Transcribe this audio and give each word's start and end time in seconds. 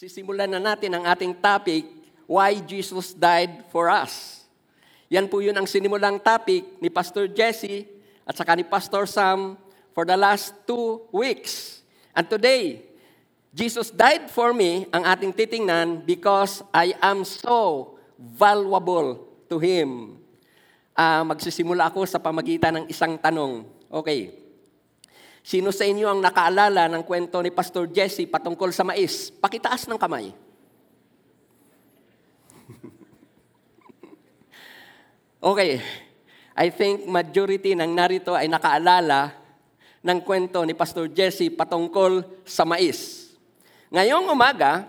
Sisimulan 0.00 0.48
na 0.48 0.56
natin 0.56 0.96
ang 0.96 1.04
ating 1.04 1.36
topic, 1.44 1.84
Why 2.24 2.56
Jesus 2.64 3.12
Died 3.12 3.68
for 3.68 3.92
Us. 3.92 4.48
Yan 5.12 5.28
po 5.28 5.44
yun 5.44 5.52
ang 5.52 5.68
sinimulang 5.68 6.16
topic 6.16 6.80
ni 6.80 6.88
Pastor 6.88 7.28
Jesse 7.28 7.84
at 8.24 8.32
saka 8.32 8.56
ni 8.56 8.64
Pastor 8.64 9.04
Sam 9.04 9.60
for 9.92 10.08
the 10.08 10.16
last 10.16 10.56
two 10.64 11.04
weeks. 11.12 11.84
And 12.16 12.24
today, 12.24 12.80
Jesus 13.52 13.92
died 13.92 14.32
for 14.32 14.56
me, 14.56 14.88
ang 14.88 15.04
ating 15.04 15.36
titingnan, 15.36 16.08
because 16.08 16.64
I 16.72 16.96
am 17.04 17.20
so 17.20 17.92
valuable 18.16 19.28
to 19.52 19.60
Him. 19.60 20.16
Ah, 20.96 21.28
magsisimula 21.28 21.92
ako 21.92 22.08
sa 22.08 22.16
pamagitan 22.16 22.72
ng 22.72 22.84
isang 22.88 23.20
tanong. 23.20 23.68
Okay. 23.92 24.39
Sino 25.40 25.72
sa 25.72 25.88
inyo 25.88 26.04
ang 26.04 26.20
nakaalala 26.20 26.88
ng 26.92 27.02
kwento 27.02 27.40
ni 27.40 27.48
Pastor 27.48 27.88
Jesse 27.88 28.28
patungkol 28.28 28.70
sa 28.76 28.84
mais? 28.84 29.32
Pakitaas 29.32 29.88
ng 29.88 29.96
kamay. 29.96 30.36
okay. 35.50 35.80
I 36.52 36.68
think 36.68 37.08
majority 37.08 37.72
ng 37.72 37.88
narito 37.88 38.36
ay 38.36 38.52
nakaalala 38.52 39.32
ng 40.04 40.18
kwento 40.20 40.60
ni 40.64 40.76
Pastor 40.76 41.08
Jesse 41.08 41.48
patungkol 41.48 42.24
sa 42.44 42.68
mais. 42.68 43.32
Ngayong 43.88 44.28
umaga, 44.28 44.84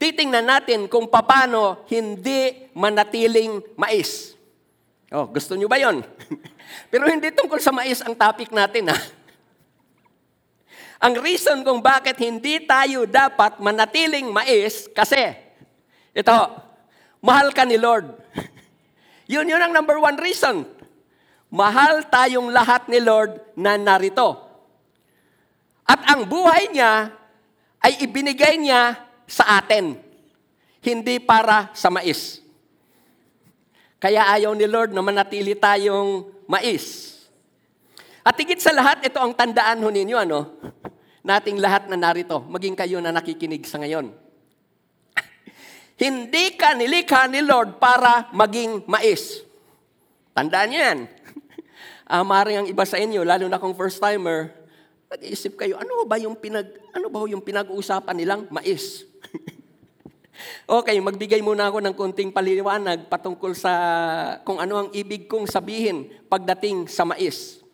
titingnan 0.00 0.48
natin 0.48 0.88
kung 0.88 1.08
paano 1.08 1.84
hindi 1.92 2.72
manatiling 2.72 3.60
mais. 3.76 4.32
Oh, 5.12 5.28
gusto 5.28 5.54
nyo 5.54 5.68
ba 5.68 5.76
yon? 5.76 6.00
Pero 6.88 7.08
hindi 7.10 7.30
tungkol 7.34 7.58
sa 7.58 7.74
mais 7.74 8.00
ang 8.02 8.14
topic 8.14 8.50
natin, 8.54 8.90
ha? 8.92 8.98
Ang 11.04 11.20
reason 11.20 11.60
kung 11.60 11.84
bakit 11.84 12.16
hindi 12.16 12.64
tayo 12.64 13.04
dapat 13.04 13.60
manatiling 13.60 14.32
mais, 14.32 14.88
kasi, 14.88 15.36
ito, 16.16 16.38
mahal 17.20 17.52
ka 17.52 17.68
ni 17.68 17.76
Lord. 17.76 18.08
yun 19.32 19.44
yun 19.44 19.60
ang 19.60 19.74
number 19.74 20.00
one 20.00 20.16
reason. 20.16 20.64
Mahal 21.52 22.08
tayong 22.08 22.48
lahat 22.50 22.88
ni 22.88 22.98
Lord 22.98 23.36
na 23.54 23.76
narito. 23.76 24.42
At 25.84 26.00
ang 26.08 26.24
buhay 26.24 26.72
niya 26.72 27.12
ay 27.84 28.00
ibinigay 28.00 28.56
niya 28.56 28.96
sa 29.28 29.60
atin, 29.60 30.00
hindi 30.80 31.20
para 31.20 31.68
sa 31.76 31.92
mais. 31.92 32.40
Kaya 34.00 34.24
ayaw 34.36 34.52
ni 34.56 34.64
Lord 34.64 34.92
na 34.92 35.04
manatili 35.04 35.52
tayong 35.56 36.33
mais. 36.46 37.14
At 38.24 38.36
higit 38.40 38.60
sa 38.60 38.72
lahat, 38.72 39.04
ito 39.04 39.20
ang 39.20 39.36
tandaan 39.36 39.84
ho 39.84 39.88
ninyo, 39.92 40.16
ano? 40.16 40.40
Nating 41.24 41.60
lahat 41.60 41.88
na 41.92 41.96
narito, 41.96 42.40
maging 42.48 42.76
kayo 42.76 43.00
na 43.00 43.12
nakikinig 43.12 43.64
sa 43.68 43.80
ngayon. 43.80 44.12
Hindi 46.00 46.56
ka 46.56 46.72
nilikha 46.72 47.28
ni 47.28 47.44
Lord 47.44 47.76
para 47.76 48.32
maging 48.32 48.84
mais. 48.88 49.44
Tandaan 50.32 50.68
niyo 50.72 50.80
yan. 50.80 51.00
Uh, 52.04 52.20
maring 52.20 52.60
ang 52.60 52.68
iba 52.68 52.84
sa 52.84 53.00
inyo, 53.00 53.24
lalo 53.24 53.48
na 53.48 53.56
kung 53.56 53.72
first 53.72 53.96
timer, 53.96 54.52
nag-iisip 55.08 55.56
kayo, 55.56 55.80
ano 55.80 56.04
ba 56.04 56.20
yung 56.20 56.36
pinag 56.36 56.68
ano 56.92 57.08
ba 57.08 57.24
yung 57.24 57.40
pinag-uusapan 57.40 58.12
nilang 58.12 58.44
mais? 58.52 59.08
Okay, 60.66 60.96
magbigay 61.00 61.40
muna 61.40 61.68
ako 61.70 61.78
ng 61.82 61.94
konting 61.94 62.30
paliwanag 62.30 63.06
patungkol 63.08 63.54
sa 63.56 63.72
kung 64.42 64.58
ano 64.58 64.86
ang 64.86 64.88
ibig 64.94 65.26
kong 65.26 65.46
sabihin 65.48 66.10
pagdating 66.26 66.86
sa 66.90 67.02
mais. 67.02 67.64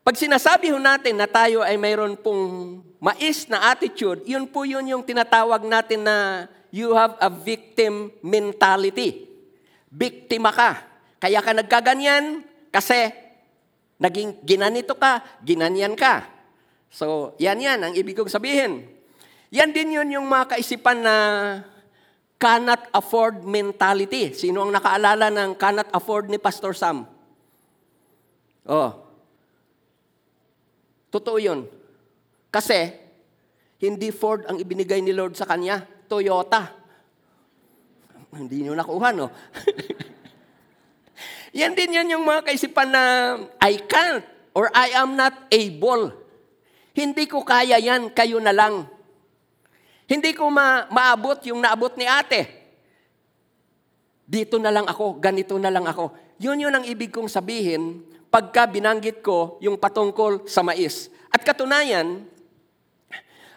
Pag 0.00 0.16
sinasabi 0.16 0.72
ho 0.72 0.80
natin 0.80 1.20
na 1.20 1.28
tayo 1.28 1.60
ay 1.60 1.76
mayroon 1.76 2.16
pong 2.16 2.80
mais 2.98 3.44
na 3.46 3.70
attitude, 3.70 4.24
yun 4.24 4.48
po 4.48 4.64
yun 4.64 4.88
yung 4.88 5.04
tinatawag 5.04 5.60
natin 5.68 6.02
na 6.02 6.48
you 6.72 6.96
have 6.96 7.14
a 7.20 7.28
victim 7.28 8.08
mentality. 8.24 9.28
Biktima 9.90 10.54
ka. 10.54 10.80
Kaya 11.20 11.44
ka 11.44 11.52
nagkaganyan 11.52 12.42
kasi 12.72 13.12
naging 14.00 14.40
ginanito 14.40 14.96
ka, 14.96 15.20
ginanyan 15.44 15.92
ka. 15.92 16.24
So, 16.90 17.36
yan 17.36 17.60
yan 17.60 17.78
ang 17.78 17.92
ibig 17.94 18.16
kong 18.16 18.32
sabihin. 18.32 18.88
Yan 19.50 19.74
din 19.74 19.98
yun 19.98 20.14
yung 20.14 20.26
mga 20.30 20.56
kaisipan 20.56 21.02
na 21.02 21.16
cannot 22.38 22.86
afford 22.94 23.42
mentality. 23.42 24.32
Sino 24.32 24.62
ang 24.62 24.72
nakaalala 24.72 25.28
ng 25.28 25.50
cannot 25.58 25.90
afford 25.90 26.30
ni 26.30 26.38
Pastor 26.38 26.72
Sam? 26.72 27.04
Oh, 28.70 29.10
Totoo 31.10 31.42
yun. 31.42 31.66
Kasi, 32.54 32.94
hindi 33.82 34.14
Ford 34.14 34.46
ang 34.46 34.62
ibinigay 34.62 35.02
ni 35.02 35.10
Lord 35.10 35.34
sa 35.34 35.46
kanya, 35.46 35.82
Toyota. 36.06 36.70
Hindi 38.30 38.62
nyo 38.62 38.78
nakuha, 38.78 39.10
no? 39.10 39.26
yan 41.58 41.74
din 41.74 41.98
yan 41.98 42.14
yung 42.14 42.22
mga 42.22 42.46
kaisipan 42.46 42.94
na 42.94 43.02
I 43.58 43.82
can't 43.90 44.22
or 44.54 44.70
I 44.70 44.94
am 44.94 45.18
not 45.18 45.50
able. 45.50 46.14
Hindi 46.94 47.26
ko 47.26 47.42
kaya 47.42 47.82
yan, 47.82 48.14
kayo 48.14 48.38
na 48.38 48.54
lang. 48.54 48.86
Hindi 50.10 50.34
ko 50.34 50.50
ma- 50.50 50.90
maabot 50.90 51.38
yung 51.46 51.62
naabot 51.62 51.94
ni 51.94 52.02
ate. 52.02 52.50
Dito 54.26 54.58
na 54.58 54.74
lang 54.74 54.90
ako, 54.90 55.22
ganito 55.22 55.54
na 55.54 55.70
lang 55.70 55.86
ako. 55.86 56.10
Yun 56.42 56.66
yun 56.66 56.74
ang 56.74 56.82
ibig 56.82 57.14
kong 57.14 57.30
sabihin 57.30 58.02
pagka 58.26 58.66
binanggit 58.66 59.22
ko 59.22 59.62
yung 59.62 59.78
patungkol 59.78 60.50
sa 60.50 60.66
mais. 60.66 61.06
At 61.30 61.46
katunayan, 61.46 62.26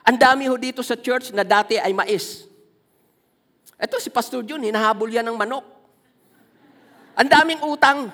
ang 0.06 0.18
dami 0.18 0.46
ho 0.46 0.53
dito 0.53 0.86
sa 0.86 0.94
church 0.94 1.34
na 1.34 1.41
dati 1.41 1.81
ay 1.81 1.90
mais. 1.90 2.46
Ito 3.81 3.97
si 3.97 4.14
Pastor 4.14 4.46
Jun, 4.46 4.62
hinahabol 4.62 5.09
yan 5.09 5.25
ng 5.25 5.38
manok. 5.38 5.66
Ang 7.18 7.30
daming 7.34 7.62
utang. 7.66 8.14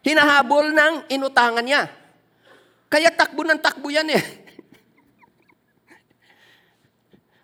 Hinahabol 0.00 0.72
ng 0.72 0.94
inutangan 1.12 1.64
niya. 1.64 1.92
Kaya 2.88 3.12
takbo 3.12 3.44
ng 3.44 3.60
takbo 3.60 3.92
yan 3.92 4.08
eh. 4.16 4.41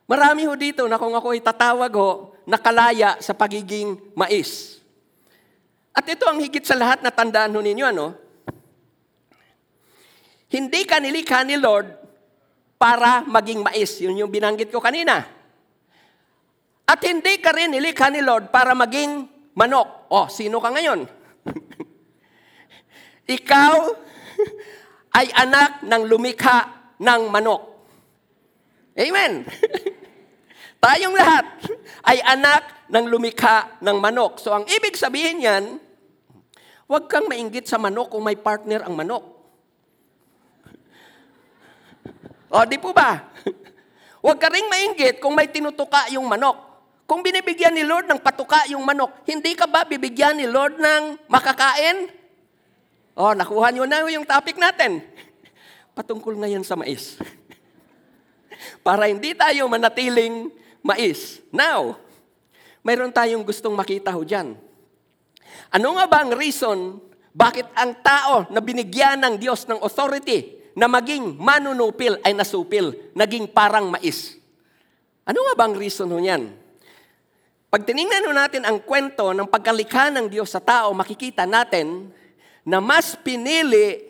Marami 0.08 0.48
ho 0.48 0.56
dito 0.56 0.88
na 0.88 0.96
kung 0.96 1.12
ako 1.12 1.36
itatawag 1.36 1.92
ho, 1.92 2.32
nakalaya 2.48 3.20
sa 3.20 3.36
pagiging 3.36 4.16
mais. 4.16 4.80
At 5.92 6.08
ito 6.08 6.24
ang 6.24 6.40
higit 6.40 6.64
sa 6.64 6.80
lahat 6.80 7.04
na 7.04 7.12
tandaan 7.12 7.52
ho 7.52 7.60
ninyo, 7.60 7.84
ano? 7.84 8.16
Hindi 10.48 10.88
ka 10.88 10.96
nilikha 10.96 11.44
ni 11.44 11.60
Lord 11.60 11.92
para 12.80 13.20
maging 13.28 13.60
mais. 13.60 14.00
Yun 14.00 14.24
yung 14.24 14.32
binanggit 14.32 14.72
ko 14.72 14.80
kanina. 14.80 15.28
At 16.88 17.04
hindi 17.04 17.36
ka 17.44 17.52
rin 17.52 17.76
nilikha 17.76 18.08
ni 18.08 18.24
Lord 18.24 18.48
para 18.48 18.72
maging 18.72 19.28
manok. 19.52 20.08
Oh, 20.08 20.24
sino 20.32 20.56
ka 20.56 20.72
ngayon? 20.72 21.04
Ikaw 23.36 23.76
ay 25.20 25.28
anak 25.36 25.84
ng 25.84 26.02
lumikha 26.08 26.88
ng 26.96 27.28
manok. 27.28 27.76
Amen. 28.96 29.44
Tayong 30.78 31.14
lahat 31.14 31.44
ay 32.06 32.22
anak 32.22 32.86
ng 32.86 33.04
lumikha 33.10 33.78
ng 33.82 33.98
manok. 33.98 34.38
So 34.38 34.54
ang 34.54 34.64
ibig 34.70 34.94
sabihin 34.94 35.42
yan, 35.42 35.64
Huwag 36.88 37.04
kang 37.04 37.28
mainggit 37.28 37.68
sa 37.68 37.76
manok 37.76 38.08
kung 38.08 38.24
may 38.24 38.40
partner 38.40 38.80
ang 38.88 38.96
manok. 38.96 39.20
O, 42.48 42.64
di 42.64 42.80
po 42.80 42.96
ba? 42.96 43.28
Huwag 44.24 44.40
ka 44.40 44.48
rin 44.48 44.64
mainggit 44.72 45.20
kung 45.20 45.36
may 45.36 45.52
tinutuka 45.52 46.08
yung 46.08 46.24
manok. 46.24 46.56
Kung 47.04 47.20
binibigyan 47.20 47.76
ni 47.76 47.84
Lord 47.84 48.08
ng 48.08 48.16
patuka 48.24 48.64
yung 48.72 48.80
manok, 48.88 49.12
hindi 49.28 49.52
ka 49.52 49.68
ba 49.68 49.84
bibigyan 49.84 50.40
ni 50.40 50.48
Lord 50.48 50.80
ng 50.80 51.28
makakain? 51.28 52.08
O, 53.12 53.36
nakuha 53.36 53.68
nyo 53.68 53.84
na 53.84 54.08
yung 54.08 54.24
topic 54.24 54.56
natin. 54.56 55.04
Patungkol 55.96 56.40
ngayon 56.40 56.64
sa 56.64 56.72
mais. 56.72 57.20
Para 58.80 59.12
hindi 59.12 59.36
tayo 59.36 59.68
manatiling 59.68 60.48
mais. 60.82 61.42
Now, 61.50 61.98
mayroon 62.82 63.12
tayong 63.12 63.44
gustong 63.44 63.74
makita 63.74 64.14
ho 64.14 64.22
dyan. 64.22 64.56
Ano 65.72 65.88
nga 65.96 66.06
ba 66.08 66.24
ang 66.24 66.32
reason 66.32 67.00
bakit 67.38 67.70
ang 67.78 67.94
tao 68.02 68.50
na 68.50 68.58
binigyan 68.58 69.22
ng 69.22 69.34
Diyos 69.38 69.68
ng 69.70 69.78
authority 69.78 70.58
na 70.74 70.90
maging 70.90 71.38
manunupil 71.38 72.18
ay 72.26 72.34
nasupil, 72.34 73.14
naging 73.14 73.46
parang 73.46 73.86
mais? 73.86 74.34
Ano 75.28 75.44
nga 75.46 75.54
ba 75.54 75.70
ang 75.70 75.76
reason 75.78 76.10
ho 76.10 76.18
niyan? 76.18 76.50
Pag 77.68 77.84
tinignan 77.84 78.24
ho 78.24 78.32
natin 78.32 78.64
ang 78.64 78.80
kwento 78.80 79.36
ng 79.36 79.44
pagkalikha 79.44 80.08
ng 80.08 80.26
Diyos 80.32 80.48
sa 80.50 80.58
tao, 80.58 80.90
makikita 80.96 81.44
natin 81.44 82.08
na 82.64 82.80
mas 82.80 83.12
pinili 83.12 84.08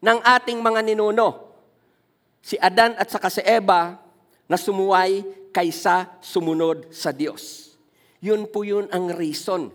ng 0.00 0.18
ating 0.24 0.58
mga 0.58 0.80
ninuno, 0.80 1.52
si 2.40 2.56
Adan 2.56 2.96
at 2.96 3.12
saka 3.12 3.28
si 3.28 3.44
Eva, 3.44 4.00
na 4.48 4.56
sumuway 4.56 5.22
kaysa 5.52 6.08
sumunod 6.24 6.88
sa 6.90 7.12
Diyos. 7.12 7.76
Yun 8.18 8.50
po 8.50 8.66
yun 8.66 8.90
ang 8.90 9.14
reason 9.14 9.70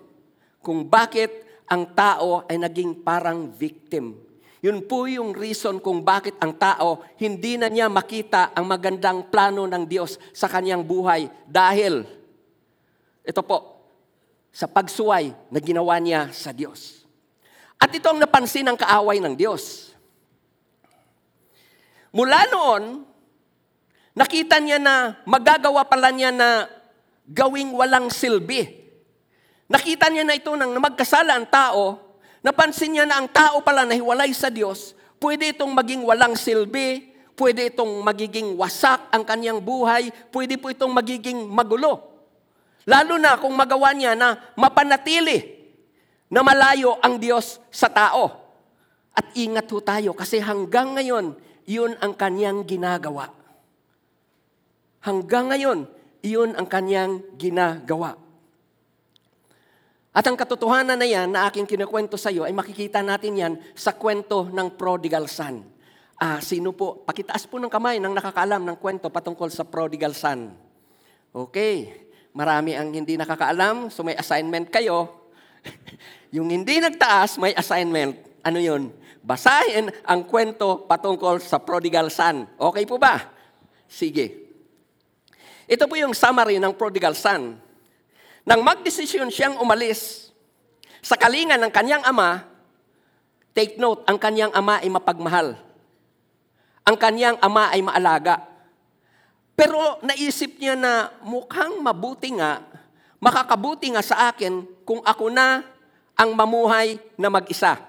kung 0.60 0.90
bakit 0.90 1.46
ang 1.70 1.96
tao 1.96 2.44
ay 2.50 2.60
naging 2.60 3.06
parang 3.06 3.54
victim. 3.54 4.20
Yun 4.64 4.84
po 4.88 5.08
yung 5.08 5.36
reason 5.36 5.80
kung 5.80 6.04
bakit 6.04 6.36
ang 6.40 6.56
tao 6.56 7.04
hindi 7.20 7.56
na 7.56 7.68
niya 7.72 7.88
makita 7.88 8.52
ang 8.56 8.68
magandang 8.68 9.28
plano 9.32 9.64
ng 9.68 9.84
Diyos 9.88 10.20
sa 10.36 10.48
kanyang 10.52 10.84
buhay 10.84 11.28
dahil 11.48 12.04
ito 13.24 13.40
po, 13.44 13.88
sa 14.54 14.68
pagsuway 14.68 15.32
na 15.50 15.60
ginawa 15.64 15.96
niya 15.98 16.30
sa 16.36 16.52
Diyos. 16.52 17.08
At 17.80 17.90
ito 17.90 18.06
ang 18.06 18.20
napansin 18.20 18.68
ng 18.68 18.78
kaaway 18.78 19.18
ng 19.24 19.34
Diyos. 19.34 19.96
Mula 22.14 22.46
noon, 22.54 22.84
nakita 24.14 24.62
niya 24.62 24.78
na 24.78 25.18
magagawa 25.26 25.86
pala 25.86 26.10
niya 26.14 26.30
na 26.34 26.70
gawing 27.28 27.74
walang 27.74 28.10
silbi. 28.14 28.82
Nakita 29.70 30.10
niya 30.10 30.26
na 30.28 30.38
ito 30.38 30.54
nang 30.54 30.76
magkasala 30.78 31.34
ang 31.34 31.48
tao, 31.50 31.98
napansin 32.46 32.94
niya 32.94 33.06
na 33.10 33.18
ang 33.18 33.30
tao 33.32 33.64
pala 33.66 33.88
na 33.88 33.98
hiwalay 33.98 34.30
sa 34.36 34.54
Diyos, 34.54 34.94
pwede 35.18 35.56
itong 35.56 35.72
maging 35.72 36.04
walang 36.04 36.36
silbi, 36.38 37.10
pwede 37.34 37.74
itong 37.74 38.04
magiging 38.06 38.54
wasak 38.60 39.10
ang 39.10 39.26
kanyang 39.26 39.64
buhay, 39.64 40.14
pwede 40.30 40.60
po 40.62 40.70
itong 40.70 40.94
magiging 40.94 41.50
magulo. 41.50 42.14
Lalo 42.84 43.16
na 43.16 43.40
kung 43.40 43.56
magawa 43.56 43.96
niya 43.96 44.14
na 44.14 44.36
mapanatili 44.60 45.64
na 46.28 46.44
malayo 46.44 47.00
ang 47.00 47.16
Diyos 47.16 47.64
sa 47.72 47.88
tao. 47.88 48.44
At 49.14 49.32
ingat 49.38 49.70
ho 49.72 49.80
tayo 49.80 50.12
kasi 50.12 50.44
hanggang 50.44 50.98
ngayon, 50.98 51.38
iyon 51.70 51.96
ang 52.04 52.18
kanyang 52.18 52.68
ginagawa. 52.68 53.43
Hanggang 55.04 55.52
ngayon, 55.52 55.84
iyon 56.24 56.56
ang 56.56 56.64
kanyang 56.64 57.20
ginagawa. 57.36 58.16
At 60.16 60.24
ang 60.30 60.40
katotohanan 60.40 60.96
na 60.96 61.04
yan 61.04 61.36
na 61.36 61.50
aking 61.50 61.68
kinukwento 61.68 62.16
sa 62.16 62.32
iyo 62.32 62.48
ay 62.48 62.56
makikita 62.56 63.04
natin 63.04 63.34
yan 63.36 63.54
sa 63.76 63.92
kwento 63.92 64.48
ng 64.48 64.80
prodigal 64.80 65.28
son. 65.28 65.66
Ah, 66.16 66.40
sino 66.40 66.72
po? 66.72 67.04
Pakitaas 67.04 67.44
po 67.50 67.60
ng 67.60 67.68
kamay 67.68 68.00
ng 68.00 68.14
nakakaalam 68.16 68.64
ng 68.64 68.78
kwento 68.80 69.12
patungkol 69.12 69.52
sa 69.52 69.68
prodigal 69.68 70.16
son. 70.16 70.56
Okay, 71.34 72.06
marami 72.32 72.78
ang 72.78 72.94
hindi 72.94 73.18
nakakaalam, 73.18 73.90
so 73.90 74.06
may 74.06 74.14
assignment 74.16 74.70
kayo. 74.70 75.28
Yung 76.36 76.54
hindi 76.54 76.78
nagtaas, 76.78 77.42
may 77.42 77.58
assignment. 77.58 78.22
Ano 78.46 78.62
yun? 78.62 78.94
Basahin 79.26 79.90
ang 80.06 80.30
kwento 80.30 80.86
patungkol 80.86 81.42
sa 81.42 81.58
prodigal 81.58 82.14
son. 82.14 82.46
Okay 82.54 82.86
po 82.86 83.02
ba? 83.02 83.34
Sige. 83.90 84.43
Ito 85.70 85.88
po 85.88 85.96
yung 85.96 86.12
summary 86.12 86.60
ng 86.60 86.76
prodigal 86.76 87.16
son. 87.16 87.56
Nang 88.44 88.60
magdesisyon 88.60 89.32
siyang 89.32 89.56
umalis 89.64 90.32
sa 91.00 91.16
kalingan 91.16 91.60
ng 91.64 91.72
kanyang 91.72 92.04
ama, 92.04 92.44
take 93.56 93.80
note, 93.80 94.04
ang 94.04 94.20
kanyang 94.20 94.52
ama 94.52 94.84
ay 94.84 94.92
mapagmahal. 94.92 95.56
Ang 96.84 96.96
kanyang 97.00 97.40
ama 97.40 97.72
ay 97.72 97.80
maalaga. 97.80 98.44
Pero 99.56 100.04
naisip 100.04 100.60
niya 100.60 100.76
na 100.76 101.14
mukhang 101.24 101.80
mabuti 101.80 102.36
nga, 102.36 102.60
makakabuti 103.24 103.96
nga 103.96 104.04
sa 104.04 104.28
akin 104.34 104.68
kung 104.84 105.00
ako 105.06 105.32
na 105.32 105.64
ang 106.20 106.36
mamuhay 106.36 107.00
na 107.16 107.32
mag-isa. 107.32 107.80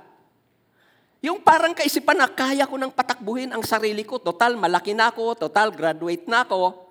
Yung 1.25 1.41
parang 1.41 1.73
kaisipan 1.73 2.21
na 2.21 2.29
kaya 2.29 2.69
ko 2.69 2.77
nang 2.77 2.93
patakbuhin 2.93 3.49
ang 3.51 3.65
sarili 3.65 4.05
ko. 4.05 4.21
Total, 4.21 4.53
malaki 4.61 4.93
na 4.93 5.09
ako. 5.09 5.49
Total, 5.49 5.73
graduate 5.73 6.29
na 6.29 6.45
ako. 6.45 6.84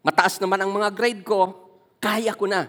Mataas 0.00 0.40
naman 0.40 0.60
ang 0.60 0.72
mga 0.72 0.88
grade 0.96 1.22
ko. 1.24 1.52
Kaya 2.00 2.32
ko 2.32 2.48
na. 2.48 2.64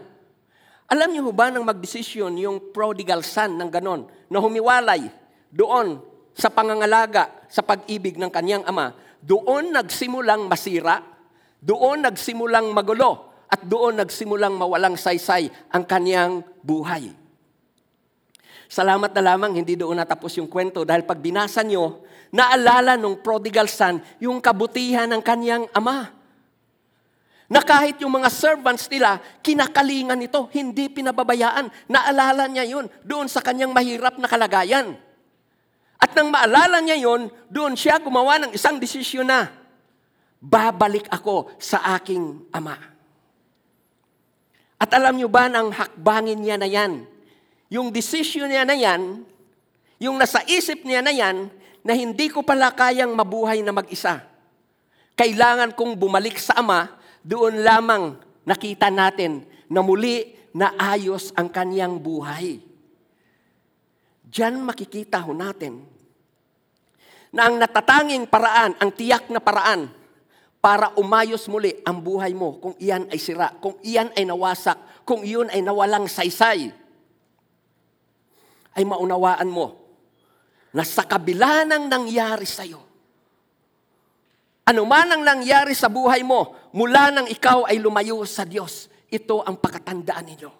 Alam 0.91 1.15
niyo 1.15 1.31
ba 1.31 1.47
nang 1.47 1.63
magdesisyon 1.63 2.35
yung 2.35 2.75
prodigal 2.75 3.23
son 3.23 3.55
ng 3.55 3.71
ganon, 3.71 4.03
na 4.27 4.43
humiwalay 4.43 5.07
doon 5.47 6.03
sa 6.35 6.51
pangangalaga, 6.51 7.47
sa 7.47 7.63
pag-ibig 7.63 8.19
ng 8.19 8.27
kanyang 8.27 8.67
ama, 8.67 8.91
doon 9.23 9.71
nagsimulang 9.71 10.51
masira, 10.51 10.99
doon 11.63 12.03
nagsimulang 12.03 12.75
magulo, 12.75 13.31
at 13.47 13.63
doon 13.63 14.03
nagsimulang 14.03 14.55
mawalang 14.55 14.95
saysay 14.99 15.47
ang 15.71 15.83
kanyang 15.87 16.43
buhay. 16.63 17.11
Salamat 18.71 19.11
na 19.11 19.35
lamang, 19.35 19.59
hindi 19.59 19.75
doon 19.75 19.99
natapos 19.99 20.39
yung 20.39 20.47
kwento 20.47 20.87
dahil 20.87 21.03
pag 21.03 21.19
binasa 21.19 21.59
nyo, 21.59 22.07
naalala 22.31 22.95
nung 22.95 23.19
prodigal 23.19 23.67
son 23.67 23.99
yung 24.23 24.39
kabutihan 24.39 25.11
ng 25.11 25.19
kanyang 25.19 25.67
ama. 25.75 26.20
Na 27.51 27.59
kahit 27.59 27.99
yung 27.99 28.15
mga 28.15 28.31
servants 28.31 28.87
nila, 28.87 29.19
kinakalingan 29.43 30.15
nito, 30.15 30.47
hindi 30.55 30.87
pinababayaan. 30.87 31.67
Naalala 31.91 32.47
niya 32.47 32.63
yun 32.63 32.87
doon 33.03 33.27
sa 33.27 33.43
kanyang 33.43 33.75
mahirap 33.75 34.15
na 34.15 34.31
kalagayan. 34.31 34.95
At 35.99 36.15
nang 36.15 36.31
maalala 36.31 36.79
niya 36.79 36.95
yun, 37.03 37.27
doon 37.51 37.75
siya 37.75 37.99
gumawa 37.99 38.39
ng 38.39 38.55
isang 38.55 38.79
desisyon 38.79 39.27
na, 39.27 39.51
babalik 40.39 41.11
ako 41.11 41.51
sa 41.59 41.99
aking 41.99 42.39
ama. 42.55 42.79
At 44.79 44.89
alam 44.95 45.19
niyo 45.19 45.27
ba 45.27 45.51
ng 45.51 45.75
hakbangin 45.75 46.39
niya 46.39 46.55
na 46.55 46.71
yan, 46.71 47.03
yung 47.67 47.91
desisyon 47.91 48.47
niya 48.47 48.63
na 48.63 48.79
yan, 48.79 49.27
yung 49.99 50.15
nasa 50.15 50.39
isip 50.47 50.87
niya 50.87 51.03
na 51.03 51.11
yan, 51.11 51.51
na 51.83 51.93
hindi 51.93 52.31
ko 52.31 52.47
pala 52.47 52.71
kayang 52.71 53.11
mabuhay 53.11 53.59
na 53.59 53.75
mag-isa. 53.75 54.23
Kailangan 55.19 55.75
kong 55.75 55.99
bumalik 55.99 56.39
sa 56.39 56.57
ama, 56.57 57.00
doon 57.21 57.61
lamang 57.61 58.17
nakita 58.45 58.89
natin 58.89 59.45
na 59.69 59.79
muli 59.85 60.33
na 60.51 60.75
ayos 60.75 61.31
ang 61.37 61.47
kanyang 61.47 62.01
buhay. 62.01 62.59
Diyan 64.31 64.63
makikita 64.63 65.23
ho 65.23 65.31
natin 65.35 65.83
na 67.31 67.47
ang 67.47 67.55
natatanging 67.55 68.27
paraan, 68.27 68.75
ang 68.79 68.91
tiyak 68.91 69.31
na 69.31 69.39
paraan 69.39 69.87
para 70.59 70.93
umayos 70.99 71.47
muli 71.47 71.79
ang 71.87 72.03
buhay 72.03 72.35
mo 72.35 72.59
kung 72.59 72.75
iyan 72.77 73.07
ay 73.07 73.19
sira, 73.19 73.49
kung 73.59 73.79
iyan 73.81 74.11
ay 74.13 74.27
nawasak, 74.27 75.03
kung 75.07 75.23
iyon 75.23 75.49
ay 75.49 75.63
nawalang 75.63 76.05
saysay, 76.05 76.69
ay 78.71 78.83
maunawaan 78.87 79.51
mo 79.51 79.81
na 80.71 80.87
sa 80.87 81.03
kabila 81.03 81.67
ng 81.67 81.91
nangyari 81.91 82.47
sa 82.47 82.63
iyo, 84.71 84.79
ano 84.79 84.87
man 84.87 85.11
ang 85.11 85.23
nangyari 85.27 85.75
sa 85.75 85.91
buhay 85.91 86.23
mo, 86.23 86.55
mula 86.71 87.11
nang 87.11 87.27
ikaw 87.27 87.67
ay 87.67 87.75
lumayo 87.77 88.23
sa 88.23 88.47
Diyos, 88.47 88.87
ito 89.11 89.43
ang 89.43 89.59
pakatandaan 89.59 90.25
ninyo, 90.31 90.51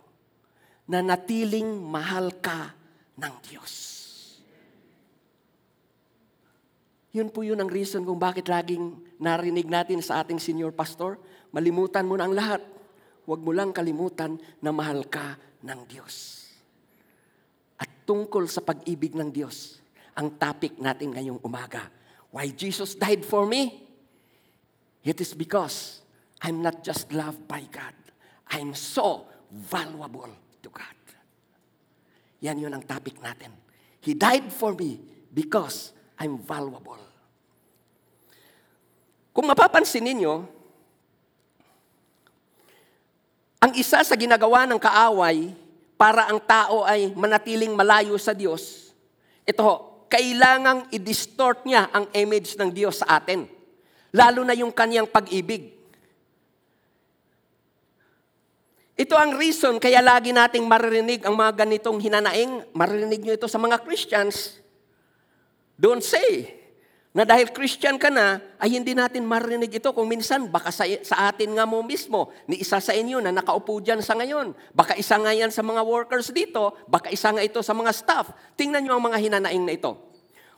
na 0.92 1.00
natiling 1.00 1.80
mahal 1.80 2.36
ka 2.44 2.76
ng 3.16 3.34
Diyos. 3.48 3.74
Yun 7.12 7.28
po 7.32 7.44
yun 7.44 7.60
ang 7.60 7.68
reason 7.68 8.04
kung 8.08 8.20
bakit 8.20 8.48
laging 8.48 9.00
narinig 9.20 9.68
natin 9.68 10.00
sa 10.00 10.24
ating 10.24 10.40
senior 10.40 10.72
pastor, 10.72 11.20
malimutan 11.52 12.08
mo 12.08 12.16
na 12.16 12.28
ang 12.28 12.36
lahat. 12.36 12.64
Huwag 13.28 13.44
mo 13.44 13.52
lang 13.52 13.76
kalimutan 13.76 14.40
na 14.64 14.72
mahal 14.72 15.08
ka 15.12 15.36
ng 15.64 15.80
Diyos. 15.92 16.48
At 17.76 18.08
tungkol 18.08 18.48
sa 18.48 18.64
pag-ibig 18.64 19.12
ng 19.12 19.28
Diyos, 19.28 19.84
ang 20.16 20.40
topic 20.40 20.80
natin 20.80 21.12
ngayong 21.12 21.44
umaga. 21.44 21.92
Why 22.32 22.48
Jesus 22.56 22.96
died 22.96 23.28
for 23.28 23.44
me? 23.44 23.91
It 25.02 25.18
is 25.18 25.34
because 25.34 26.06
I'm 26.42 26.62
not 26.62 26.86
just 26.86 27.10
loved 27.14 27.50
by 27.50 27.66
God. 27.70 27.94
I'm 28.54 28.74
so 28.78 29.26
valuable 29.50 30.30
to 30.62 30.70
God. 30.70 30.98
Yan 32.42 32.58
yun 32.58 32.74
ang 32.74 32.82
topic 32.86 33.22
natin. 33.22 33.54
He 34.02 34.18
died 34.18 34.50
for 34.50 34.74
me 34.74 34.98
because 35.30 35.94
I'm 36.18 36.42
valuable. 36.42 36.98
Kung 39.32 39.46
mapapansin 39.46 40.04
ninyo, 40.04 40.34
ang 43.62 43.72
isa 43.78 44.02
sa 44.02 44.16
ginagawa 44.18 44.66
ng 44.66 44.82
kaaway 44.82 45.54
para 46.02 46.34
ang 46.34 46.42
tao 46.42 46.82
ay 46.82 47.14
manatiling 47.14 47.78
malayo 47.78 48.18
sa 48.18 48.34
Diyos, 48.34 48.90
ito 49.46 49.64
kailangang 50.10 50.90
i-distort 50.90 51.62
niya 51.64 51.88
ang 51.94 52.10
image 52.18 52.58
ng 52.58 52.74
Diyos 52.74 53.06
sa 53.06 53.22
atin. 53.22 53.61
Lalo 54.12 54.44
na 54.44 54.56
yung 54.56 54.72
kanyang 54.76 55.08
pag-ibig. 55.08 55.76
Ito 59.00 59.18
ang 59.18 59.34
reason 59.40 59.82
kaya 59.82 60.04
lagi 60.04 60.30
nating 60.36 60.68
maririnig 60.68 61.26
ang 61.26 61.34
mga 61.34 61.66
ganitong 61.66 61.98
hinanaing. 61.98 62.70
Maririnig 62.76 63.24
nyo 63.24 63.34
ito 63.34 63.48
sa 63.50 63.58
mga 63.58 63.82
Christians. 63.82 64.62
Don't 65.80 66.06
say 66.06 66.62
na 67.12 67.28
dahil 67.28 67.52
Christian 67.52 68.00
ka 68.00 68.08
na, 68.08 68.40
ay 68.56 68.80
hindi 68.80 68.96
natin 68.96 69.28
marinig 69.28 69.68
ito. 69.68 69.92
Kung 69.92 70.08
minsan, 70.08 70.48
baka 70.48 70.72
sa, 70.72 70.88
sa 71.04 71.28
atin 71.28 71.52
nga 71.60 71.68
mo 71.68 71.84
mismo, 71.84 72.32
ni 72.48 72.64
isa 72.64 72.80
sa 72.80 72.96
inyo 72.96 73.20
na 73.20 73.36
nakaupo 73.36 73.84
dyan 73.84 74.00
sa 74.00 74.16
ngayon. 74.16 74.56
Baka 74.72 74.96
isa 74.96 75.20
nga 75.20 75.36
yan 75.36 75.52
sa 75.52 75.60
mga 75.60 75.84
workers 75.84 76.32
dito, 76.32 76.72
baka 76.88 77.12
isa 77.12 77.36
nga 77.36 77.44
ito 77.44 77.60
sa 77.60 77.76
mga 77.76 77.92
staff. 77.92 78.32
Tingnan 78.56 78.88
nyo 78.88 78.96
ang 78.96 79.04
mga 79.12 79.20
hinanaing 79.28 79.64
na 79.68 79.76
ito. 79.76 79.92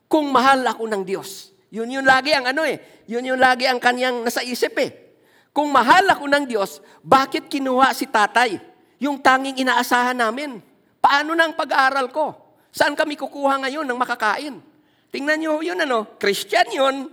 Kung 0.05 0.29
mahal 0.29 0.62
ako 0.62 0.86
ng 0.93 1.01
Diyos, 1.01 1.52
yun 1.73 1.89
yun 1.89 2.05
lagi 2.05 2.37
ang 2.37 2.45
ano 2.45 2.61
eh, 2.61 2.77
yun 3.09 3.25
yun 3.25 3.41
lagi 3.41 3.65
ang 3.65 3.81
kanyang 3.81 4.21
nasa 4.21 4.45
isip 4.45 4.77
eh. 4.77 5.17
Kung 5.49 5.73
mahal 5.73 6.05
ako 6.05 6.29
ng 6.29 6.45
Diyos, 6.45 6.85
bakit 7.01 7.49
kinuha 7.49 7.89
si 7.97 8.05
tatay? 8.05 8.61
Yung 9.01 9.17
tanging 9.17 9.57
inaasahan 9.57 10.13
namin. 10.13 10.61
Paano 11.01 11.33
na 11.33 11.49
ang 11.49 11.57
pag-aaral 11.57 12.13
ko? 12.13 12.37
Saan 12.69 12.93
kami 12.93 13.17
kukuha 13.17 13.65
ngayon 13.65 13.89
ng 13.89 13.97
makakain? 13.97 14.61
Tingnan 15.09 15.37
niyo 15.41 15.65
yun 15.65 15.81
ano, 15.81 16.13
Christian 16.21 16.69
yun. 16.69 17.09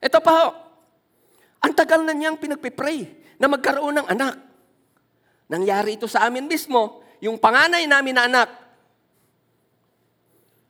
Ito 0.00 0.24
pa 0.24 0.32
ho, 0.32 0.48
ang 1.60 1.72
tagal 1.76 2.08
na 2.08 2.16
niyang 2.16 2.40
pinagpipray 2.40 3.12
na 3.36 3.46
magkaroon 3.48 4.00
ng 4.00 4.08
anak. 4.08 4.40
Nangyari 5.52 6.00
ito 6.00 6.08
sa 6.08 6.24
amin 6.24 6.48
mismo, 6.48 7.04
yung 7.20 7.36
panganay 7.36 7.84
namin 7.84 8.14
na 8.16 8.24
anak, 8.24 8.48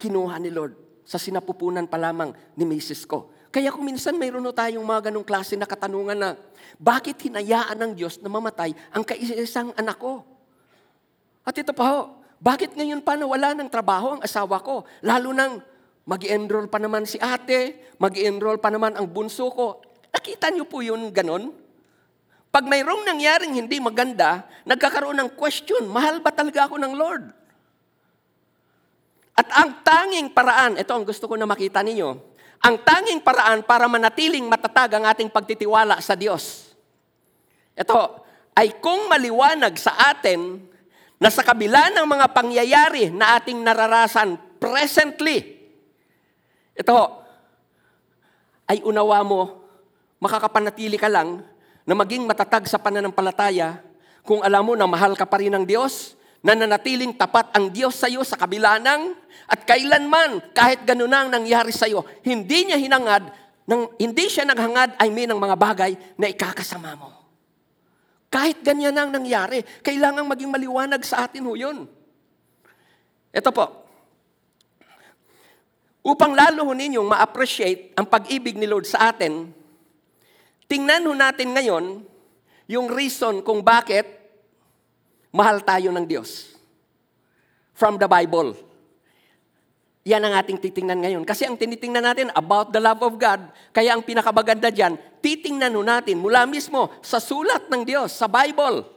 kinuha 0.03 0.39
ni 0.43 0.51
Lord 0.51 0.88
sa 1.09 1.17
sinapupunan 1.17 1.89
pa 1.89 1.97
lamang 1.97 2.37
ni 2.53 2.69
Mrs. 2.69 3.09
ko. 3.09 3.33
Kaya 3.49 3.73
kung 3.73 3.89
minsan 3.89 4.13
mayroon 4.21 4.45
no 4.45 4.53
tayong 4.53 4.85
mga 4.85 5.09
ganong 5.09 5.25
klase 5.25 5.57
na 5.57 5.65
katanungan 5.65 6.13
na, 6.13 6.37
bakit 6.77 7.17
hinayaan 7.17 7.81
ng 7.81 7.93
Diyos 7.97 8.21
na 8.21 8.29
mamatay 8.29 8.77
ang 8.93 9.01
kaisang 9.01 9.73
anak 9.73 9.97
ko? 9.97 10.21
At 11.49 11.57
ito 11.57 11.73
pa 11.73 11.85
ho, 11.89 12.01
bakit 12.37 12.77
ngayon 12.77 13.01
pa 13.01 13.17
nawala 13.17 13.57
ng 13.57 13.73
trabaho 13.73 14.21
ang 14.21 14.23
asawa 14.23 14.61
ko? 14.61 14.85
Lalo 15.01 15.33
nang 15.33 15.65
mag 16.05 16.21
enroll 16.29 16.69
pa 16.69 16.77
naman 16.77 17.09
si 17.09 17.17
ate, 17.17 17.97
mag 17.97 18.13
enroll 18.13 18.61
pa 18.61 18.69
naman 18.69 18.93
ang 18.93 19.09
bunso 19.09 19.49
ko. 19.49 19.81
Nakita 20.13 20.53
niyo 20.53 20.69
po 20.69 20.85
yun 20.85 21.09
ganon? 21.09 21.57
Pag 22.53 22.69
mayroong 22.69 23.09
nangyaring 23.09 23.57
hindi 23.57 23.81
maganda, 23.81 24.45
nagkakaroon 24.69 25.17
ng 25.25 25.31
question, 25.41 25.89
mahal 25.89 26.21
ba 26.21 26.33
talaga 26.33 26.69
ako 26.69 26.77
ng 26.77 26.93
Lord? 26.93 27.38
At 29.39 29.47
ang 29.55 29.87
tanging 29.87 30.35
paraan, 30.35 30.75
ito 30.75 30.91
ang 30.91 31.07
gusto 31.07 31.31
ko 31.31 31.39
na 31.39 31.47
makita 31.47 31.79
ninyo, 31.79 32.11
ang 32.59 32.77
tanging 32.83 33.23
paraan 33.23 33.63
para 33.63 33.87
manatiling 33.87 34.43
matatag 34.51 34.99
ang 34.99 35.07
ating 35.07 35.31
pagtitiwala 35.31 36.03
sa 36.03 36.19
Diyos. 36.19 36.75
Ito, 37.79 38.27
ay 38.59 38.83
kung 38.83 39.07
maliwanag 39.07 39.79
sa 39.79 39.95
atin 40.11 40.59
na 41.23 41.31
sa 41.31 41.47
kabila 41.47 41.95
ng 41.95 42.03
mga 42.03 42.27
pangyayari 42.35 43.15
na 43.15 43.39
ating 43.39 43.63
nararasan 43.63 44.35
presently, 44.59 45.63
ito, 46.75 46.99
ay 48.67 48.83
unawa 48.83 49.23
mo, 49.23 49.63
makakapanatili 50.19 50.99
ka 50.99 51.07
lang 51.07 51.47
na 51.87 51.95
maging 51.95 52.27
matatag 52.27 52.67
sa 52.67 52.83
pananampalataya 52.83 53.87
kung 54.27 54.43
alam 54.43 54.67
mo 54.67 54.75
na 54.75 54.91
mahal 54.91 55.15
ka 55.15 55.23
pa 55.23 55.39
rin 55.39 55.55
ng 55.55 55.63
Diyos, 55.63 56.19
na 56.43 56.55
nanatiling 56.55 57.15
tapat 57.19 57.51
ang 57.55 57.67
Diyos 57.71 57.99
sa 57.99 58.07
iyo 58.07 58.23
sa 58.23 58.39
kabila 58.39 58.79
ng 58.79 59.15
at 59.49 59.65
kailanman, 59.65 60.53
kahit 60.55 60.85
ganun 60.85 61.11
na 61.11 61.25
ang 61.25 61.31
nangyari 61.33 61.73
sa 61.75 61.89
iyo, 61.89 62.05
hindi 62.23 62.69
niya 62.69 62.79
hinangad, 62.79 63.33
ng, 63.69 63.97
hindi 64.01 64.25
siya 64.29 64.45
naghangad, 64.45 64.97
I 65.01 65.09
mean, 65.09 65.29
ng 65.33 65.41
mga 65.41 65.57
bagay 65.57 65.93
na 66.17 66.29
ikakasama 66.31 66.95
mo. 66.95 67.09
Kahit 68.29 68.61
ganyan 68.61 68.93
ang 68.93 69.09
nangyari, 69.09 69.65
kailangan 69.81 70.29
maging 70.29 70.53
maliwanag 70.53 71.01
sa 71.01 71.25
atin 71.25 71.49
ho 71.49 71.57
yun. 71.57 71.89
Ito 73.33 73.49
po. 73.49 73.89
Upang 76.05 76.37
lalo 76.37 76.69
ho 76.69 76.73
ninyong 76.73 77.09
ma-appreciate 77.09 77.97
ang 77.97 78.05
pag-ibig 78.09 78.57
ni 78.57 78.69
Lord 78.69 78.85
sa 78.85 79.13
atin, 79.13 79.49
tingnan 80.69 81.09
ho 81.09 81.13
natin 81.17 81.57
ngayon 81.57 82.05
yung 82.69 82.87
reason 82.93 83.41
kung 83.41 83.65
bakit 83.65 84.18
mahal 85.33 85.61
tayo 85.65 85.93
ng 85.93 86.05
Diyos. 86.05 86.57
From 87.79 87.95
the 87.95 88.11
Bible. 88.11 88.59
Yan 90.09 90.25
ang 90.25 90.35
ating 90.41 90.57
titingnan 90.57 91.05
ngayon. 91.05 91.23
Kasi 91.23 91.45
ang 91.45 91.55
tinitingnan 91.55 92.01
natin 92.01 92.29
about 92.33 92.73
the 92.73 92.81
love 92.81 93.05
of 93.05 93.21
God, 93.21 93.53
kaya 93.77 93.93
ang 93.93 94.01
pinakamaganda 94.01 94.73
dyan, 94.73 94.97
titingnan 95.21 95.77
ho 95.77 95.85
natin 95.85 96.19
mula 96.19 96.49
mismo 96.49 96.89
sa 97.05 97.21
sulat 97.21 97.69
ng 97.69 97.85
Diyos, 97.85 98.17
sa 98.17 98.25
Bible. 98.25 98.89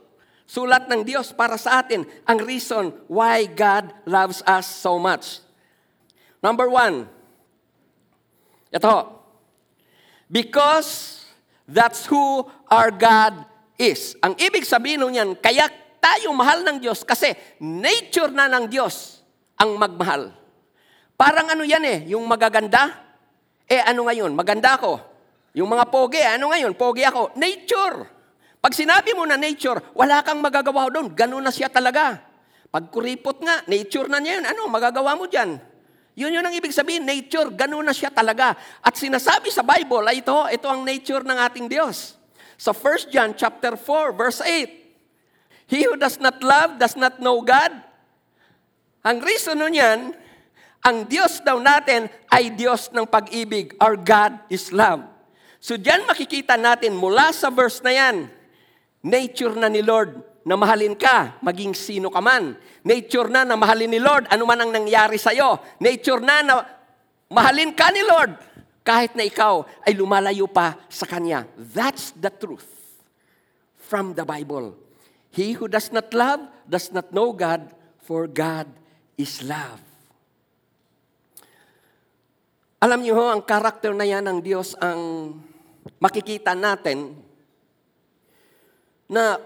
Sulat 0.47 0.87
ng 0.87 1.03
Diyos 1.03 1.35
para 1.35 1.59
sa 1.59 1.83
atin, 1.83 2.07
ang 2.23 2.39
reason 2.39 2.95
why 3.11 3.43
God 3.47 3.91
loves 4.07 4.39
us 4.47 4.67
so 4.67 4.95
much. 4.99 5.43
Number 6.41 6.71
one, 6.71 7.05
ito, 8.71 8.95
because 10.31 11.21
that's 11.67 12.07
who 12.07 12.47
our 12.71 12.89
God 12.89 13.43
is. 13.75 14.15
Ang 14.23 14.39
ibig 14.39 14.63
sabihin 14.63 15.03
nun 15.03 15.15
yan, 15.15 15.29
kaya 15.35 15.67
tayo 16.01 16.33
mahal 16.33 16.65
ng 16.65 16.81
Diyos 16.81 17.05
kasi 17.05 17.31
nature 17.61 18.33
na 18.33 18.49
ng 18.49 18.65
Diyos 18.67 19.21
ang 19.55 19.77
magmahal. 19.77 20.33
Parang 21.13 21.53
ano 21.53 21.61
yan 21.61 21.85
eh, 21.85 21.99
yung 22.09 22.25
magaganda, 22.25 22.89
eh 23.69 23.85
ano 23.85 24.09
ngayon, 24.09 24.33
maganda 24.33 24.73
ako. 24.81 24.97
Yung 25.53 25.69
mga 25.69 25.85
pogi, 25.93 26.17
ano 26.25 26.49
ngayon, 26.49 26.73
pogi 26.73 27.05
ako. 27.05 27.37
Nature. 27.37 28.09
Pag 28.57 28.73
sinabi 28.73 29.13
mo 29.13 29.29
na 29.29 29.37
nature, 29.37 29.77
wala 29.93 30.25
kang 30.25 30.41
magagawa 30.41 30.89
doon. 30.89 31.13
Ganun 31.13 31.45
na 31.45 31.53
siya 31.53 31.69
talaga. 31.69 32.17
Pag 32.71 32.89
kuripot 32.89 33.37
nga, 33.43 33.61
nature 33.69 34.09
na 34.09 34.17
niya 34.17 34.41
yun. 34.41 34.45
Ano, 34.49 34.65
magagawa 34.71 35.13
mo 35.13 35.29
dyan? 35.29 35.59
Yun 36.17 36.35
yun 36.39 36.43
ang 36.43 36.55
ibig 36.55 36.73
sabihin, 36.75 37.05
nature, 37.05 37.53
ganun 37.53 37.85
na 37.85 37.93
siya 37.93 38.09
talaga. 38.11 38.57
At 38.81 38.97
sinasabi 38.97 39.53
sa 39.53 39.61
Bible, 39.61 40.03
ay 40.09 40.25
ito, 40.25 40.35
ito 40.49 40.67
ang 40.67 40.81
nature 40.81 41.21
ng 41.21 41.37
ating 41.37 41.67
Diyos. 41.69 42.15
Sa 42.57 42.73
1 42.73 43.13
John 43.13 43.31
chapter 43.37 43.77
4, 43.77 44.15
verse 44.17 44.41
8, 44.43 44.80
He 45.71 45.87
who 45.87 45.95
does 45.95 46.19
not 46.19 46.43
love 46.43 46.75
does 46.75 46.99
not 46.99 47.23
know 47.23 47.39
God. 47.39 47.71
Ang 49.07 49.23
reason 49.23 49.55
nun 49.55 49.71
yan, 49.71 50.11
ang 50.83 51.07
Diyos 51.07 51.39
daw 51.39 51.63
natin 51.63 52.11
ay 52.27 52.51
Diyos 52.51 52.91
ng 52.91 53.07
pag-ibig. 53.07 53.79
Our 53.79 53.95
God 53.95 54.35
is 54.51 54.75
love. 54.75 55.07
So 55.63 55.79
diyan 55.79 56.03
makikita 56.03 56.59
natin 56.59 56.99
mula 56.99 57.31
sa 57.31 57.47
verse 57.47 57.79
na 57.85 57.95
yan, 57.95 58.27
nature 58.99 59.55
na 59.55 59.71
ni 59.71 59.79
Lord 59.79 60.19
na 60.43 60.59
mahalin 60.59 60.97
ka, 60.97 61.37
maging 61.39 61.71
sino 61.77 62.11
ka 62.11 62.19
man. 62.19 62.57
Nature 62.81 63.29
na 63.29 63.45
na 63.45 63.53
mahalin 63.53 63.93
ni 63.93 64.01
Lord, 64.01 64.25
ano 64.27 64.43
man 64.43 64.57
ang 64.57 64.73
nangyari 64.73 65.21
sa'yo. 65.21 65.61
Nature 65.77 66.19
na 66.19 66.41
na 66.41 66.55
mahalin 67.29 67.71
ka 67.77 67.93
ni 67.93 68.01
Lord, 68.01 68.35
kahit 68.81 69.13
na 69.13 69.21
ikaw 69.21 69.61
ay 69.85 69.93
lumalayo 69.93 70.49
pa 70.49 70.81
sa 70.89 71.05
Kanya. 71.05 71.45
That's 71.55 72.09
the 72.17 72.33
truth 72.33 72.65
from 73.77 74.17
the 74.17 74.25
Bible. 74.25 74.80
He 75.31 75.55
who 75.55 75.71
does 75.71 75.91
not 75.95 76.11
love 76.11 76.43
does 76.67 76.91
not 76.91 77.15
know 77.15 77.31
God, 77.31 77.71
for 78.03 78.27
God 78.27 78.67
is 79.15 79.39
love. 79.43 79.79
Alam 82.81 83.05
niyo 83.05 83.15
ho, 83.15 83.31
ang 83.31 83.45
karakter 83.45 83.93
na 83.93 84.03
yan 84.03 84.25
ng 84.25 84.39
Diyos 84.41 84.73
ang 84.81 85.31
makikita 86.01 86.57
natin 86.57 87.13
na 89.05 89.37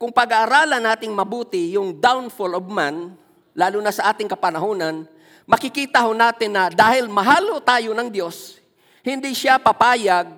kung 0.00 0.08
pag-aaralan 0.08 0.80
nating 0.80 1.12
mabuti 1.12 1.76
yung 1.76 2.00
downfall 2.00 2.56
of 2.56 2.64
man, 2.64 3.12
lalo 3.52 3.78
na 3.84 3.92
sa 3.92 4.08
ating 4.14 4.30
kapanahonan, 4.30 5.04
makikita 5.44 6.00
ho 6.06 6.16
natin 6.16 6.54
na 6.54 6.72
dahil 6.72 7.10
mahal 7.12 7.44
ho 7.52 7.58
tayo 7.60 7.92
ng 7.92 8.08
Diyos, 8.08 8.56
hindi 9.04 9.36
siya 9.36 9.60
papayag 9.60 10.32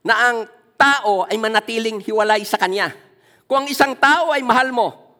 na 0.00 0.14
ang 0.14 0.38
tao 0.78 1.28
ay 1.28 1.36
manatiling 1.36 2.00
hiwalay 2.00 2.48
sa 2.48 2.56
Kanya. 2.56 3.03
Kung 3.54 3.62
ang 3.62 3.70
isang 3.70 3.94
tao 3.94 4.34
ay 4.34 4.42
mahal 4.42 4.74
mo, 4.74 5.14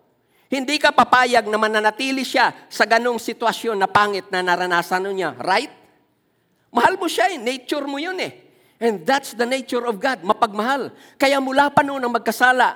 hindi 0.51 0.75
ka 0.75 0.91
papayag 0.91 1.47
na 1.47 1.55
mananatili 1.55 2.27
siya 2.27 2.51
sa 2.67 2.83
ganong 2.83 3.23
sitwasyon 3.23 3.79
na 3.79 3.87
pangit 3.87 4.27
na 4.35 4.43
naranasan 4.43 5.07
niya. 5.15 5.39
Right? 5.39 5.71
Mahal 6.75 6.99
mo 6.99 7.07
siya 7.07 7.31
eh. 7.31 7.39
Nature 7.39 7.87
mo 7.87 7.95
yun 8.03 8.19
eh. 8.19 8.35
And 8.83 9.07
that's 9.07 9.39
the 9.39 9.47
nature 9.47 9.87
of 9.87 10.03
God, 10.03 10.27
mapagmahal. 10.27 10.91
Kaya 11.15 11.39
mula 11.39 11.71
pa 11.71 11.87
noon 11.87 12.03
ang 12.03 12.11
magkasala, 12.11 12.75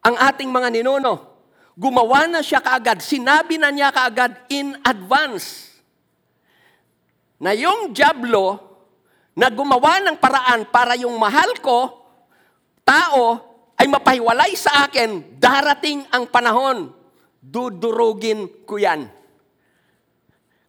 ang 0.00 0.16
ating 0.24 0.48
mga 0.48 0.80
ninuno, 0.80 1.36
gumawa 1.76 2.24
na 2.24 2.40
siya 2.40 2.64
kaagad, 2.64 3.04
sinabi 3.04 3.60
na 3.60 3.68
niya 3.68 3.92
kaagad 3.92 4.40
in 4.48 4.72
advance 4.88 5.68
na 7.36 7.52
yung 7.52 7.92
Diablo 7.92 8.56
na 9.36 9.52
gumawa 9.52 10.00
ng 10.00 10.16
paraan 10.16 10.64
para 10.64 10.96
yung 10.96 11.20
mahal 11.20 11.60
ko, 11.60 12.08
tao, 12.88 13.48
ay 13.78 13.86
mapahiwalay 13.86 14.58
sa 14.58 14.90
akin, 14.90 15.38
darating 15.38 16.02
ang 16.10 16.26
panahon, 16.26 16.90
dudurugin 17.38 18.66
ko 18.66 18.74
yan. 18.74 19.06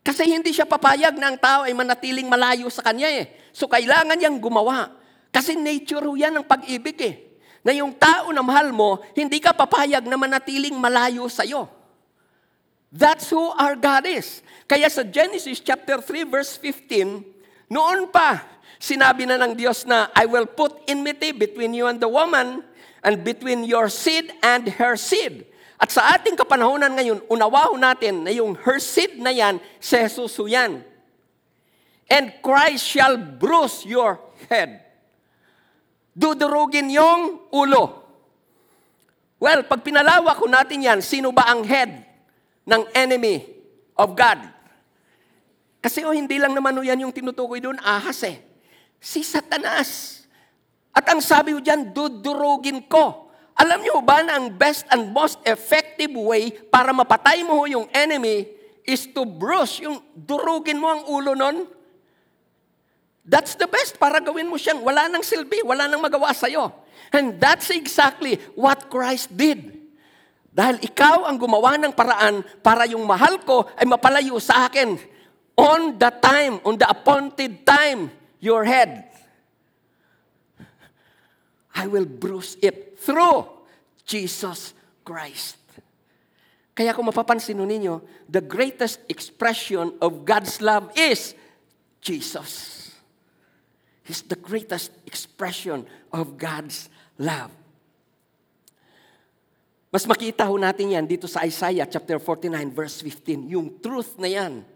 Kasi 0.05 0.29
hindi 0.29 0.53
siya 0.53 0.69
papayag 0.69 1.17
na 1.17 1.33
ang 1.33 1.37
tao 1.41 1.65
ay 1.65 1.73
manatiling 1.73 2.29
malayo 2.29 2.69
sa 2.69 2.85
kanya 2.85 3.09
eh. 3.09 3.49
So 3.53 3.65
kailangan 3.65 4.15
niyang 4.15 4.37
gumawa. 4.37 4.93
Kasi 5.29 5.57
nature 5.57 6.05
ho 6.05 6.13
yan 6.17 6.33
ng 6.37 6.45
pag-ibig 6.45 6.97
eh. 7.01 7.15
Na 7.65 7.75
yung 7.75 7.93
tao 7.93 8.31
na 8.31 8.41
mahal 8.41 8.71
mo, 8.71 9.01
hindi 9.13 9.37
ka 9.37 9.53
papayag 9.53 10.07
na 10.07 10.15
manatiling 10.15 10.77
malayo 10.77 11.27
sa 11.27 11.43
iyo. 11.43 11.67
That's 12.89 13.29
who 13.29 13.53
our 13.53 13.77
God 13.77 14.09
is. 14.09 14.41
Kaya 14.65 14.89
sa 14.89 15.05
Genesis 15.05 15.61
chapter 15.61 16.01
3 16.01 16.25
verse 16.25 16.57
15, 16.57 17.69
noon 17.69 18.09
pa, 18.09 18.41
sinabi 18.81 19.29
na 19.29 19.37
ng 19.37 19.53
Diyos 19.53 19.85
na, 19.85 20.09
I 20.17 20.25
will 20.25 20.49
put 20.49 20.73
enmity 20.89 21.33
between 21.35 21.77
you 21.77 21.85
and 21.85 22.01
the 22.01 22.09
woman, 22.09 22.65
and 23.03 23.23
between 23.23 23.63
your 23.63 23.87
seed 23.87 24.31
and 24.43 24.67
her 24.79 24.99
seed. 24.99 25.47
At 25.79 25.95
sa 25.95 26.19
ating 26.19 26.35
kapanahonan 26.35 26.91
ngayon, 26.91 27.23
unawaho 27.31 27.79
natin 27.79 28.27
na 28.27 28.31
yung 28.35 28.51
her 28.67 28.83
seed 28.83 29.15
na 29.15 29.31
yan, 29.31 29.63
si 29.79 29.95
Jesus 29.95 30.35
ho 30.35 30.43
yan. 30.43 30.83
And 32.11 32.35
Christ 32.43 32.83
shall 32.83 33.15
bruise 33.15 33.87
your 33.87 34.19
head. 34.51 34.83
Dudurugin 36.11 36.91
yung 36.91 37.47
ulo. 37.53 38.03
Well, 39.39 39.63
pag 39.63 39.79
pinalawak 39.79 40.35
ko 40.35 40.51
natin 40.51 40.83
yan, 40.83 40.99
sino 40.99 41.31
ba 41.31 41.47
ang 41.47 41.63
head 41.63 42.03
ng 42.67 42.83
enemy 42.91 43.47
of 43.95 44.11
God. 44.19 44.43
Kasi 45.79 46.03
oh, 46.03 46.11
hindi 46.11 46.35
lang 46.35 46.51
naman 46.51 46.75
yan 46.83 47.07
yung 47.07 47.15
tinutukoy 47.15 47.63
doon, 47.63 47.79
ahas 47.79 48.19
eh. 48.27 48.43
Si 48.99 49.23
Satanas. 49.23 50.18
At 50.93 51.05
ang 51.09 51.21
sabi 51.21 51.53
ko 51.55 51.59
dyan, 51.61 51.93
dudurugin 51.93 52.85
ko. 52.89 53.29
Alam 53.59 53.83
niyo 53.83 53.99
ba 53.99 54.23
na 54.23 54.39
ang 54.39 54.55
best 54.55 54.87
and 54.87 55.11
most 55.11 55.37
effective 55.43 56.15
way 56.15 56.49
para 56.71 56.95
mapatay 56.95 57.43
mo 57.43 57.67
yung 57.67 57.91
enemy 57.91 58.47
is 58.87 59.05
to 59.11 59.27
bruise, 59.27 59.83
yung 59.83 59.99
durugin 60.15 60.79
mo 60.79 60.87
ang 60.87 61.03
ulo 61.11 61.35
nun? 61.35 61.67
That's 63.27 63.53
the 63.59 63.69
best 63.69 63.99
para 64.01 64.17
gawin 64.23 64.49
mo 64.49 64.57
siyang 64.57 64.81
wala 64.81 65.05
nang 65.05 65.21
silbi, 65.21 65.61
wala 65.61 65.85
nang 65.85 66.01
magawa 66.01 66.33
sa'yo. 66.33 66.71
And 67.13 67.37
that's 67.37 67.69
exactly 67.69 68.41
what 68.57 68.89
Christ 68.89 69.29
did. 69.35 69.75
Dahil 70.49 70.81
ikaw 70.81 71.29
ang 71.29 71.37
gumawa 71.37 71.77
ng 71.77 71.93
paraan 71.93 72.41
para 72.65 72.89
yung 72.89 73.05
mahal 73.05 73.37
ko 73.45 73.69
ay 73.77 73.85
mapalayo 73.85 74.41
sa 74.41 74.65
akin 74.65 74.97
on 75.53 75.99
the 75.99 76.09
time, 76.23 76.57
on 76.65 76.79
the 76.79 76.87
appointed 76.87 77.67
time, 77.67 78.09
your 78.41 78.63
head. 78.65 79.08
I 81.79 81.87
will 81.87 82.03
bruise 82.03 82.59
it 82.59 82.99
through 82.99 83.47
Jesus 84.03 84.75
Christ. 85.07 85.55
Kaya 86.75 86.91
kung 86.91 87.07
mapapansin 87.07 87.55
ninyo, 87.55 88.03
the 88.27 88.43
greatest 88.43 88.99
expression 89.07 89.95
of 90.03 90.27
God's 90.27 90.59
love 90.59 90.91
is 90.99 91.31
Jesus. 92.03 92.91
He's 94.03 94.27
the 94.27 94.35
greatest 94.35 94.91
expression 95.07 95.87
of 96.11 96.35
God's 96.35 96.91
love. 97.15 97.55
Mas 99.87 100.03
makita 100.03 100.51
ho 100.51 100.59
natin 100.59 100.99
yan 100.99 101.07
dito 101.07 101.31
sa 101.31 101.47
Isaiah 101.47 101.87
chapter 101.87 102.19
49 102.19 102.75
verse 102.75 102.99
15. 103.01 103.55
Yung 103.55 103.79
truth 103.79 104.19
na 104.19 104.27
yan 104.27 104.67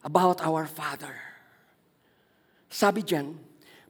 about 0.00 0.40
our 0.40 0.64
Father. 0.64 1.12
Sabi 2.72 3.04
diyan, 3.04 3.30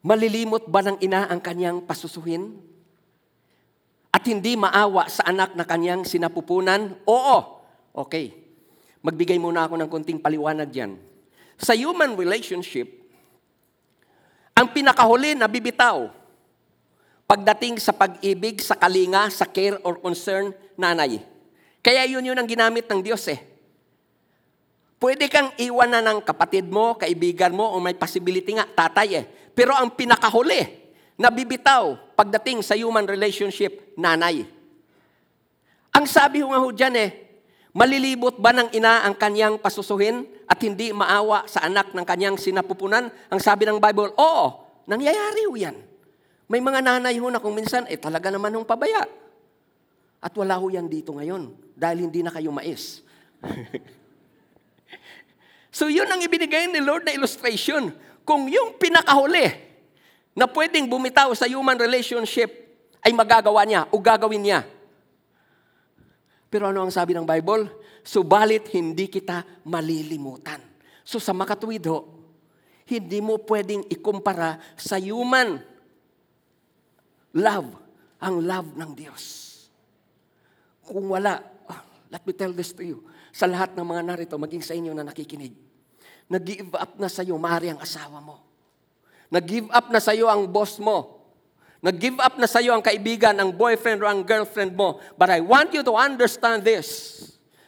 malilimot 0.05 0.69
ba 0.69 0.85
ng 0.85 1.01
ina 1.01 1.27
ang 1.33 1.41
kanyang 1.41 1.81
pasusuhin? 1.83 2.61
At 4.15 4.23
hindi 4.31 4.55
maawa 4.55 5.11
sa 5.11 5.27
anak 5.27 5.59
na 5.59 5.67
kanyang 5.67 6.07
sinapupunan? 6.07 6.95
Oo. 7.09 7.39
Okay. 7.91 8.31
Magbigay 9.03 9.41
muna 9.43 9.67
ako 9.67 9.75
ng 9.81 9.91
konting 9.91 10.23
paliwanag 10.23 10.71
diyan. 10.71 10.95
Sa 11.59 11.75
human 11.75 12.15
relationship, 12.15 12.87
ang 14.55 14.71
pinakahuli 14.71 15.35
na 15.35 15.51
bibitaw 15.51 16.13
pagdating 17.27 17.81
sa 17.83 17.91
pag-ibig, 17.91 18.63
sa 18.63 18.79
kalinga, 18.79 19.27
sa 19.33 19.49
care 19.49 19.81
or 19.83 19.99
concern, 19.99 20.55
nanay. 20.79 21.19
Kaya 21.83 22.07
yun 22.07 22.25
yun 22.25 22.39
ang 22.39 22.47
ginamit 22.47 22.87
ng 22.87 23.01
Diyos 23.03 23.25
eh. 23.29 23.41
Pwede 25.03 25.29
kang 25.29 25.53
iwanan 25.61 26.01
ng 26.01 26.19
kapatid 26.25 26.65
mo, 26.65 26.97
kaibigan 26.97 27.53
mo, 27.53 27.75
o 27.75 27.83
may 27.83 27.93
possibility 27.93 28.57
nga, 28.57 28.65
tatay 28.65 29.21
eh. 29.21 29.25
Pero 29.55 29.73
ang 29.73 29.95
pinakahuli 29.95 30.67
na 31.15 31.31
bibitaw 31.31 32.15
pagdating 32.19 32.61
sa 32.61 32.75
human 32.75 33.07
relationship, 33.07 33.95
nanay. 33.95 34.43
Ang 35.95 36.07
sabi 36.11 36.43
ko 36.43 36.51
nga 36.51 36.59
ho 36.59 36.69
dyan 36.75 36.95
eh, 36.99 37.11
malilibot 37.71 38.43
ba 38.43 38.51
ng 38.51 38.75
ina 38.75 39.07
ang 39.07 39.15
kanyang 39.15 39.63
pasusuhin 39.63 40.27
at 40.51 40.59
hindi 40.59 40.91
maawa 40.91 41.47
sa 41.47 41.63
anak 41.63 41.95
ng 41.95 42.03
kanyang 42.03 42.35
sinapupunan? 42.35 43.11
Ang 43.31 43.41
sabi 43.41 43.63
ng 43.67 43.79
Bible, 43.79 44.11
oo, 44.19 44.47
nangyayari 44.91 45.47
ho 45.47 45.55
yan. 45.55 45.79
May 46.51 46.59
mga 46.61 46.83
nanay 46.83 47.17
ho 47.23 47.31
na 47.31 47.39
kung 47.39 47.55
minsan, 47.55 47.87
eh 47.87 47.97
talaga 47.97 48.29
naman 48.29 48.53
hong 48.53 48.67
pabaya. 48.67 49.07
At 50.19 50.35
wala 50.35 50.59
ho 50.59 50.67
yan 50.67 50.91
dito 50.91 51.15
ngayon 51.15 51.53
dahil 51.77 52.11
hindi 52.11 52.27
na 52.27 52.35
kayo 52.35 52.51
mais. 52.51 53.05
so 55.79 55.87
yun 55.87 56.09
ang 56.09 56.21
ibinigay 56.21 56.67
ni 56.73 56.81
Lord 56.81 57.07
na 57.07 57.13
illustration. 57.13 57.95
Kung 58.25 58.49
yung 58.49 58.81
pinakahuli 58.81 59.53
na 60.35 60.49
pwedeng 60.51 60.89
bumitaw 60.89 61.31
sa 61.37 61.47
human 61.47 61.79
relationship 61.79 62.51
ay 63.05 63.13
magagawa 63.13 63.63
niya 63.69 63.87
o 63.93 64.01
gagawin 64.01 64.43
niya. 64.43 64.61
Pero 66.49 66.73
ano 66.73 66.83
ang 66.83 66.93
sabi 66.93 67.13
ng 67.13 67.29
Bible? 67.29 67.69
Subalit 68.01 68.73
hindi 68.73 69.07
kita 69.13 69.45
malilimutan. 69.69 70.61
So 71.05 71.21
sa 71.21 71.37
makatuwid 71.37 71.85
ho, 71.85 72.09
hindi 72.89 73.21
mo 73.21 73.41
pwedeng 73.45 73.85
ikumpara 73.89 74.61
sa 74.77 74.97
human 75.01 75.61
love, 77.37 77.69
ang 78.21 78.41
love 78.41 78.73
ng 78.77 78.91
Diyos. 78.97 79.25
Kung 80.85 81.09
wala, 81.09 81.41
oh, 81.69 81.81
let 82.13 82.25
me 82.25 82.33
tell 82.37 82.53
this 82.53 82.73
to 82.77 82.85
you, 82.85 83.05
sa 83.33 83.49
lahat 83.49 83.73
ng 83.73 83.85
mga 83.85 84.03
narito, 84.05 84.37
maging 84.37 84.63
sa 84.63 84.77
inyo 84.77 84.93
na 84.93 85.05
nakikinig, 85.05 85.57
nag-give 86.29 86.73
up 86.75 86.97
na 86.97 87.09
sa 87.09 87.21
iyo, 87.21 87.37
maaari 87.37 87.73
ang 87.73 87.81
asawa 87.81 88.21
mo. 88.21 88.41
Nag-give 89.29 89.69
up 89.73 89.91
na 89.91 90.01
sa 90.01 90.15
iyo 90.15 90.31
ang 90.31 90.47
boss 90.49 90.79
mo. 90.79 91.27
Nag-give 91.85 92.17
up 92.23 92.41
na 92.41 92.49
sa 92.49 92.65
iyo 92.65 92.73
ang 92.73 92.81
kaibigan, 92.81 93.37
ang 93.37 93.53
boyfriend 93.53 94.01
or 94.01 94.09
ang 94.09 94.25
girlfriend 94.25 94.73
mo. 94.73 95.03
But 95.21 95.29
I 95.29 95.45
want 95.45 95.77
you 95.77 95.85
to 95.85 95.93
understand 95.99 96.65
this. 96.65 97.21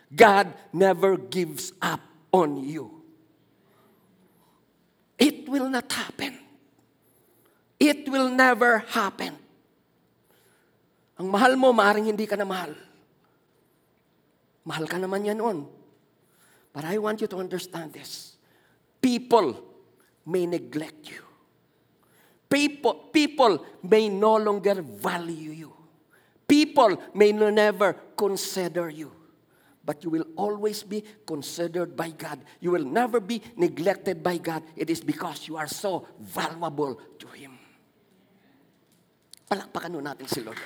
God 0.09 0.55
never 0.73 1.19
gives 1.19 1.77
up 1.83 2.01
on 2.33 2.63
you. 2.65 3.03
It 5.19 5.49
will 5.49 5.69
not 5.69 5.91
happen. 5.91 6.39
It 7.77 8.09
will 8.09 8.33
never 8.33 8.85
happen. 8.93 9.37
Ang 11.17 11.29
mahal 11.33 11.57
mo, 11.57 11.73
maaring 11.73 12.09
hindi 12.13 12.29
ka 12.29 12.37
na 12.37 12.45
mahal. 12.45 12.77
Mahal 14.65 14.85
ka 14.85 15.01
naman 15.01 15.25
yan 15.25 15.41
noon. 15.41 15.65
But 16.77 16.85
I 16.85 17.01
want 17.01 17.25
you 17.25 17.29
to 17.33 17.41
understand 17.41 17.97
this. 17.97 18.36
People 19.07 19.55
may 20.27 20.51
neglect 20.51 21.07
you. 21.07 21.23
People, 22.51 23.07
people 23.15 23.63
may 23.87 24.11
no 24.11 24.35
longer 24.35 24.83
value 24.83 25.55
you. 25.55 25.73
People 26.43 26.99
may 27.15 27.31
never 27.31 27.95
consider 28.19 28.91
you. 28.91 29.15
But 29.87 30.03
you 30.03 30.11
will 30.11 30.27
always 30.35 30.83
be 30.83 31.07
considered 31.23 31.95
by 31.95 32.11
God. 32.19 32.43
You 32.59 32.75
will 32.75 32.83
never 32.83 33.23
be 33.23 33.39
neglected 33.55 34.27
by 34.27 34.43
God. 34.43 34.67
It 34.75 34.91
is 34.91 34.99
because 34.99 35.47
you 35.47 35.55
are 35.55 35.71
so 35.71 36.11
valuable 36.19 36.99
to 37.23 37.27
Him. 37.31 37.55
Palakpakan 39.47 39.95
nun 39.95 40.03
natin 40.03 40.27
si 40.27 40.43
Lord. 40.43 40.59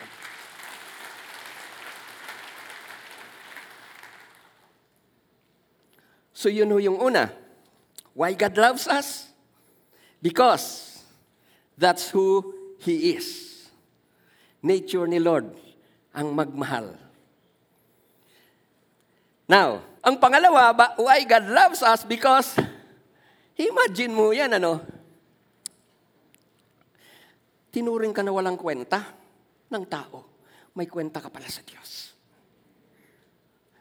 So 6.32 6.48
yun 6.48 6.72
ho 6.72 6.80
yung 6.80 6.96
una. 6.96 7.49
Why 8.20 8.36
God 8.36 8.52
loves 8.60 8.84
us? 8.84 9.32
Because 10.20 11.00
that's 11.72 12.12
who 12.12 12.52
He 12.84 13.16
is. 13.16 13.48
Nature 14.60 15.08
ni 15.08 15.16
Lord 15.16 15.48
ang 16.12 16.36
magmahal. 16.36 17.00
Now, 19.48 19.80
ang 20.04 20.20
pangalawa, 20.20 20.76
why 21.00 21.24
God 21.24 21.48
loves 21.48 21.80
us? 21.80 22.04
Because, 22.04 22.60
imagine 23.56 24.12
mo 24.12 24.36
yan, 24.36 24.52
ano? 24.52 24.84
Tinuring 27.72 28.12
ka 28.12 28.20
na 28.20 28.36
walang 28.36 28.60
kwenta 28.60 29.00
ng 29.72 29.84
tao. 29.88 30.28
May 30.76 30.84
kwenta 30.84 31.24
ka 31.24 31.32
pala 31.32 31.48
sa 31.48 31.64
Diyos. 31.64 32.12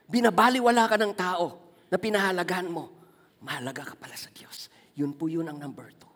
Binabaliwala 0.07 0.87
ka 0.87 0.95
ng 0.95 1.11
tao 1.11 1.59
na 1.91 1.99
pinahalagahan 1.99 2.71
mo, 2.71 2.98
mahalaga 3.43 3.93
ka 3.93 3.95
pala 3.95 4.15
sa 4.15 4.31
Diyos. 4.31 4.67
Yun 4.99 5.15
po 5.15 5.31
yun 5.31 5.47
ang 5.47 5.59
number 5.59 5.87
two. 5.95 6.11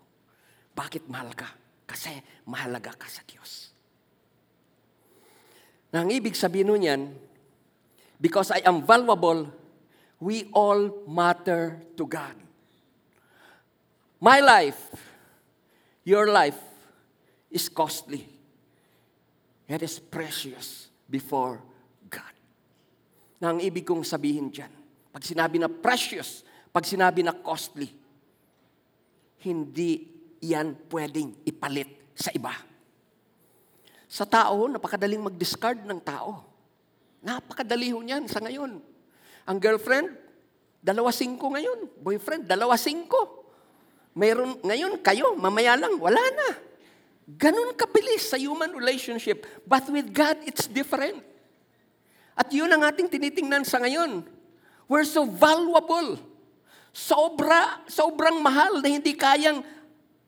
Bakit 0.76 1.08
mahal 1.08 1.32
ka? 1.32 1.48
Kasi 1.88 2.12
mahalaga 2.48 2.96
ka 2.96 3.08
sa 3.08 3.24
Diyos. 3.24 3.72
Na 5.94 6.02
ang 6.02 6.10
ibig 6.10 6.34
sabihin 6.34 6.74
nun 6.74 6.82
yan, 6.82 7.02
because 8.18 8.50
I 8.50 8.66
am 8.66 8.82
valuable, 8.82 9.46
we 10.18 10.50
all 10.50 11.06
matter 11.06 11.78
to 12.00 12.04
God. 12.10 12.34
My 14.18 14.42
life, 14.42 14.80
your 16.02 16.32
life, 16.34 16.58
is 17.54 17.70
costly. 17.70 18.26
It 19.70 19.86
is 19.86 20.02
precious 20.02 20.90
before 21.06 21.62
God. 22.10 22.34
Na 23.38 23.54
ang 23.54 23.62
ibig 23.62 23.86
kong 23.86 24.02
sabihin 24.02 24.50
dyan, 24.50 24.74
pag 25.14 25.22
sinabi 25.22 25.62
na 25.62 25.70
precious, 25.70 26.42
pag 26.74 26.90
sinabi 26.90 27.22
na 27.22 27.38
costly, 27.38 27.94
hindi 29.46 30.10
yan 30.42 30.74
pwedeng 30.90 31.46
ipalit 31.46 32.18
sa 32.18 32.34
iba. 32.34 32.50
Sa 34.10 34.26
tao, 34.26 34.66
napakadaling 34.66 35.22
mag-discard 35.22 35.86
ng 35.86 36.02
tao. 36.02 36.42
Napakadali 37.22 37.94
ho 37.94 38.02
niyan 38.02 38.26
sa 38.26 38.42
ngayon. 38.42 38.82
Ang 39.46 39.58
girlfriend, 39.62 40.18
dalawa 40.82 41.14
singko 41.14 41.54
ngayon. 41.54 41.80
Boyfriend, 42.02 42.50
dalawa 42.50 42.74
singko. 42.74 43.46
Mayroon, 44.18 44.58
ngayon 44.66 44.98
kayo, 45.06 45.38
mamaya 45.38 45.78
lang, 45.78 46.02
wala 46.02 46.20
na. 46.20 46.50
Ganun 47.38 47.78
kabilis 47.78 48.34
sa 48.34 48.38
human 48.42 48.74
relationship. 48.74 49.46
But 49.64 49.86
with 49.94 50.10
God, 50.10 50.42
it's 50.44 50.66
different. 50.66 51.22
At 52.34 52.50
yun 52.50 52.70
ang 52.74 52.82
ating 52.82 53.14
tinitingnan 53.14 53.62
sa 53.62 53.78
ngayon. 53.78 54.26
We're 54.90 55.06
so 55.06 55.30
valuable. 55.30 56.33
Sobra, 56.94 57.82
sobrang 57.90 58.38
mahal 58.38 58.78
na 58.78 58.86
hindi 58.86 59.18
kayang, 59.18 59.66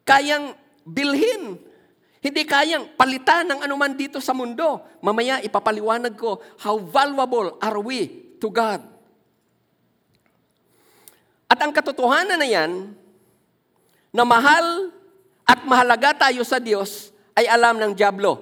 kayang 0.01 0.57
bilhin. 0.81 1.61
Hindi 2.25 2.41
kayang 2.41 2.97
palitan 2.97 3.53
ng 3.53 3.59
anuman 3.69 3.93
dito 3.93 4.17
sa 4.17 4.33
mundo. 4.33 4.81
Mamaya 4.97 5.45
ipapaliwanag 5.45 6.17
ko 6.17 6.41
how 6.65 6.81
valuable 6.81 7.53
are 7.61 7.77
we 7.77 8.09
to 8.41 8.49
God. 8.49 8.81
At 11.45 11.61
ang 11.61 11.69
katotohanan 11.69 12.41
na 12.41 12.49
yan, 12.49 12.97
na 14.09 14.25
mahal 14.25 14.89
at 15.45 15.61
mahalaga 15.69 16.17
tayo 16.25 16.41
sa 16.41 16.57
Diyos, 16.57 17.13
ay 17.37 17.45
alam 17.45 17.77
ng 17.77 17.93
Diablo. 17.93 18.41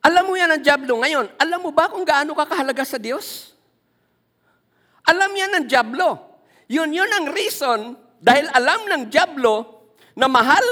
Alam 0.00 0.32
mo 0.32 0.34
yan 0.38 0.56
ng 0.56 0.62
Diablo 0.64 0.96
ngayon. 1.04 1.28
Alam 1.36 1.68
mo 1.68 1.70
ba 1.76 1.92
kung 1.92 2.08
gaano 2.08 2.32
ka 2.32 2.48
kahalaga 2.48 2.88
sa 2.88 2.96
Diyos? 2.96 3.52
Alam 5.04 5.28
yan 5.36 5.60
ng 5.60 5.64
Diablo. 5.68 6.29
Yun 6.70 6.94
yun 6.94 7.10
ang 7.10 7.26
reason 7.34 7.98
dahil 8.22 8.46
alam 8.54 8.86
ng 8.86 9.02
Diablo 9.10 9.82
na 10.14 10.30
mahal 10.30 10.62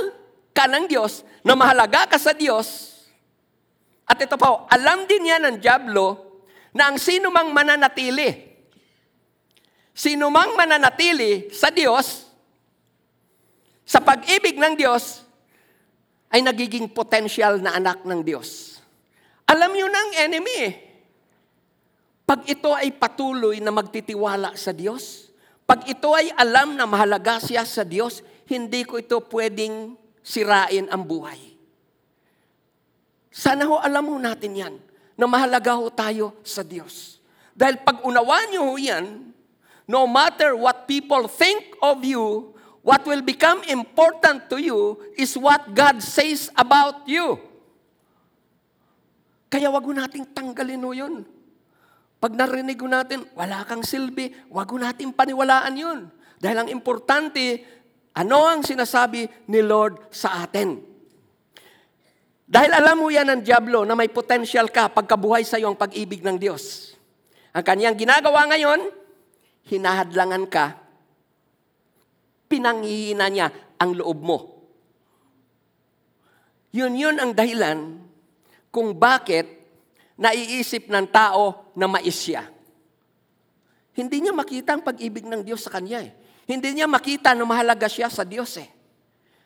ka 0.55 0.71
ng 0.71 0.87
Diyos, 0.87 1.27
na 1.43 1.59
mahalaga 1.59 2.07
ka 2.07 2.19
sa 2.19 2.35
Diyos. 2.35 2.95
At 4.07 4.19
ito 4.19 4.35
pa, 4.35 4.67
alam 4.71 5.07
din 5.07 5.31
yan 5.31 5.43
ng 5.47 5.57
Diablo 5.59 6.39
na 6.75 6.91
ang 6.91 6.99
sino 6.99 7.31
mang 7.31 7.51
mananatili, 7.51 8.27
sino 9.95 10.31
mang 10.31 10.55
mananatili 10.59 11.51
sa 11.55 11.71
Diyos, 11.71 12.27
sa 13.87 14.03
pag-ibig 14.03 14.59
ng 14.59 14.75
Diyos, 14.75 15.23
ay 16.29 16.45
nagiging 16.45 16.93
potential 16.93 17.57
na 17.63 17.79
anak 17.79 18.05
ng 18.05 18.21
Diyos. 18.21 18.79
Alam 19.49 19.73
yun 19.73 19.89
ng 19.89 20.11
enemy. 20.29 20.61
Pag 22.29 22.45
ito 22.45 22.69
ay 22.77 22.93
patuloy 22.93 23.65
na 23.65 23.73
magtitiwala 23.73 24.53
sa 24.53 24.77
Diyos, 24.77 25.28
pag 25.69 25.85
ito 25.85 26.17
ay 26.17 26.33
alam 26.33 26.73
na 26.73 26.89
mahalaga 26.89 27.37
siya 27.45 27.61
sa 27.69 27.85
Diyos, 27.85 28.25
hindi 28.49 28.89
ko 28.89 28.97
ito 28.97 29.21
pwedeng 29.29 30.01
sirain 30.25 30.89
ang 30.89 31.05
buhay. 31.05 31.37
Sana 33.29 33.69
ho 33.69 33.77
alam 33.77 34.09
ho 34.09 34.17
natin 34.17 34.57
yan, 34.57 34.75
na 35.13 35.29
mahalaga 35.29 35.77
ho 35.77 35.93
tayo 35.93 36.41
sa 36.41 36.65
Diyos. 36.65 37.21
Dahil 37.53 37.85
pag 37.85 38.01
unawaan 38.01 38.49
niyo 38.49 38.65
ho 38.65 38.81
yan, 38.81 39.29
no 39.85 40.09
matter 40.09 40.57
what 40.57 40.89
people 40.89 41.29
think 41.29 41.77
of 41.85 42.01
you, 42.01 42.57
what 42.81 43.05
will 43.05 43.21
become 43.21 43.61
important 43.69 44.49
to 44.49 44.57
you 44.57 44.97
is 45.21 45.37
what 45.37 45.69
God 45.77 46.01
says 46.01 46.49
about 46.57 47.05
you. 47.05 47.37
Kaya 49.53 49.69
wag 49.69 49.85
ho 49.85 49.93
nating 49.93 50.33
tanggalin 50.33 50.81
ho 50.81 50.97
yun. 50.97 51.15
Pag 52.19 52.35
narinig 52.35 52.83
natin, 52.83 53.31
wala 53.39 53.63
kang 53.63 53.87
silbi, 53.87 54.35
wag 54.51 54.67
ho 54.67 54.77
nating 54.79 55.15
paniwalaan 55.15 55.75
yun. 55.79 55.99
Dahil 56.39 56.67
ang 56.67 56.69
importante, 56.71 57.63
ano 58.19 58.43
ang 58.43 58.67
sinasabi 58.67 59.47
ni 59.47 59.63
Lord 59.63 60.11
sa 60.11 60.43
atin? 60.43 60.83
Dahil 62.49 62.75
alam 62.75 62.99
mo 62.99 63.07
yan 63.13 63.29
ng 63.29 63.43
Diablo 63.47 63.87
na 63.87 63.95
may 63.95 64.11
potential 64.11 64.67
ka 64.73 64.91
pagkabuhay 64.91 65.47
sa 65.47 65.63
iyo 65.63 65.71
ang 65.71 65.79
pag-ibig 65.79 66.25
ng 66.25 66.41
Diyos. 66.41 66.97
Ang 67.55 67.63
kanyang 67.63 67.95
ginagawa 67.95 68.51
ngayon, 68.51 68.89
hinahadlangan 69.69 70.45
ka, 70.49 70.67
pinanghihina 72.49 73.29
niya 73.29 73.53
ang 73.79 73.95
loob 73.95 74.19
mo. 74.25 74.39
Yun 76.75 76.99
yun 76.99 77.17
ang 77.21 77.37
dahilan 77.37 78.01
kung 78.73 78.97
bakit 78.97 79.47
naiisip 80.19 80.91
ng 80.91 81.07
tao 81.09 81.68
na 81.79 81.87
mais 81.87 82.19
siya. 82.19 82.51
Hindi 83.95 84.27
niya 84.27 84.35
makita 84.35 84.75
ang 84.75 84.83
pag-ibig 84.83 85.23
ng 85.23 85.47
Diyos 85.47 85.63
sa 85.63 85.71
kanya 85.71 86.03
eh. 86.03 86.11
Hindi 86.51 86.75
niya 86.75 86.91
makita 86.91 87.39
na 87.39 87.47
mahalaga 87.47 87.87
siya 87.87 88.11
sa 88.11 88.27
Diyos 88.27 88.59
eh. 88.59 88.67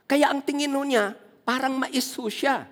Kaya 0.08 0.32
ang 0.32 0.40
tingin 0.40 0.72
niya, 0.72 1.12
parang 1.44 1.76
mais 1.76 2.08
siya. 2.32 2.64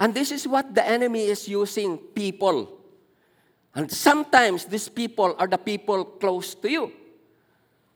And 0.00 0.12
this 0.12 0.32
is 0.32 0.44
what 0.48 0.72
the 0.72 0.84
enemy 0.84 1.28
is 1.28 1.48
using 1.48 1.96
people. 2.12 2.72
And 3.76 3.88
sometimes 3.92 4.64
these 4.64 4.88
people 4.88 5.36
are 5.36 5.48
the 5.48 5.60
people 5.60 6.04
close 6.18 6.56
to 6.60 6.68
you. 6.68 6.84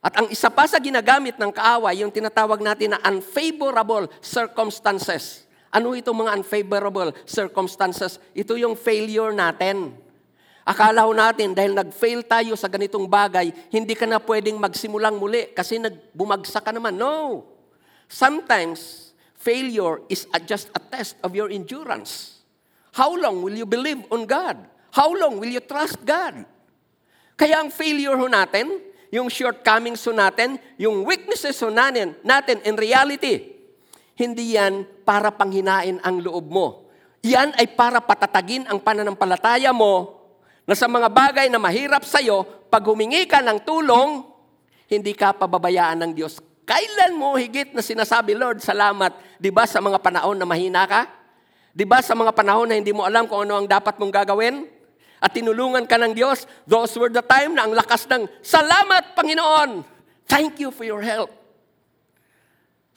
At 0.05 0.13
ang 0.21 0.29
isa 0.29 0.53
pa 0.53 0.69
sa 0.69 0.77
ginagamit 0.77 1.41
ng 1.41 1.49
kaaway, 1.49 2.05
yung 2.05 2.13
tinatawag 2.13 2.61
natin 2.61 2.93
na 2.93 3.01
unfavorable 3.09 4.05
circumstances. 4.21 5.49
Ano 5.73 5.97
itong 5.97 6.23
mga 6.23 6.39
unfavorable 6.39 7.09
circumstances? 7.25 8.21
Ito 8.37 8.53
yung 8.53 8.77
failure 8.77 9.33
natin. 9.33 10.04
Akala 10.65 11.05
ho 11.05 11.13
natin 11.13 11.53
dahil 11.53 11.77
nag-fail 11.77 12.25
tayo 12.25 12.57
sa 12.57 12.65
ganitong 12.65 13.05
bagay, 13.05 13.53
hindi 13.69 13.93
ka 13.93 14.09
na 14.09 14.17
pwedeng 14.17 14.57
magsimulang 14.57 15.13
muli 15.13 15.53
kasi 15.53 15.77
nagbumagsak 15.77 16.65
ka 16.65 16.73
naman. 16.73 16.97
No. 16.97 17.45
Sometimes, 18.09 19.13
failure 19.37 20.01
is 20.09 20.25
a- 20.33 20.41
just 20.41 20.73
a 20.73 20.81
test 20.81 21.21
of 21.21 21.37
your 21.37 21.53
endurance. 21.53 22.41
How 22.97 23.13
long 23.13 23.45
will 23.45 23.53
you 23.53 23.69
believe 23.69 24.09
on 24.09 24.25
God? 24.25 24.57
How 24.89 25.13
long 25.13 25.37
will 25.37 25.53
you 25.53 25.61
trust 25.61 26.01
God? 26.01 26.49
Kaya 27.37 27.61
ang 27.61 27.69
failure 27.69 28.17
ho 28.17 28.25
natin, 28.25 28.81
yung 29.13 29.29
shortcomings 29.29 30.01
ho 30.09 30.17
natin, 30.17 30.57
yung 30.81 31.05
weaknesses 31.05 31.61
ho 31.61 31.69
natin, 31.69 32.17
natin 32.25 32.57
in 32.65 32.73
reality, 32.73 33.53
hindi 34.17 34.57
yan 34.57 34.81
para 35.05 35.29
panghinain 35.29 36.01
ang 36.01 36.25
loob 36.25 36.49
mo. 36.49 36.89
Yan 37.21 37.53
ay 37.53 37.69
para 37.69 38.01
patatagin 38.01 38.65
ang 38.65 38.81
pananampalataya 38.81 39.69
mo 39.69 40.14
na 40.65 40.73
sa 40.73 40.89
mga 40.89 41.07
bagay 41.13 41.47
na 41.47 41.61
mahirap 41.61 42.01
sa'yo, 42.01 42.43
pag 42.73 42.81
humingi 42.83 43.29
ka 43.29 43.39
ng 43.39 43.61
tulong, 43.61 44.25
hindi 44.89 45.13
ka 45.13 45.37
pababayaan 45.37 46.01
ng 46.01 46.11
Diyos. 46.17 46.41
Kailan 46.65 47.13
mo 47.13 47.37
higit 47.37 47.77
na 47.77 47.85
sinasabi, 47.85 48.33
Lord, 48.33 48.65
salamat, 48.65 49.13
di 49.37 49.53
ba 49.53 49.69
sa 49.69 49.77
mga 49.77 50.01
panahon 50.01 50.33
na 50.33 50.49
mahina 50.49 50.89
ka? 50.89 51.05
Di 51.69 51.85
ba 51.85 52.01
sa 52.01 52.17
mga 52.17 52.33
panahon 52.33 52.65
na 52.65 52.75
hindi 52.81 52.89
mo 52.89 53.05
alam 53.05 53.29
kung 53.29 53.45
ano 53.45 53.61
ang 53.61 53.69
dapat 53.69 54.01
mong 54.01 54.09
gagawin? 54.09 54.65
At 55.21 55.37
tinulungan 55.37 55.85
ka 55.85 56.01
ng 56.01 56.17
Diyos, 56.17 56.49
those 56.65 56.97
were 56.97 57.13
the 57.13 57.21
time 57.21 57.53
na 57.53 57.69
ang 57.69 57.73
lakas 57.77 58.09
ng, 58.09 58.25
Salamat, 58.41 59.13
Panginoon! 59.13 59.85
Thank 60.25 60.57
you 60.57 60.73
for 60.73 60.81
your 60.81 61.05
help. 61.05 61.29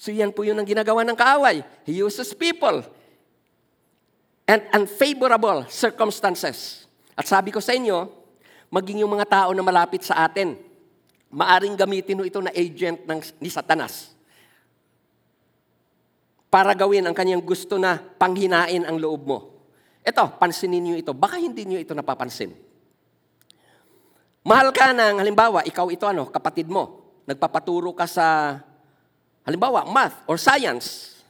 So 0.01 0.09
yan 0.09 0.33
po 0.33 0.49
yun 0.49 0.57
ang 0.57 0.65
ginagawa 0.65 1.05
ng 1.05 1.19
kaaway. 1.19 1.61
He 1.85 2.01
uses 2.01 2.33
people 2.33 2.81
and 4.49 4.65
unfavorable 4.73 5.69
circumstances. 5.69 6.88
At 7.19 7.27
sabi 7.27 7.51
ko 7.51 7.59
sa 7.59 7.75
inyo, 7.75 8.07
maging 8.71 9.03
yung 9.03 9.11
mga 9.11 9.27
tao 9.27 9.51
na 9.51 9.67
malapit 9.67 10.07
sa 10.07 10.23
atin, 10.23 10.55
maaring 11.35 11.75
gamitin 11.75 12.23
ito 12.23 12.39
na 12.39 12.55
agent 12.55 13.03
ng, 13.03 13.21
ni 13.43 13.51
Satanas 13.51 14.15
para 16.49 16.73
gawin 16.73 17.05
ang 17.05 17.13
kanyang 17.13 17.45
gusto 17.45 17.77
na 17.77 18.01
panghinain 18.01 18.87
ang 18.87 18.97
loob 18.97 19.23
mo. 19.27 19.39
Ito, 20.01 20.41
pansinin 20.41 20.81
niyo 20.81 20.97
ito. 20.97 21.13
Baka 21.13 21.37
hindi 21.37 21.69
niyo 21.69 21.77
ito 21.77 21.93
napapansin. 21.93 22.57
Mahal 24.41 24.73
ka 24.73 24.97
ng, 24.97 25.21
halimbawa, 25.21 25.61
ikaw 25.69 25.93
ito 25.93 26.09
ano, 26.09 26.33
kapatid 26.33 26.65
mo. 26.73 27.05
Nagpapaturo 27.29 27.93
ka 27.93 28.09
sa, 28.09 28.57
halimbawa, 29.45 29.85
math 29.85 30.25
or 30.25 30.41
science. 30.41 31.21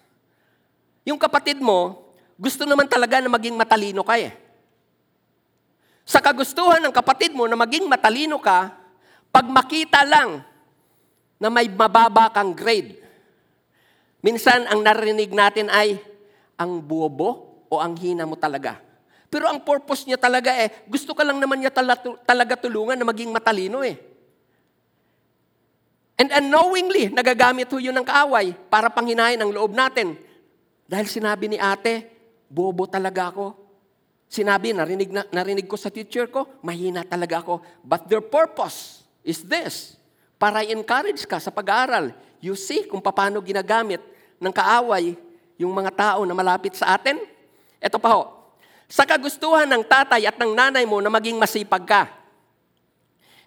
Yung 1.03 1.19
kapatid 1.19 1.59
mo, 1.59 2.07
gusto 2.39 2.63
naman 2.63 2.87
talaga 2.87 3.19
na 3.19 3.27
maging 3.27 3.59
matalino 3.59 4.07
ka 4.07 4.15
eh. 4.15 4.31
Sa 6.09 6.25
kagustuhan 6.25 6.81
ng 6.81 6.95
kapatid 6.97 7.37
mo 7.37 7.45
na 7.45 7.53
maging 7.53 7.85
matalino 7.85 8.41
ka, 8.41 8.73
pag 9.29 9.45
makita 9.45 10.09
lang 10.09 10.41
na 11.37 11.53
may 11.53 11.69
mababa 11.69 12.33
kang 12.33 12.57
grade, 12.57 12.97
minsan 14.25 14.65
ang 14.73 14.81
narinig 14.81 15.29
natin 15.29 15.69
ay, 15.69 16.01
ang 16.57 16.81
bobo 16.81 17.61
o 17.69 17.77
ang 17.77 17.93
hina 18.01 18.25
mo 18.25 18.41
talaga. 18.41 18.81
Pero 19.29 19.53
ang 19.53 19.61
purpose 19.61 20.09
niya 20.09 20.17
talaga 20.17 20.57
eh, 20.57 20.89
gusto 20.89 21.13
ka 21.13 21.21
lang 21.21 21.37
naman 21.37 21.61
niya 21.61 21.69
tala- 21.69 22.01
talaga 22.25 22.57
tulungan 22.57 22.97
na 22.97 23.05
maging 23.05 23.29
matalino 23.29 23.85
eh. 23.85 24.01
And 26.17 26.33
unknowingly, 26.33 27.13
nagagamit 27.13 27.69
ho 27.69 27.77
yun 27.77 27.95
ng 27.95 28.09
kaaway 28.09 28.57
para 28.73 28.89
panghinain 28.89 29.39
ang 29.39 29.53
loob 29.53 29.77
natin. 29.77 30.17
Dahil 30.89 31.05
sinabi 31.05 31.53
ni 31.53 31.61
ate, 31.61 32.09
bobo 32.49 32.89
talaga 32.89 33.29
ako. 33.29 33.68
Sinabi, 34.29 34.77
narinig, 34.77 35.09
na, 35.09 35.25
narinig 35.33 35.65
ko 35.65 35.81
sa 35.81 35.89
teacher 35.89 36.29
ko, 36.29 36.45
mahina 36.61 37.01
talaga 37.01 37.41
ako. 37.41 37.65
But 37.81 38.13
their 38.13 38.21
purpose 38.21 39.01
is 39.25 39.41
this, 39.41 39.97
para 40.37 40.61
i-encourage 40.61 41.25
ka 41.25 41.41
sa 41.41 41.49
pag-aaral. 41.49 42.13
You 42.39 42.53
see 42.55 42.85
kung 42.85 43.01
paano 43.01 43.41
ginagamit 43.41 44.05
ng 44.37 44.53
kaaway 44.53 45.17
yung 45.59 45.73
mga 45.73 45.91
tao 45.97 46.21
na 46.29 46.37
malapit 46.37 46.77
sa 46.77 46.95
atin. 46.95 47.19
Ito 47.81 47.97
pa 47.97 48.15
ho, 48.15 48.53
sa 48.85 49.09
kagustuhan 49.09 49.67
ng 49.67 49.83
tatay 49.85 50.29
at 50.29 50.37
ng 50.37 50.53
nanay 50.55 50.85
mo 50.85 51.01
na 51.01 51.09
maging 51.09 51.41
masipag 51.41 51.85
ka. 51.89 52.03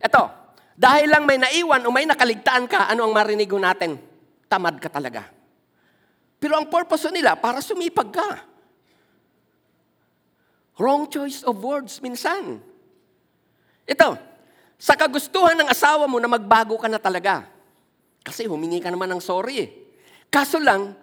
Ito, 0.02 0.34
dahil 0.74 1.13
lang 1.13 1.30
may 1.30 1.38
naiwan 1.38 1.86
o 1.86 1.94
may 1.94 2.10
nakaligtaan 2.10 2.65
ka, 2.65 2.89
ano 2.89 3.06
ang 3.06 3.13
marinig 3.13 3.54
natin? 3.54 4.02
Tamad 4.50 4.82
ka 4.82 4.89
talaga. 4.89 5.30
Pero 6.41 6.58
ang 6.58 6.65
purpose 6.65 7.06
nila, 7.13 7.38
para 7.38 7.62
sumipag 7.62 8.10
ka. 8.10 8.30
Wrong 10.82 11.06
choice 11.06 11.46
of 11.46 11.62
words 11.62 12.02
minsan. 12.02 12.58
Ito, 13.86 14.17
sa 14.82 14.98
kagustuhan 14.98 15.54
ng 15.62 15.70
asawa 15.70 16.10
mo 16.10 16.17
na 16.17 16.26
magbago 16.26 16.74
ka 16.82 16.89
na 16.89 16.98
talaga. 16.98 17.46
Kasi 18.26 18.50
humingi 18.50 18.82
ka 18.82 18.89
naman 18.89 19.13
ng 19.13 19.22
sorry 19.22 19.56
eh. 19.62 19.70
Kaso 20.34 20.58
lang, 20.58 20.98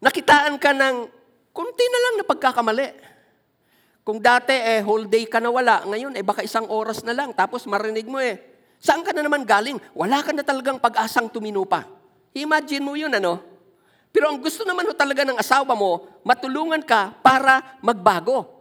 nakitaan 0.00 0.56
ka 0.56 0.72
ng 0.72 1.04
kunti 1.52 1.84
na 1.84 2.00
lang 2.00 2.14
na 2.16 2.24
pagkakamali. 2.24 2.88
Kung 4.08 4.24
dati 4.24 4.56
eh 4.56 4.80
whole 4.80 5.04
day 5.04 5.28
ka 5.28 5.36
na 5.36 5.52
wala, 5.52 5.84
ngayon 5.84 6.16
eh 6.16 6.24
baka 6.24 6.40
isang 6.40 6.64
oras 6.72 7.04
na 7.04 7.12
lang, 7.12 7.36
tapos 7.36 7.68
marinig 7.68 8.08
mo 8.08 8.16
eh, 8.16 8.40
saan 8.80 9.04
ka 9.04 9.12
na 9.12 9.20
naman 9.20 9.44
galing? 9.44 9.76
Wala 9.92 10.24
ka 10.24 10.32
na 10.32 10.40
talagang 10.40 10.80
pag-asang 10.80 11.28
tumino 11.28 11.60
pa. 11.68 11.84
Imagine 12.32 12.80
mo 12.80 12.96
yun 12.96 13.12
ano? 13.12 13.36
Pero 14.08 14.32
ang 14.32 14.40
gusto 14.40 14.64
naman 14.64 14.88
ho 14.88 14.96
talaga 14.96 15.28
ng 15.28 15.36
asawa 15.36 15.76
mo, 15.76 16.08
matulungan 16.24 16.80
ka 16.80 17.12
para 17.20 17.76
magbago. 17.84 18.57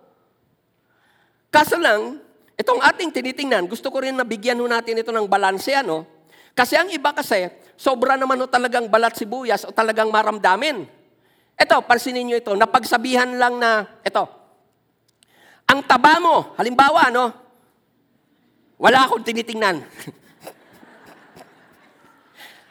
Kaso 1.47 1.79
lang, 1.79 2.19
itong 2.59 2.83
ating 2.83 3.13
tinitingnan, 3.13 3.71
gusto 3.71 3.87
ko 3.87 4.03
rin 4.03 4.15
nabigyan 4.15 4.59
ho 4.59 4.67
natin 4.67 4.99
ito 4.99 5.15
ng 5.15 5.27
balanse, 5.29 5.71
ano? 5.77 6.03
Kasi 6.57 6.75
ang 6.75 6.89
iba 6.89 7.13
kasi, 7.13 7.47
sobra 7.77 8.17
naman 8.17 8.41
ho 8.41 8.49
talagang 8.49 8.89
balat 8.89 9.15
sibuyas 9.15 9.63
o 9.63 9.71
talagang 9.71 10.09
maramdamin. 10.09 10.89
Ito, 11.57 11.85
pansinin 11.85 12.25
nyo 12.27 12.37
ito, 12.37 12.51
napagsabihan 12.53 13.29
lang 13.37 13.61
na, 13.61 13.85
ito, 14.01 14.25
ang 15.67 15.83
taba 15.83 16.15
mo, 16.23 16.55
halimbawa, 16.55 17.11
no? 17.11 17.27
Wala 18.77 19.03
akong 19.03 19.25
tinitingnan. 19.25 19.83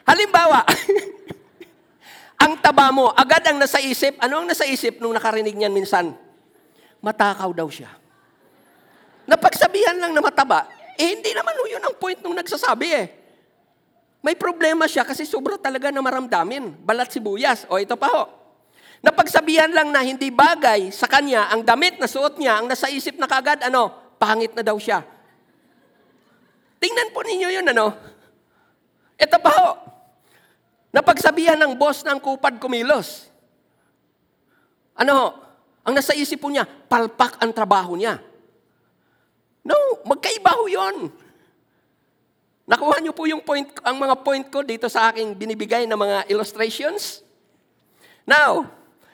halimbawa, 0.09 0.65
ang 2.43 2.57
taba 2.57 2.89
mo, 2.89 3.13
agad 3.13 3.45
ang 3.45 3.61
nasa 3.61 3.77
isip, 3.83 4.17
ano 4.17 4.41
ang 4.41 4.47
nasa 4.49 4.65
isip 4.65 4.97
nung 4.97 5.13
nakarinig 5.13 5.53
niyan 5.53 5.75
minsan? 5.75 6.15
Matakaw 7.03 7.53
daw 7.53 7.69
siya. 7.69 7.91
Napagsabihan 9.27 9.99
lang 9.99 10.15
na 10.15 10.23
mataba, 10.23 10.65
eh 10.95 11.13
hindi 11.13 11.35
naman 11.35 11.53
yun 11.67 11.83
ang 11.83 11.95
point 11.99 12.17
nung 12.23 12.33
nagsasabi 12.33 12.87
eh. 12.95 13.05
May 14.23 14.33
problema 14.33 14.89
siya 14.89 15.05
kasi 15.05 15.23
sobra 15.23 15.55
talaga 15.61 15.93
na 15.93 16.01
maramdamin. 16.01 16.73
Balat 16.83 17.13
sibuyas. 17.13 17.69
O 17.69 17.77
ito 17.77 17.93
pa 17.95 18.09
ho. 18.11 18.23
Napagsabihan 18.99 19.69
lang 19.69 19.93
na 19.93 20.01
hindi 20.01 20.33
bagay 20.33 20.89
sa 20.89 21.05
kanya 21.05 21.53
ang 21.53 21.61
damit 21.61 22.01
na 22.01 22.09
suot 22.09 22.41
niya, 22.41 22.57
ang 22.57 22.65
nasa 22.65 22.89
isip 22.89 23.15
na 23.21 23.29
kagad, 23.29 23.61
ano, 23.61 23.93
pangit 24.17 24.57
na 24.57 24.65
daw 24.65 24.73
siya. 24.81 25.05
Tingnan 26.81 27.13
po 27.13 27.21
ninyo 27.21 27.47
yun, 27.61 27.65
ano. 27.69 27.93
Ito 29.21 29.37
pa 29.37 29.51
ho. 29.53 29.69
Napagsabihan 30.89 31.61
ng 31.61 31.77
boss 31.77 32.01
ng 32.01 32.17
kupad 32.17 32.57
kumilos. 32.57 33.29
Ano 34.97 35.11
ho? 35.13 35.27
Ang 35.85 35.93
nasa 35.93 36.17
isip 36.17 36.41
po 36.41 36.49
niya, 36.49 36.65
palpak 36.65 37.37
ang 37.37 37.53
trabaho 37.53 37.93
niya. 37.93 38.17
Magkaiba 40.07 40.55
ho 40.55 40.65
yun. 40.71 41.11
Nakuha 42.67 42.99
niyo 42.99 43.15
po 43.15 43.27
yung 43.27 43.43
point, 43.43 43.67
ang 43.83 43.95
mga 43.95 44.15
point 44.23 44.45
ko 44.47 44.59
dito 44.63 44.87
sa 44.91 45.11
aking 45.11 45.35
binibigay 45.35 45.87
na 45.87 45.99
mga 45.99 46.27
illustrations? 46.31 47.23
Now, 48.27 48.67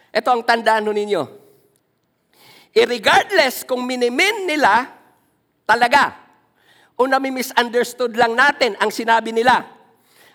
ito 0.09 0.29
ang 0.29 0.41
tandaan 0.41 0.89
ninyo. 0.89 1.21
Irregardless 2.73 3.61
kung 3.65 3.85
minimin 3.85 4.49
nila 4.49 4.89
talaga 5.69 6.17
o 6.97 7.05
nami-misunderstood 7.05 8.17
lang 8.17 8.33
natin 8.33 8.73
ang 8.81 8.89
sinabi 8.89 9.29
nila, 9.29 9.65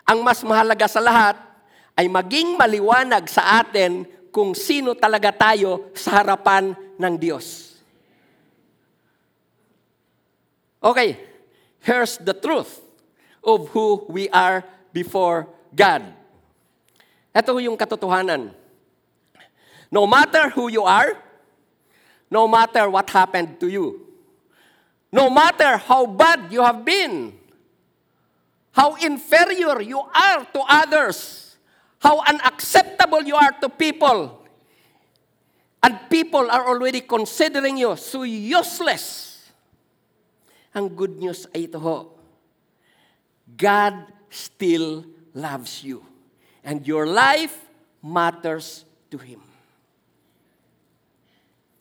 ang 0.06 0.22
mas 0.22 0.46
mahalaga 0.46 0.86
sa 0.86 1.02
lahat 1.02 1.34
ay 1.98 2.06
maging 2.06 2.54
maliwanag 2.54 3.26
sa 3.26 3.58
atin 3.58 4.06
kung 4.30 4.54
sino 4.54 4.94
talaga 4.94 5.34
tayo 5.34 5.90
sa 5.98 6.22
harapan 6.22 6.70
ng 6.94 7.14
Diyos. 7.18 7.67
Okay, 10.78 11.18
here's 11.80 12.18
the 12.18 12.34
truth 12.34 12.80
of 13.42 13.68
who 13.74 14.06
we 14.08 14.28
are 14.30 14.62
before 14.92 15.48
God. 15.74 16.14
Ito 17.34 17.58
yung 17.58 17.76
katotohanan. 17.76 18.54
No 19.90 20.06
matter 20.06 20.50
who 20.50 20.68
you 20.68 20.84
are, 20.84 21.16
no 22.30 22.46
matter 22.46 22.88
what 22.90 23.08
happened 23.10 23.58
to 23.58 23.68
you, 23.68 24.06
no 25.10 25.30
matter 25.30 25.76
how 25.78 26.04
bad 26.06 26.52
you 26.52 26.62
have 26.62 26.84
been, 26.84 27.32
how 28.72 28.94
inferior 28.96 29.80
you 29.80 29.98
are 29.98 30.44
to 30.44 30.60
others, 30.68 31.56
how 31.98 32.22
unacceptable 32.22 33.22
you 33.24 33.34
are 33.34 33.52
to 33.58 33.68
people, 33.68 34.44
and 35.82 35.98
people 36.10 36.50
are 36.50 36.68
already 36.68 37.00
considering 37.00 37.76
you 37.76 37.96
so 37.96 38.22
useless. 38.22 39.27
Ang 40.78 40.94
good 40.94 41.18
news 41.18 41.50
ay 41.50 41.66
ito 41.66 41.82
ho. 41.82 42.14
God 43.50 43.98
still 44.30 45.02
loves 45.34 45.82
you. 45.82 46.06
And 46.62 46.86
your 46.86 47.02
life 47.02 47.58
matters 47.98 48.86
to 49.10 49.18
Him. 49.18 49.42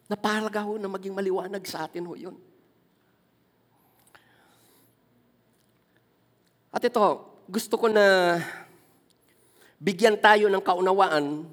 Napahalaga 0.09 0.65
ho 0.65 0.81
na 0.81 0.89
maging 0.89 1.13
maliwanag 1.13 1.61
sa 1.69 1.85
atin 1.85 2.09
ho 2.09 2.17
yun. 2.17 2.33
At 6.73 6.81
ito, 6.81 7.05
gusto 7.45 7.77
ko 7.77 7.85
na 7.93 8.37
bigyan 9.77 10.17
tayo 10.17 10.49
ng 10.49 10.63
kaunawaan 10.65 11.45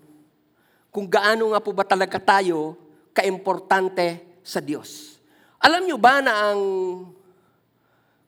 kung 0.89 1.07
gaano 1.13 1.53
nga 1.53 1.61
po 1.61 1.77
ba 1.77 1.85
talaga 1.85 2.17
tayo 2.17 2.79
kaimportante 3.13 4.41
sa 4.41 4.65
Diyos. 4.65 5.21
Alam 5.61 5.85
nyo 5.85 5.97
ba 6.01 6.25
na 6.25 6.33
ang 6.53 6.61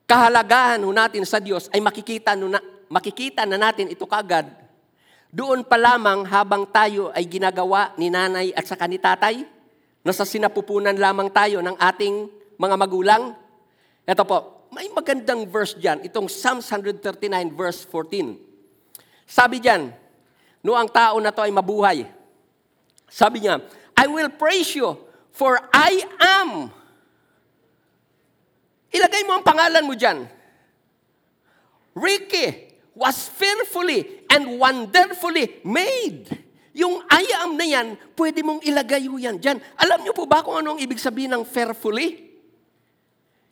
kahalagahan 0.06 0.80
ho 0.82 0.90
natin 0.94 1.26
sa 1.26 1.42
Diyos 1.42 1.68
ay 1.74 1.82
makikita, 1.82 2.38
no 2.38 2.48
na, 2.48 2.62
makikita 2.88 3.42
na 3.44 3.58
natin 3.58 3.90
ito 3.90 4.06
kagad 4.06 4.66
doon 5.36 5.66
pa 5.66 5.76
lamang 5.76 6.24
habang 6.24 6.64
tayo 6.64 7.12
ay 7.12 7.28
ginagawa 7.28 7.92
ni 8.00 8.08
nanay 8.08 8.56
at 8.56 8.64
saka 8.64 8.88
ni 8.88 8.96
tatay, 8.96 9.44
nasa 10.00 10.24
sinapupunan 10.24 10.96
lamang 10.96 11.28
tayo 11.28 11.60
ng 11.60 11.76
ating 11.76 12.30
mga 12.56 12.76
magulang. 12.80 13.36
Ito 14.08 14.24
po, 14.24 14.64
may 14.72 14.88
magandang 14.88 15.44
verse 15.50 15.76
dyan, 15.76 16.00
itong 16.08 16.30
Psalms 16.30 16.64
139 16.70 17.52
verse 17.52 17.84
14. 17.84 18.32
Sabi 19.28 19.60
dyan, 19.60 19.92
no 20.64 20.72
ang 20.72 20.88
tao 20.88 21.20
na 21.20 21.34
to 21.34 21.44
ay 21.44 21.52
mabuhay. 21.52 22.08
Sabi 23.10 23.44
niya, 23.44 23.60
I 23.92 24.08
will 24.08 24.30
praise 24.32 24.72
you 24.72 24.96
for 25.36 25.58
I 25.68 26.00
am. 26.40 26.72
Ilagay 28.96 29.22
mo 29.28 29.36
ang 29.36 29.44
pangalan 29.44 29.84
mo 29.84 29.92
dyan. 29.92 30.24
Ricky 31.92 32.72
was 32.96 33.28
fearfully 33.28 34.24
and 34.32 34.56
wonderfully 34.56 35.60
made. 35.68 36.32
Yung 36.76 37.04
I 37.08 37.24
am 37.44 37.56
na 37.56 37.64
yan, 37.64 37.96
pwede 38.16 38.40
mong 38.44 38.64
ilagay 38.64 39.04
ho 39.08 39.16
yan 39.16 39.36
dyan. 39.40 39.60
Alam 39.80 40.04
niyo 40.04 40.12
po 40.12 40.28
ba 40.28 40.44
kung 40.44 40.60
ano 40.60 40.76
ang 40.76 40.80
ibig 40.80 41.00
sabihin 41.00 41.32
ng 41.32 41.44
fearfully? 41.44 42.24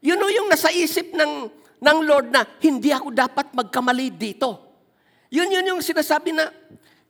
Yun 0.05 0.21
o 0.21 0.29
yung 0.29 0.49
nasa 0.53 0.69
isip 0.69 1.17
ng, 1.17 1.49
ng 1.81 1.99
Lord 2.05 2.29
na, 2.29 2.45
hindi 2.61 2.93
ako 2.93 3.09
dapat 3.13 3.53
magkamali 3.57 4.13
dito. 4.13 4.77
Yun 5.33 5.49
yun 5.49 5.77
yung 5.77 5.81
sinasabi 5.81 6.37
na, 6.37 6.53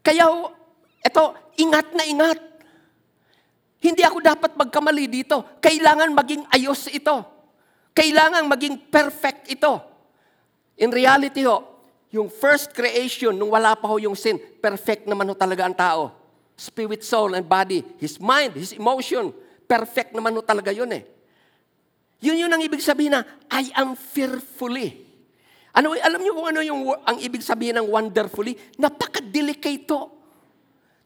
kaya 0.07 0.31
ho, 0.31 0.55
eto, 1.03 1.35
ingat 1.59 1.91
na 1.99 2.07
ingat. 2.07 2.39
Hindi 3.83 4.07
ako 4.07 4.23
dapat 4.23 4.55
magkamali 4.55 5.11
dito. 5.11 5.59
Kailangan 5.59 6.15
maging 6.15 6.47
ayos 6.55 6.87
ito. 6.95 7.34
Kailangan 7.95 8.43
maging 8.51 8.91
perfect 8.91 9.47
ito. 9.55 9.79
In 10.75 10.91
reality 10.91 11.47
ho, 11.47 11.63
yung 12.11 12.27
first 12.27 12.75
creation, 12.75 13.35
nung 13.35 13.55
wala 13.55 13.79
pa 13.79 13.87
ho 13.87 13.99
yung 14.03 14.19
sin, 14.19 14.39
perfect 14.59 15.07
naman 15.07 15.31
ho 15.31 15.35
talaga 15.35 15.63
ang 15.63 15.75
tao. 15.75 16.11
Spirit, 16.59 17.07
soul, 17.07 17.39
and 17.39 17.47
body. 17.47 17.87
His 17.99 18.19
mind, 18.19 18.59
his 18.59 18.75
emotion, 18.75 19.31
perfect 19.67 20.15
naman 20.15 20.35
ho 20.35 20.43
talaga 20.43 20.75
yun 20.75 20.91
eh. 20.91 21.07
Yun 22.23 22.47
yun 22.47 22.51
ang 22.51 22.63
ibig 22.63 22.83
sabihin 22.83 23.19
na, 23.19 23.23
I 23.51 23.71
am 23.75 23.95
fearfully. 23.95 25.03
Ano, 25.75 25.95
alam 25.99 26.23
niyo 26.23 26.39
kung 26.39 26.47
ano 26.51 26.63
yung 26.63 26.95
ang 27.03 27.19
ibig 27.19 27.43
sabihin 27.43 27.83
ng 27.83 27.91
wonderfully? 27.91 28.55
Napaka-delicate 28.79 29.91
to. 29.91 30.07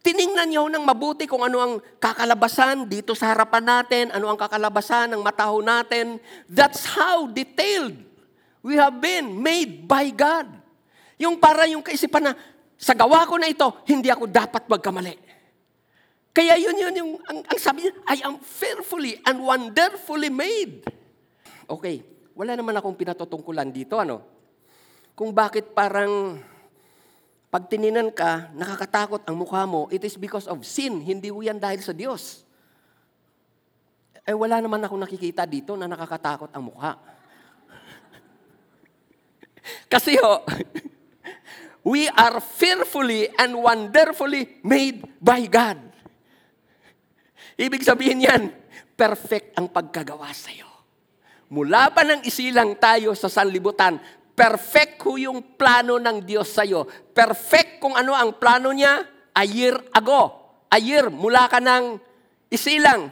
Tiningnan 0.09 0.49
niyo 0.49 0.73
ng 0.73 0.89
mabuti 0.89 1.29
kung 1.29 1.45
ano 1.45 1.61
ang 1.61 1.73
kakalabasan 2.01 2.89
dito 2.89 3.13
sa 3.13 3.29
harapan 3.29 3.61
natin, 3.61 4.05
ano 4.09 4.33
ang 4.33 4.41
kakalabasan 4.41 5.13
ng 5.13 5.21
mataho 5.21 5.61
natin. 5.61 6.17
That's 6.49 6.89
how 6.89 7.29
detailed 7.29 7.93
we 8.65 8.81
have 8.81 9.05
been 9.05 9.37
made 9.37 9.85
by 9.85 10.09
God. 10.09 10.49
Yung 11.21 11.37
para 11.37 11.69
yung 11.69 11.85
kaisipan 11.85 12.25
na, 12.25 12.33
sa 12.81 12.97
gawa 12.97 13.29
ko 13.29 13.37
na 13.37 13.53
ito, 13.53 13.69
hindi 13.85 14.09
ako 14.09 14.25
dapat 14.33 14.65
magkamali. 14.65 15.13
Kaya 16.33 16.57
yun 16.57 16.81
yun 16.81 16.95
yung, 17.05 17.13
ang, 17.29 17.45
ang 17.45 17.59
sabi 17.61 17.85
niya, 17.85 17.93
I 18.09 18.25
am 18.25 18.41
fearfully 18.41 19.21
and 19.29 19.45
wonderfully 19.45 20.33
made. 20.33 20.89
Okay, 21.69 22.01
wala 22.33 22.57
naman 22.57 22.73
akong 22.81 22.97
pinatutungkulan 22.97 23.69
dito, 23.69 24.01
ano? 24.01 24.25
Kung 25.13 25.37
bakit 25.37 25.77
parang 25.77 26.41
pag 27.49 27.65
tininan 27.65 28.13
ka, 28.13 28.53
nakakatakot 28.53 29.25
ang 29.25 29.37
mukha 29.41 29.65
mo, 29.65 29.89
it 29.89 30.05
is 30.05 30.21
because 30.21 30.45
of 30.45 30.61
sin, 30.69 31.01
hindi 31.01 31.33
ho 31.33 31.41
yan 31.41 31.57
dahil 31.57 31.81
sa 31.81 31.97
Diyos. 31.97 32.45
Eh 34.29 34.37
wala 34.37 34.61
naman 34.61 34.85
ako 34.85 35.01
nakikita 35.01 35.49
dito 35.49 35.73
na 35.73 35.89
nakakatakot 35.89 36.53
ang 36.53 36.69
mukha. 36.69 37.01
Kasi 39.93 40.21
ho, 40.21 40.45
we 41.97 42.05
are 42.13 42.37
fearfully 42.37 43.33
and 43.41 43.57
wonderfully 43.57 44.61
made 44.61 45.01
by 45.17 45.49
God. 45.49 45.81
Ibig 47.57 47.81
sabihin 47.81 48.29
yan, 48.29 48.43
perfect 48.93 49.57
ang 49.57 49.73
pagkagawa 49.73 50.29
sa'yo. 50.37 50.69
Mula 51.49 51.89
pa 51.97 52.05
ng 52.05 52.29
isilang 52.29 52.77
tayo 52.77 53.17
sa 53.17 53.33
sanlibutan, 53.33 53.97
perfect 54.39 55.03
ho 55.03 55.19
yung 55.19 55.59
plano 55.59 55.99
ng 55.99 56.23
Diyos 56.23 56.55
sa'yo. 56.55 56.87
Perfect 57.11 57.83
kung 57.83 57.99
ano 57.99 58.15
ang 58.15 58.39
plano 58.39 58.71
niya 58.71 59.03
a 59.35 59.43
year 59.43 59.75
ago. 59.91 60.31
A 60.71 60.79
year, 60.79 61.11
mula 61.11 61.51
ka 61.51 61.59
ng 61.59 61.99
isilang. 62.47 63.11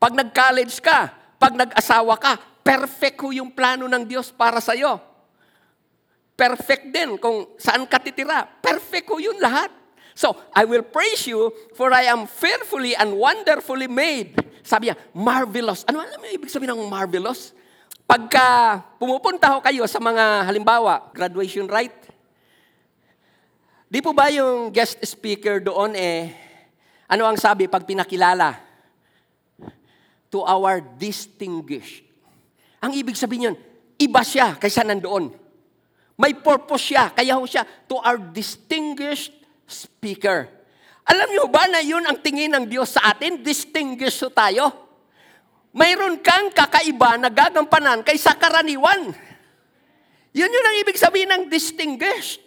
Pag 0.00 0.16
nag-college 0.16 0.80
ka, 0.80 1.12
pag 1.36 1.52
nag-asawa 1.52 2.16
ka, 2.16 2.40
perfect 2.64 3.20
ho 3.20 3.28
yung 3.36 3.52
plano 3.52 3.84
ng 3.84 4.08
Diyos 4.08 4.32
para 4.32 4.56
sa'yo. 4.64 4.96
Perfect 6.32 6.88
din 6.88 7.20
kung 7.20 7.52
saan 7.60 7.84
ka 7.84 8.00
titira. 8.00 8.48
Perfect 8.48 9.12
ho 9.12 9.20
yun 9.20 9.36
lahat. 9.36 9.68
So, 10.16 10.32
I 10.56 10.64
will 10.64 10.84
praise 10.88 11.28
you 11.28 11.52
for 11.76 11.92
I 11.92 12.08
am 12.08 12.24
fearfully 12.24 12.96
and 12.96 13.12
wonderfully 13.12 13.88
made. 13.88 14.40
Sabi 14.64 14.88
niya, 14.88 14.96
marvelous. 15.12 15.84
Ano 15.84 16.00
alam 16.00 16.16
mo 16.16 16.24
ibig 16.32 16.48
sabihin 16.48 16.72
ng 16.72 16.88
marvelous? 16.88 17.52
Pagka 18.06 18.78
pumupunta 19.02 19.50
ho 19.50 19.58
kayo 19.58 19.82
sa 19.90 19.98
mga 19.98 20.46
halimbawa, 20.46 21.10
graduation 21.10 21.66
right? 21.66 21.90
Di 23.90 23.98
po 23.98 24.14
ba 24.14 24.30
yung 24.30 24.70
guest 24.70 25.02
speaker 25.02 25.58
doon 25.58 25.98
eh, 25.98 26.30
ano 27.10 27.26
ang 27.26 27.34
sabi 27.34 27.66
pag 27.66 27.82
pinakilala? 27.82 28.62
To 30.30 30.46
our 30.46 30.78
distinguished. 30.78 32.06
Ang 32.78 32.94
ibig 32.94 33.18
sabihin 33.18 33.50
yun, 33.50 33.56
iba 33.98 34.22
siya 34.22 34.54
kaysa 34.54 34.86
nandoon. 34.86 35.34
May 36.14 36.30
purpose 36.38 36.94
siya, 36.94 37.10
kaya 37.10 37.34
ho 37.34 37.42
siya 37.42 37.66
to 37.90 37.98
our 38.06 38.22
distinguished 38.22 39.34
speaker. 39.66 40.46
Alam 41.06 41.26
niyo 41.34 41.50
ba 41.50 41.66
na 41.66 41.82
yun 41.82 42.06
ang 42.06 42.22
tingin 42.22 42.54
ng 42.54 42.70
Diyos 42.70 42.94
sa 42.94 43.10
atin? 43.10 43.42
Distinguished 43.42 44.30
tayo. 44.30 44.85
Mayroon 45.76 46.24
kang 46.24 46.48
kakaiba 46.56 47.20
na 47.20 47.28
gagampanan 47.28 48.00
kaysa 48.00 48.32
karaniwan. 48.40 49.12
Yun 50.32 50.48
yun 50.48 50.68
ang 50.68 50.76
ibig 50.80 50.96
sabihin 50.96 51.28
ng 51.28 51.44
distinguished. 51.52 52.40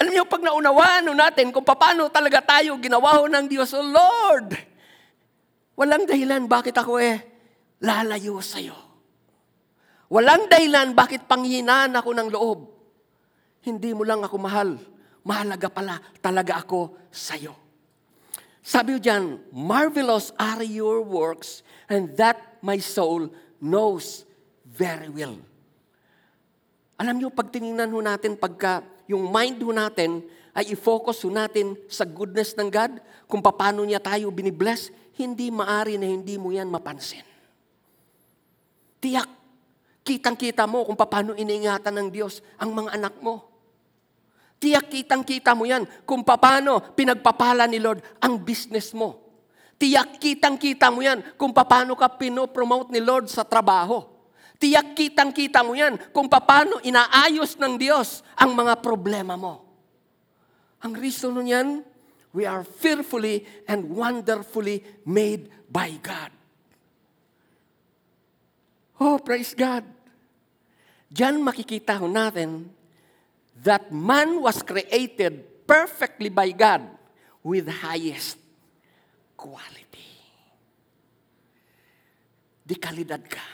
Alam 0.00 0.14
niyo, 0.14 0.24
pag 0.30 0.40
naunawaan 0.40 1.10
natin 1.12 1.52
kung 1.52 1.66
paano 1.66 2.08
talaga 2.08 2.40
tayo 2.40 2.78
ginawa 2.80 3.20
ng 3.26 3.46
Diyos, 3.50 3.74
oh 3.76 3.84
Lord, 3.84 4.54
walang 5.76 6.08
dahilan 6.08 6.48
bakit 6.48 6.72
ako 6.78 7.02
eh 7.02 7.18
lalayo 7.84 8.40
sa'yo. 8.40 8.78
Walang 10.10 10.48
dahilan 10.48 10.96
bakit 10.96 11.26
panghinaan 11.26 11.94
ako 11.98 12.10
ng 12.16 12.28
loob. 12.30 12.60
Hindi 13.60 13.92
mo 13.92 14.02
lang 14.06 14.24
ako 14.24 14.36
mahal. 14.40 14.78
Mahalaga 15.26 15.68
pala 15.68 16.00
talaga 16.18 16.64
ako 16.64 17.10
sa'yo. 17.12 17.69
Sabi 18.60 18.96
ko 18.96 19.00
dyan, 19.00 19.40
marvelous 19.50 20.30
are 20.36 20.60
your 20.64 21.00
works 21.00 21.64
and 21.88 22.12
that 22.20 22.60
my 22.60 22.76
soul 22.76 23.32
knows 23.58 24.28
very 24.68 25.08
well. 25.08 25.36
Alam 27.00 27.16
niyo, 27.16 27.28
pag 27.32 27.48
tinignan 27.48 27.88
ho 27.88 28.04
natin, 28.04 28.36
pagka 28.36 28.84
yung 29.08 29.32
mind 29.32 29.56
ho 29.64 29.72
natin 29.72 30.20
ay 30.52 30.76
i-focus 30.76 31.24
ho 31.24 31.32
natin 31.32 31.72
sa 31.88 32.04
goodness 32.04 32.52
ng 32.54 32.68
God, 32.68 33.00
kung 33.24 33.40
paano 33.40 33.82
niya 33.82 33.98
tayo 33.98 34.28
binibless, 34.28 34.92
hindi 35.16 35.48
maari 35.48 35.96
na 35.96 36.08
hindi 36.08 36.36
mo 36.36 36.52
yan 36.52 36.68
mapansin. 36.68 37.24
Tiyak, 39.00 39.28
kitang-kita 40.04 40.68
mo 40.68 40.84
kung 40.84 40.96
paano 40.96 41.32
iniingatan 41.32 41.92
ng 41.96 42.08
Diyos 42.12 42.44
ang 42.60 42.76
mga 42.76 43.00
anak 43.00 43.14
mo. 43.24 43.49
Tiyak, 44.60 44.92
kitang-kita 44.92 45.56
mo 45.56 45.64
yan 45.64 45.88
kung 46.04 46.20
paano 46.20 46.92
pinagpapala 46.92 47.64
ni 47.64 47.80
Lord 47.80 48.04
ang 48.20 48.36
business 48.36 48.92
mo. 48.92 49.16
Tiyak, 49.80 50.20
kitang-kita 50.20 50.92
mo 50.92 51.00
yan 51.00 51.24
kung 51.40 51.56
paano 51.56 51.96
ka 51.96 52.12
pinopromote 52.12 52.92
ni 52.92 53.00
Lord 53.00 53.32
sa 53.32 53.40
trabaho. 53.40 54.04
Tiyak, 54.60 54.92
kitang-kita 54.92 55.64
mo 55.64 55.72
yan 55.72 55.96
kung 56.12 56.28
paano 56.28 56.76
inaayos 56.84 57.56
ng 57.56 57.80
Diyos 57.80 58.20
ang 58.36 58.52
mga 58.52 58.84
problema 58.84 59.32
mo. 59.32 59.64
Ang 60.84 60.92
reason 60.92 61.32
nun 61.32 61.48
yan, 61.48 61.68
we 62.36 62.44
are 62.44 62.60
fearfully 62.60 63.48
and 63.64 63.88
wonderfully 63.88 64.84
made 65.08 65.48
by 65.72 65.96
God. 66.04 66.28
Oh, 69.00 69.16
praise 69.16 69.56
God. 69.56 69.88
Diyan 71.08 71.40
makikita 71.40 71.96
natin 72.04 72.68
that 73.62 73.92
man 73.92 74.40
was 74.40 74.64
created 74.64 75.66
perfectly 75.68 76.32
by 76.32 76.50
God 76.50 76.86
with 77.44 77.68
highest 77.68 78.40
quality. 79.36 80.08
Di 82.64 82.76
kalidad 82.76 83.24
ka. 83.26 83.44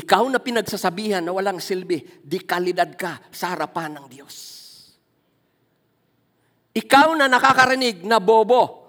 Ikaw 0.00 0.24
na 0.32 0.40
pinagsasabihan 0.40 1.20
na 1.20 1.36
walang 1.36 1.60
silbi, 1.60 2.00
di 2.24 2.40
kalidad 2.40 2.96
ka 2.96 3.20
sa 3.28 3.52
harapan 3.52 4.00
ng 4.00 4.06
Diyos. 4.08 4.36
Ikaw 6.72 7.18
na 7.18 7.26
nakakarinig 7.28 8.06
na 8.06 8.22
bobo, 8.22 8.88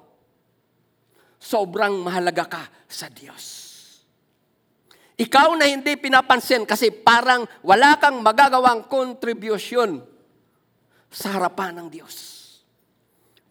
sobrang 1.41 1.99
mahalaga 1.99 2.45
ka 2.47 2.63
sa 2.87 3.09
Diyos. 3.09 3.60
Ikaw 5.21 5.53
na 5.53 5.69
hindi 5.69 5.93
pinapansin 6.01 6.65
kasi 6.65 6.89
parang 6.89 7.45
wala 7.61 8.01
kang 8.01 8.25
magagawang 8.25 8.89
contribution 8.89 10.01
sa 11.13 11.37
harapan 11.37 11.77
ng 11.77 11.87
Diyos. 11.93 12.17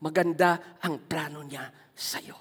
Maganda 0.03 0.81
ang 0.83 0.99
plano 1.07 1.47
niya 1.47 1.71
sa 1.95 2.19
iyo. 2.19 2.35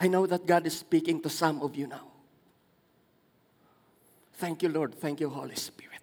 I 0.00 0.08
know 0.08 0.24
that 0.24 0.48
God 0.48 0.64
is 0.64 0.80
speaking 0.80 1.20
to 1.20 1.28
some 1.28 1.60
of 1.60 1.76
you 1.76 1.84
now. 1.84 2.08
Thank 4.40 4.64
you, 4.64 4.72
Lord. 4.72 4.96
Thank 4.96 5.20
you, 5.20 5.28
Holy 5.28 5.52
Spirit. 5.52 6.00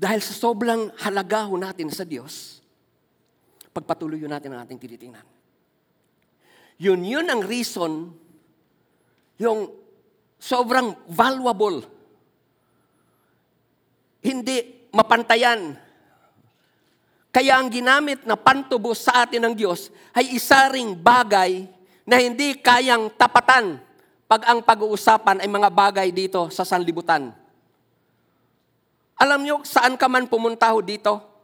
Dahil 0.00 0.24
sa 0.24 0.32
sobrang 0.32 0.88
halaga 1.04 1.44
ho 1.44 1.60
natin 1.60 1.92
sa 1.92 2.08
Diyos, 2.08 2.55
pagpatuloy 3.76 4.16
yun 4.16 4.32
natin 4.32 4.56
ang 4.56 4.64
ating 4.64 4.80
tinitingnan. 4.80 5.26
Yun 6.80 7.00
yun 7.04 7.28
ang 7.28 7.44
reason, 7.44 8.08
yung 9.36 9.68
sobrang 10.40 10.96
valuable, 11.12 11.84
hindi 14.24 14.88
mapantayan. 14.96 15.76
Kaya 17.28 17.60
ang 17.60 17.68
ginamit 17.68 18.24
na 18.24 18.32
pantubos 18.32 19.04
sa 19.04 19.28
atin 19.28 19.44
ng 19.44 19.54
Diyos 19.56 19.92
ay 20.16 20.40
isa 20.40 20.72
ring 20.72 20.96
bagay 20.96 21.68
na 22.08 22.16
hindi 22.16 22.56
kayang 22.56 23.12
tapatan 23.12 23.76
pag 24.24 24.42
ang 24.48 24.64
pag-uusapan 24.64 25.44
ay 25.44 25.48
mga 25.52 25.68
bagay 25.68 26.08
dito 26.10 26.48
sa 26.48 26.64
sanlibutan. 26.64 27.28
Alam 29.20 29.40
niyo 29.44 29.56
saan 29.68 30.00
ka 30.00 30.08
man 30.08 30.28
pumunta 30.28 30.72
ho 30.72 30.80
dito? 30.80 31.35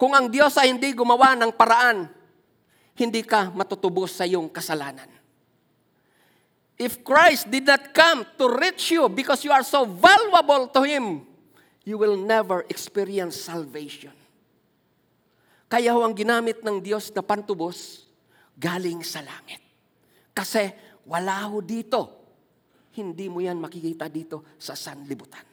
Kung 0.00 0.16
ang 0.16 0.32
Diyos 0.32 0.56
ay 0.56 0.72
hindi 0.72 0.96
gumawa 0.96 1.36
ng 1.36 1.52
paraan, 1.52 2.08
hindi 2.96 3.20
ka 3.20 3.52
matutubos 3.52 4.16
sa 4.16 4.24
iyong 4.24 4.48
kasalanan. 4.48 5.12
If 6.80 7.04
Christ 7.04 7.52
did 7.52 7.68
not 7.68 7.92
come 7.92 8.24
to 8.40 8.48
reach 8.48 8.96
you 8.96 9.12
because 9.12 9.44
you 9.44 9.52
are 9.52 9.60
so 9.60 9.84
valuable 9.84 10.72
to 10.72 10.80
Him, 10.88 11.28
you 11.84 12.00
will 12.00 12.16
never 12.16 12.64
experience 12.72 13.36
salvation. 13.36 14.16
Kaya 15.68 15.92
ho 15.92 16.00
ang 16.00 16.16
ginamit 16.16 16.64
ng 16.64 16.80
Diyos 16.80 17.12
na 17.12 17.20
pantubos, 17.20 18.08
galing 18.56 19.04
sa 19.04 19.20
langit. 19.20 19.60
Kasi 20.32 20.72
wala 21.04 21.44
ho 21.52 21.60
dito. 21.60 22.24
Hindi 22.96 23.28
mo 23.28 23.44
yan 23.44 23.60
makikita 23.60 24.08
dito 24.08 24.48
sa 24.56 24.72
sanlibutan. 24.72 25.44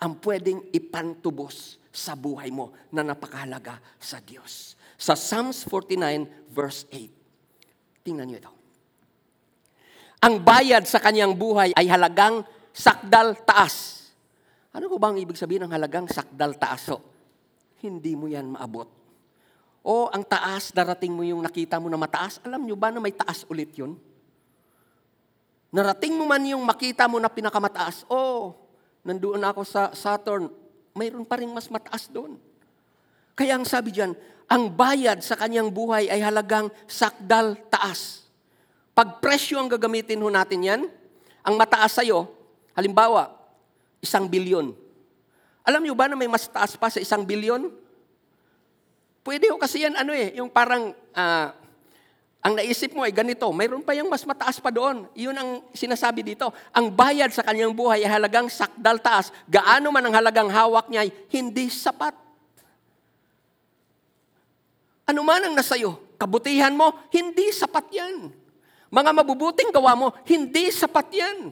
Ang 0.00 0.12
pwedeng 0.24 0.72
ipantubos 0.72 1.84
sa 1.96 2.12
buhay 2.12 2.52
mo 2.52 2.76
na 2.92 3.00
napakahalaga 3.00 3.80
sa 3.96 4.20
Diyos. 4.20 4.76
Sa 5.00 5.16
Psalms 5.16 5.64
49 5.64 6.52
verse 6.52 6.84
8. 6.92 8.04
Tingnan 8.04 8.28
niyo 8.28 8.38
ito. 8.44 8.52
Ang 10.20 10.44
bayad 10.44 10.84
sa 10.84 11.00
kanyang 11.00 11.32
buhay 11.32 11.72
ay 11.72 11.88
halagang 11.88 12.44
sakdal 12.76 13.32
taas. 13.48 14.08
Ano 14.76 14.92
ko 14.92 15.00
bang 15.00 15.16
ibig 15.16 15.40
sabihin 15.40 15.64
ng 15.64 15.72
halagang 15.72 16.04
sakdal 16.04 16.52
taas? 16.60 16.84
So, 16.84 17.00
hindi 17.80 18.12
mo 18.12 18.28
yan 18.28 18.52
maabot. 18.52 18.92
O 19.86 20.12
ang 20.12 20.26
taas, 20.26 20.74
darating 20.74 21.14
mo 21.14 21.24
yung 21.24 21.40
nakita 21.40 21.80
mo 21.80 21.88
na 21.88 21.96
mataas. 21.96 22.42
Alam 22.44 22.68
nyo 22.68 22.76
ba 22.76 22.92
na 22.92 23.00
may 23.00 23.14
taas 23.14 23.48
ulit 23.48 23.72
yun? 23.72 23.96
Narating 25.70 26.16
mo 26.18 26.26
man 26.26 26.42
yung 26.42 26.64
makita 26.66 27.06
mo 27.06 27.22
na 27.22 27.30
pinakamataas. 27.30 28.04
Oh, 28.10 28.56
nandoon 29.06 29.46
ako 29.46 29.62
sa 29.62 29.94
Saturn. 29.94 30.50
Mayroon 30.96 31.28
pa 31.28 31.36
rin 31.36 31.52
mas 31.52 31.68
mataas 31.68 32.08
doon. 32.08 32.40
Kaya 33.36 33.60
ang 33.60 33.68
sabi 33.68 33.92
diyan, 33.92 34.16
ang 34.48 34.72
bayad 34.72 35.20
sa 35.20 35.36
kanyang 35.36 35.68
buhay 35.68 36.08
ay 36.08 36.24
halagang 36.24 36.72
sakdal 36.88 37.52
taas. 37.68 38.24
Pag 38.96 39.20
presyo 39.20 39.60
ang 39.60 39.68
gagamitin 39.68 40.24
ho 40.24 40.32
natin 40.32 40.64
yan, 40.64 40.82
ang 41.44 41.54
mataas 41.60 42.00
sa'yo, 42.00 42.24
halimbawa, 42.72 43.28
isang 44.00 44.24
bilyon. 44.24 44.72
Alam 45.66 45.84
niyo 45.84 45.92
ba 45.92 46.08
na 46.08 46.16
may 46.16 46.30
mas 46.30 46.48
taas 46.48 46.78
pa 46.80 46.88
sa 46.88 46.96
isang 46.96 47.28
bilyon? 47.28 47.68
Pwede 49.20 49.52
ho 49.52 49.60
kasi 49.60 49.84
yan, 49.84 50.00
ano 50.00 50.16
eh, 50.16 50.32
yung 50.40 50.48
parang, 50.48 50.96
ah, 51.12 51.52
ang 52.46 52.54
naisip 52.54 52.94
mo 52.94 53.02
ay 53.02 53.10
ganito, 53.10 53.42
mayroon 53.50 53.82
pa 53.82 53.90
yung 53.98 54.06
mas 54.06 54.22
mataas 54.22 54.62
pa 54.62 54.70
doon. 54.70 55.10
Yun 55.18 55.34
ang 55.34 55.66
sinasabi 55.74 56.22
dito. 56.22 56.54
Ang 56.70 56.94
bayad 56.94 57.34
sa 57.34 57.42
kanyang 57.42 57.74
buhay 57.74 58.06
ay 58.06 58.10
halagang 58.22 58.46
sakdal 58.46 59.02
taas. 59.02 59.34
Gaano 59.50 59.90
man 59.90 60.06
ang 60.06 60.14
halagang 60.14 60.46
hawak 60.46 60.86
niya 60.86 61.02
ay 61.02 61.10
hindi 61.34 61.66
sapat. 61.66 62.14
Ano 65.10 65.26
man 65.26 65.42
ang 65.42 65.58
nasayo, 65.58 65.98
kabutihan 66.22 66.70
mo, 66.70 66.94
hindi 67.10 67.50
sapat 67.50 67.90
yan. 67.90 68.30
Mga 68.94 69.10
mabubuting 69.10 69.74
gawa 69.74 69.98
mo, 69.98 70.14
hindi 70.22 70.70
sapat 70.70 71.10
yan. 71.10 71.50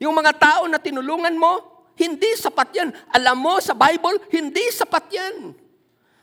Yung 0.00 0.16
mga 0.16 0.32
tao 0.40 0.64
na 0.72 0.80
tinulungan 0.80 1.36
mo, 1.36 1.84
hindi 2.00 2.32
sapat 2.32 2.72
yan. 2.72 2.88
Alam 3.12 3.36
mo 3.44 3.60
sa 3.60 3.76
Bible, 3.76 4.24
hindi 4.32 4.72
sapat 4.72 5.04
yan. 5.12 5.52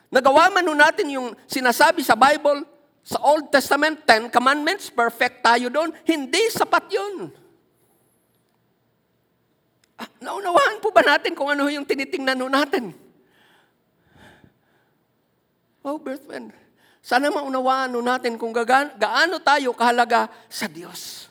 Nagawa 0.10 0.50
man 0.50 0.66
natin 0.74 1.22
yung 1.22 1.38
sinasabi 1.46 2.02
sa 2.02 2.18
Bible, 2.18 2.66
sa 3.06 3.22
Old 3.22 3.54
Testament, 3.54 4.02
Ten 4.02 4.34
Commandments, 4.34 4.90
perfect 4.90 5.46
tayo 5.46 5.70
doon. 5.70 5.94
Hindi 6.10 6.50
sapat 6.50 6.90
yun. 6.90 7.30
Ah, 9.96 10.10
Naunawaan 10.26 10.82
po 10.82 10.90
ba 10.90 11.06
natin 11.06 11.38
kung 11.38 11.54
ano 11.54 11.70
yung 11.70 11.86
tinitingnan 11.86 12.42
natin? 12.50 12.98
Oh, 15.86 16.02
birthman. 16.02 16.50
Sana 17.06 17.30
maunawaan 17.30 17.94
nun 17.94 18.10
natin 18.10 18.42
kung 18.42 18.50
gaga- 18.50 18.98
gaano 18.98 19.38
tayo 19.38 19.78
kahalaga 19.78 20.26
sa 20.50 20.66
Diyos. 20.66 21.30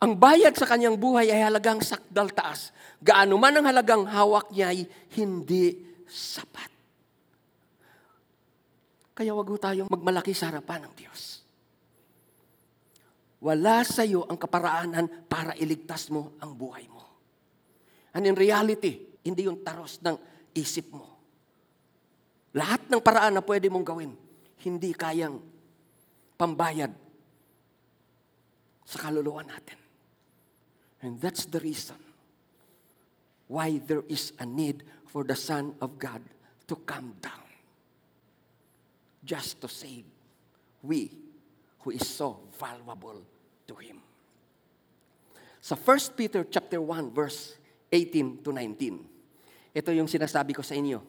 Ang 0.00 0.16
bayad 0.16 0.56
sa 0.56 0.64
kanyang 0.64 0.96
buhay 0.96 1.28
ay 1.28 1.44
halagang 1.44 1.84
sakdal 1.84 2.32
taas. 2.32 2.72
Gaano 3.04 3.36
man 3.36 3.60
ang 3.60 3.68
halagang 3.68 4.08
hawak 4.08 4.48
niya 4.48 4.72
ay 4.72 4.88
hindi 5.12 5.76
sapat. 6.08 6.73
Kaya 9.14 9.30
wag 9.30 9.46
ho 9.46 9.54
tayong 9.54 9.86
magmalaki 9.86 10.34
sa 10.34 10.50
harapan 10.50 10.90
ng 10.90 10.94
Diyos. 10.98 11.46
Wala 13.38 13.86
sa 13.86 14.02
iyo 14.02 14.26
ang 14.26 14.34
kaparaanan 14.34 15.30
para 15.30 15.54
iligtas 15.54 16.10
mo 16.10 16.34
ang 16.42 16.50
buhay 16.58 16.90
mo. 16.90 17.06
And 18.10 18.26
in 18.26 18.34
reality, 18.34 19.22
hindi 19.22 19.46
yung 19.46 19.62
taros 19.62 20.02
ng 20.02 20.18
isip 20.58 20.90
mo. 20.90 21.06
Lahat 22.58 22.90
ng 22.90 22.98
paraan 22.98 23.38
na 23.38 23.42
pwede 23.46 23.70
mong 23.70 23.86
gawin, 23.86 24.12
hindi 24.66 24.90
kayang 24.90 25.38
pambayad 26.34 26.90
sa 28.82 28.98
kaluluwa 28.98 29.46
natin. 29.46 29.78
And 31.06 31.22
that's 31.22 31.46
the 31.46 31.62
reason 31.62 31.98
why 33.46 33.78
there 33.78 34.02
is 34.10 34.34
a 34.42 34.46
need 34.46 34.82
for 35.06 35.22
the 35.22 35.38
Son 35.38 35.78
of 35.78 36.00
God 36.00 36.24
to 36.66 36.74
come 36.82 37.14
down 37.22 37.43
just 39.24 39.58
to 39.58 39.66
save 39.66 40.04
we 40.84 41.08
who 41.82 41.90
is 41.90 42.04
so 42.04 42.44
valuable 42.60 43.24
to 43.64 43.74
Him. 43.80 43.98
Sa 45.64 45.74
1 45.74 46.12
Peter 46.16 46.44
chapter 46.44 46.76
1 46.76 47.10
verse 47.10 47.56
18 47.88 48.44
to 48.44 48.52
19. 48.52 49.00
Ito 49.74 49.90
yung 49.96 50.06
sinasabi 50.06 50.52
ko 50.52 50.60
sa 50.60 50.76
inyo. 50.76 51.00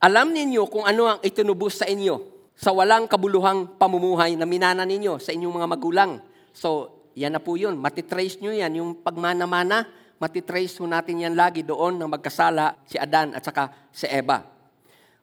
Alam 0.00 0.32
ninyo 0.32 0.62
kung 0.66 0.88
ano 0.88 1.12
ang 1.12 1.20
itinubos 1.20 1.82
sa 1.82 1.86
inyo 1.86 2.38
sa 2.58 2.74
walang 2.74 3.06
kabuluhang 3.06 3.78
pamumuhay 3.78 4.34
na 4.34 4.42
minana 4.42 4.82
ninyo 4.82 5.22
sa 5.22 5.30
inyong 5.30 5.54
mga 5.62 5.68
magulang. 5.70 6.12
So, 6.50 6.98
yan 7.14 7.34
na 7.34 7.42
po 7.42 7.54
yun. 7.54 7.78
Matitrace 7.78 8.38
nyo 8.42 8.50
yan. 8.50 8.74
Yung 8.78 8.90
pagmana-mana, 8.98 9.86
matitrace 10.18 10.78
mo 10.82 10.90
natin 10.90 11.22
yan 11.22 11.34
lagi 11.38 11.62
doon 11.62 11.98
na 11.98 12.10
magkasala 12.10 12.78
si 12.86 12.98
Adan 12.98 13.34
at 13.34 13.42
saka 13.46 13.70
si 13.94 14.10
Eva. 14.10 14.42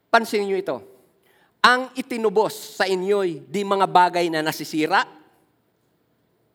Pansin 0.08 0.48
nyo 0.48 0.56
ito. 0.56 0.95
Ang 1.66 1.90
itinubos 1.98 2.78
sa 2.78 2.86
inyo'y 2.86 3.42
di 3.50 3.66
mga 3.66 3.90
bagay 3.90 4.30
na 4.30 4.46
nasisira, 4.46 5.02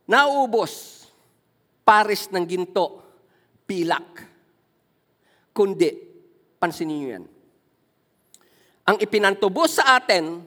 nauubos, 0.07 1.03
pares 1.83 2.31
ng 2.31 2.47
ginto, 2.47 3.03
pilak. 3.67 4.23
Kundi, 5.51 5.91
pansinin 6.63 6.95
nyo 6.95 7.09
yan. 7.11 7.25
Ang 8.87 8.97
ipinantubos 9.03 9.83
sa 9.83 9.99
atin, 9.99 10.47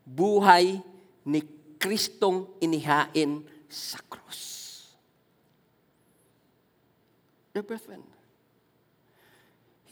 buhay 0.00 0.80
ni 1.28 1.44
Kristong 1.76 2.56
inihain 2.56 3.44
sa 3.68 4.00
krus. 4.08 4.40
Dear 7.52 7.68
brethren, 7.68 8.00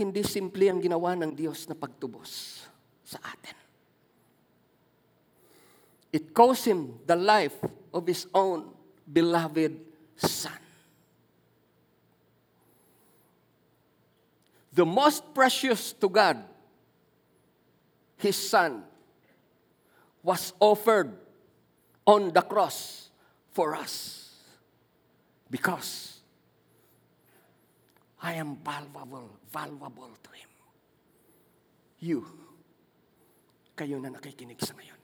hindi 0.01 0.25
simple 0.25 0.65
ang 0.73 0.81
ginawa 0.81 1.13
ng 1.13 1.37
Diyos 1.37 1.69
na 1.69 1.77
pagtubos 1.77 2.70
sa 3.11 3.19
atin. 3.27 3.59
It 6.15 6.31
cost 6.31 6.71
Him 6.71 7.03
the 7.07 7.19
life 7.19 7.59
of 7.91 8.07
His 8.07 8.31
own 8.31 8.71
beloved 9.03 9.75
Son. 10.15 10.63
The 14.71 14.87
most 14.87 15.35
precious 15.35 15.91
to 15.99 16.07
God, 16.07 16.39
His 18.15 18.39
Son, 18.39 18.87
was 20.23 20.55
offered 20.61 21.11
on 22.07 22.31
the 22.31 22.43
cross 22.43 23.11
for 23.51 23.75
us 23.75 24.31
because 25.51 26.21
I 28.23 28.35
am 28.35 28.57
valuable, 28.63 29.31
valuable 29.51 30.15
to 30.23 30.31
Him. 30.31 30.49
You, 31.99 32.27
kayo 33.81 33.97
na 33.97 34.13
nakikinig 34.13 34.61
sa 34.61 34.77
ngayon, 34.77 35.01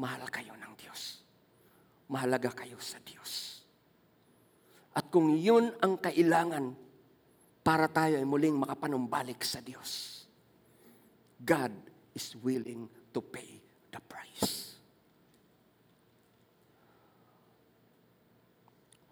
mahal 0.00 0.24
kayo 0.32 0.56
ng 0.56 0.72
Diyos. 0.80 1.20
Mahalaga 2.08 2.48
kayo 2.64 2.80
sa 2.80 2.96
Diyos. 3.04 3.60
At 4.96 5.12
kung 5.12 5.36
yun 5.36 5.76
ang 5.84 6.00
kailangan 6.00 6.72
para 7.60 7.92
tayo 7.92 8.16
ay 8.16 8.24
muling 8.24 8.56
makapanumbalik 8.56 9.44
sa 9.44 9.60
Diyos, 9.60 10.24
God 11.36 11.76
is 12.16 12.32
willing 12.40 12.88
to 13.12 13.20
pay 13.20 13.60
the 13.92 14.00
price. 14.00 14.80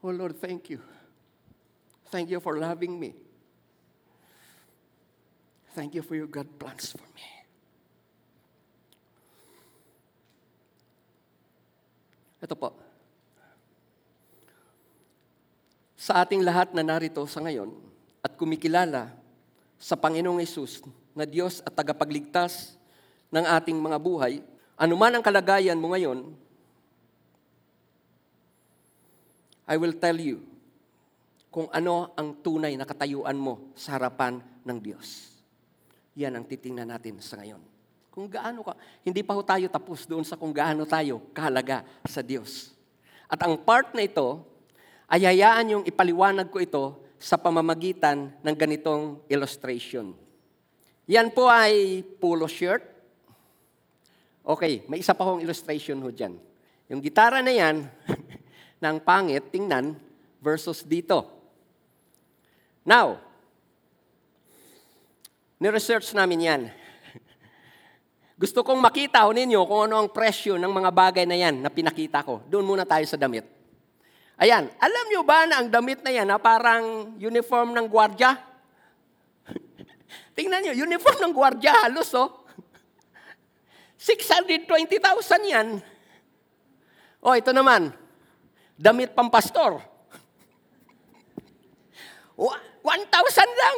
Oh 0.01 0.09
Lord, 0.17 0.41
thank 0.41 0.73
you. 0.73 0.81
Thank 2.09 2.33
you 2.33 2.41
for 2.41 2.57
loving 2.57 2.97
me. 2.97 3.13
Thank 5.77 5.93
you 5.93 6.01
for 6.07 6.15
your 6.17 6.31
God 6.31 6.49
plans 6.57 6.95
for 6.95 7.05
me. 7.13 7.34
Ito 12.45 12.53
po. 12.53 12.77
Sa 15.97 16.21
ating 16.21 16.45
lahat 16.45 16.77
na 16.77 16.85
narito 16.85 17.25
sa 17.25 17.41
ngayon 17.41 17.73
at 18.21 18.37
kumikilala 18.37 19.09
sa 19.81 19.97
Panginoong 19.97 20.45
Yesus 20.45 20.85
na 21.17 21.25
Diyos 21.25 21.65
at 21.65 21.73
tagapagligtas 21.73 22.77
ng 23.33 23.49
ating 23.49 23.81
mga 23.81 23.97
buhay, 23.97 24.45
anuman 24.77 25.17
ang 25.17 25.25
kalagayan 25.25 25.81
mo 25.81 25.97
ngayon, 25.97 26.37
I 29.65 29.81
will 29.81 29.97
tell 29.97 30.21
you 30.21 30.45
kung 31.49 31.73
ano 31.73 32.13
ang 32.13 32.37
tunay 32.45 32.77
na 32.77 32.85
katayuan 32.85 33.41
mo 33.41 33.73
sa 33.73 33.97
harapan 33.97 34.45
ng 34.69 34.79
Diyos. 34.85 35.33
Yan 36.21 36.37
ang 36.37 36.45
titingnan 36.45 36.93
natin 36.93 37.17
sa 37.25 37.41
ngayon. 37.41 37.74
Kung 38.15 38.31
gaano 38.31 38.63
ka, 38.63 38.79
hindi 39.03 39.27
pa 39.27 39.35
ho 39.35 39.43
tayo 39.43 39.67
tapos 39.67 40.07
doon 40.07 40.23
sa 40.23 40.39
kung 40.39 40.55
gaano 40.55 40.87
tayo 40.87 41.19
kahalaga 41.35 41.83
sa 42.07 42.23
Diyos. 42.23 42.71
At 43.27 43.43
ang 43.43 43.59
part 43.59 43.91
na 43.91 44.07
ito, 44.07 44.39
ay 45.11 45.27
hayaan 45.27 45.75
yung 45.75 45.85
ipaliwanag 45.85 46.47
ko 46.47 46.63
ito 46.63 46.85
sa 47.19 47.35
pamamagitan 47.35 48.31
ng 48.39 48.55
ganitong 48.55 49.19
illustration. 49.27 50.15
Yan 51.11 51.35
po 51.35 51.51
ay 51.51 52.07
polo 52.23 52.47
shirt. 52.47 52.87
Okay, 54.47 54.87
may 54.87 55.03
isa 55.03 55.11
pa 55.11 55.27
hong 55.27 55.43
illustration 55.43 55.99
ho 55.99 56.15
dyan. 56.15 56.39
Yung 56.87 57.03
gitara 57.03 57.43
na 57.43 57.51
yan, 57.51 57.91
ng 58.85 58.97
pangit, 59.03 59.43
tingnan, 59.51 59.99
versus 60.39 60.87
dito. 60.87 61.27
Now, 62.87 63.19
ni-research 65.59 66.15
namin 66.15 66.47
yan. 66.47 66.63
Gusto 68.35 68.67
kong 68.67 68.83
makita 68.83 69.23
ho 69.23 69.31
ninyo 69.31 69.63
kung 69.63 69.87
ano 69.87 70.03
ang 70.03 70.11
presyo 70.11 70.59
ng 70.59 70.71
mga 70.71 70.91
bagay 70.91 71.23
na 71.23 71.39
yan 71.39 71.63
na 71.63 71.71
pinakita 71.71 72.27
ko. 72.27 72.43
Doon 72.51 72.67
muna 72.67 72.83
tayo 72.83 73.07
sa 73.07 73.15
damit. 73.15 73.47
Ayan, 74.35 74.67
alam 74.83 75.05
nyo 75.07 75.23
ba 75.23 75.47
na 75.47 75.63
ang 75.63 75.71
damit 75.71 76.03
na 76.03 76.11
yan 76.11 76.27
na 76.27 76.43
parang 76.43 77.15
uniform 77.15 77.71
ng 77.71 77.87
gwardya? 77.87 78.35
Tingnan 80.37 80.67
nyo, 80.67 80.75
uniform 80.75 81.31
ng 81.31 81.35
gwardiya 81.35 81.87
halos, 81.87 82.11
oh. 82.19 82.43
620,000 84.03 85.55
yan. 85.55 85.79
Oh, 87.23 87.39
ito 87.39 87.55
naman. 87.55 87.95
Damit 88.75 89.15
pang 89.15 89.31
pastor. 89.31 89.79
Wa- 92.35 92.63
1,000 92.83 93.47
lang. 93.47 93.77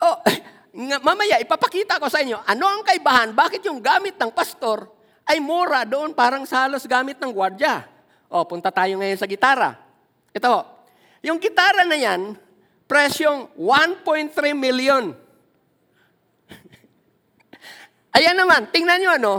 Oh, 0.00 0.16
nga, 0.70 0.98
mamaya 1.02 1.42
ipapakita 1.42 1.98
ko 1.98 2.06
sa 2.06 2.22
inyo, 2.22 2.38
ano 2.46 2.64
ang 2.66 2.82
kaibahan? 2.86 3.34
Bakit 3.34 3.66
yung 3.66 3.82
gamit 3.82 4.14
ng 4.14 4.30
pastor 4.30 4.86
ay 5.26 5.42
mura 5.42 5.82
doon 5.82 6.14
parang 6.14 6.46
sa 6.46 6.70
gamit 6.86 7.18
ng 7.18 7.32
gwardya? 7.34 7.82
Oh, 8.30 8.46
punta 8.46 8.70
tayo 8.70 8.94
ngayon 9.02 9.18
sa 9.18 9.26
gitara. 9.26 9.74
Ito, 10.30 10.62
yung 11.26 11.42
gitara 11.42 11.82
na 11.82 11.98
yan, 11.98 12.38
presyong 12.86 13.50
1.3 13.58 14.54
million. 14.54 15.10
Ayan 18.16 18.38
naman, 18.38 18.70
tingnan 18.70 19.02
nyo 19.02 19.10
ano, 19.18 19.34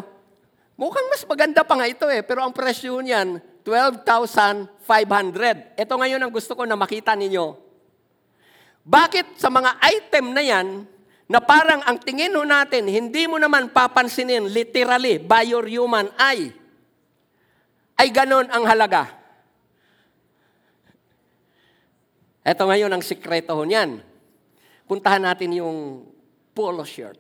mukhang 0.76 1.08
mas 1.08 1.24
maganda 1.24 1.64
pa 1.64 1.80
nga 1.80 1.88
ito 1.88 2.12
eh, 2.12 2.20
pero 2.24 2.44
ang 2.44 2.52
presyo 2.52 3.00
niyan, 3.00 3.40
12,500. 3.64 5.80
Ito 5.80 5.94
ngayon 5.96 6.22
ang 6.22 6.32
gusto 6.34 6.60
ko 6.60 6.68
na 6.68 6.76
makita 6.76 7.16
ninyo. 7.16 7.72
Bakit 8.82 9.38
sa 9.38 9.54
mga 9.54 9.78
item 9.80 10.34
na 10.34 10.42
yan, 10.42 10.68
na 11.32 11.40
parang 11.40 11.80
ang 11.88 11.96
tingin 11.96 12.36
ho 12.36 12.44
natin, 12.44 12.92
hindi 12.92 13.24
mo 13.24 13.40
naman 13.40 13.72
papansinin 13.72 14.52
literally 14.52 15.16
by 15.16 15.48
your 15.48 15.64
human 15.64 16.12
eye, 16.20 16.52
ay 17.96 18.12
ganon 18.12 18.52
ang 18.52 18.68
halaga. 18.68 19.08
Ito 22.44 22.68
ngayon 22.68 22.92
ang 22.92 23.00
sikreto 23.00 23.56
ho 23.56 23.64
niyan. 23.64 24.04
Puntahan 24.92 25.24
natin 25.24 25.56
yung 25.56 26.04
polo 26.52 26.84
shirt. 26.84 27.16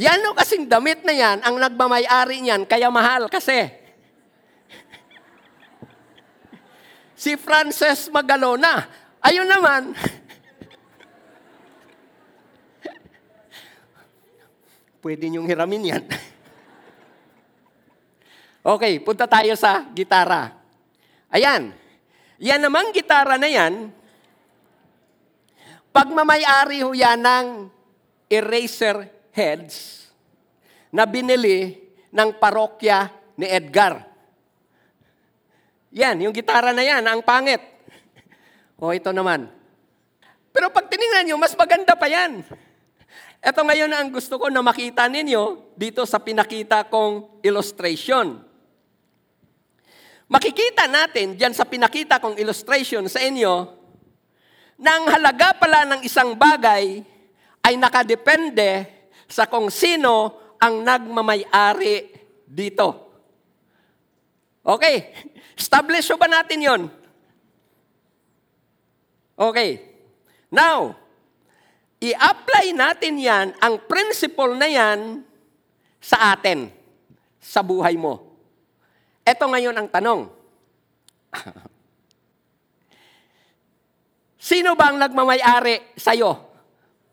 Yan 0.00 0.24
o 0.24 0.32
kasing 0.32 0.64
damit 0.64 1.04
na 1.04 1.12
yan, 1.12 1.44
ang 1.44 1.60
nagmamayari 1.60 2.40
niyan, 2.40 2.64
kaya 2.64 2.88
mahal 2.88 3.28
kasi. 3.28 3.68
si 7.20 7.36
Frances 7.36 8.08
Magalona, 8.08 8.88
ayun 9.20 9.44
naman, 9.44 9.92
pwede 15.00 15.28
niyong 15.28 15.48
hiramin 15.48 15.96
yan. 15.96 16.04
okay, 18.76 19.00
punta 19.00 19.24
tayo 19.24 19.56
sa 19.56 19.88
gitara. 19.92 20.52
Ayan, 21.32 21.72
yan 22.40 22.60
namang 22.60 22.92
gitara 22.92 23.40
na 23.40 23.48
yan, 23.48 23.88
pagmamayari 25.92 26.84
ho 26.84 26.92
yan 26.92 27.20
ng 27.20 27.46
eraser 28.30 29.08
heads 29.34 30.06
na 30.94 31.06
binili 31.06 31.78
ng 32.10 32.30
parokya 32.38 33.10
ni 33.38 33.46
Edgar. 33.46 34.06
Yan, 35.90 36.22
yung 36.22 36.34
gitara 36.34 36.70
na 36.70 36.86
yan, 36.86 37.02
ang 37.02 37.22
pangit. 37.22 37.60
O 38.80 38.96
ito 38.96 39.12
naman. 39.12 39.44
Pero 40.56 40.72
pag 40.72 40.88
tinignan 40.88 41.28
nyo, 41.28 41.36
mas 41.36 41.52
maganda 41.52 41.92
pa 41.92 42.08
yan. 42.08 42.40
Ito 43.40 43.64
ngayon 43.64 43.88
ang 43.88 44.12
gusto 44.12 44.36
ko 44.36 44.52
na 44.52 44.60
makita 44.60 45.08
ninyo 45.08 45.72
dito 45.72 46.04
sa 46.04 46.20
pinakita 46.20 46.84
kong 46.92 47.40
illustration. 47.40 48.36
Makikita 50.28 50.84
natin 50.84 51.40
dyan 51.40 51.56
sa 51.56 51.64
pinakita 51.64 52.20
kong 52.20 52.36
illustration 52.36 53.08
sa 53.08 53.24
inyo 53.24 53.80
na 54.76 54.90
ang 54.92 55.08
halaga 55.08 55.56
pala 55.56 55.88
ng 55.88 56.00
isang 56.04 56.36
bagay 56.36 57.00
ay 57.64 57.74
nakadepende 57.80 58.84
sa 59.24 59.48
kung 59.48 59.72
sino 59.72 60.36
ang 60.60 60.84
nagmamayari 60.84 62.12
dito. 62.44 63.08
Okay, 64.60 65.16
establish 65.56 66.12
ba 66.20 66.28
natin 66.28 66.60
yon? 66.60 66.82
Okay, 69.40 69.80
now, 70.52 70.99
i-apply 72.00 72.72
natin 72.72 73.20
yan, 73.20 73.52
ang 73.60 73.76
principle 73.84 74.56
na 74.56 74.66
yan, 74.66 75.20
sa 76.00 76.32
atin, 76.32 76.72
sa 77.36 77.60
buhay 77.60 77.94
mo. 78.00 78.24
Ito 79.20 79.44
ngayon 79.44 79.76
ang 79.76 79.88
tanong. 79.92 80.32
Sino 84.50 84.72
ba 84.72 84.88
ang 84.88 84.96
nagmamayari 84.96 85.92
sa'yo? 86.00 86.48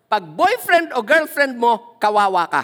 Pag 0.07 0.23
boyfriend 0.23 0.95
o 0.95 1.03
girlfriend 1.03 1.59
mo, 1.59 1.99
kawawa 1.99 2.47
ka. 2.47 2.63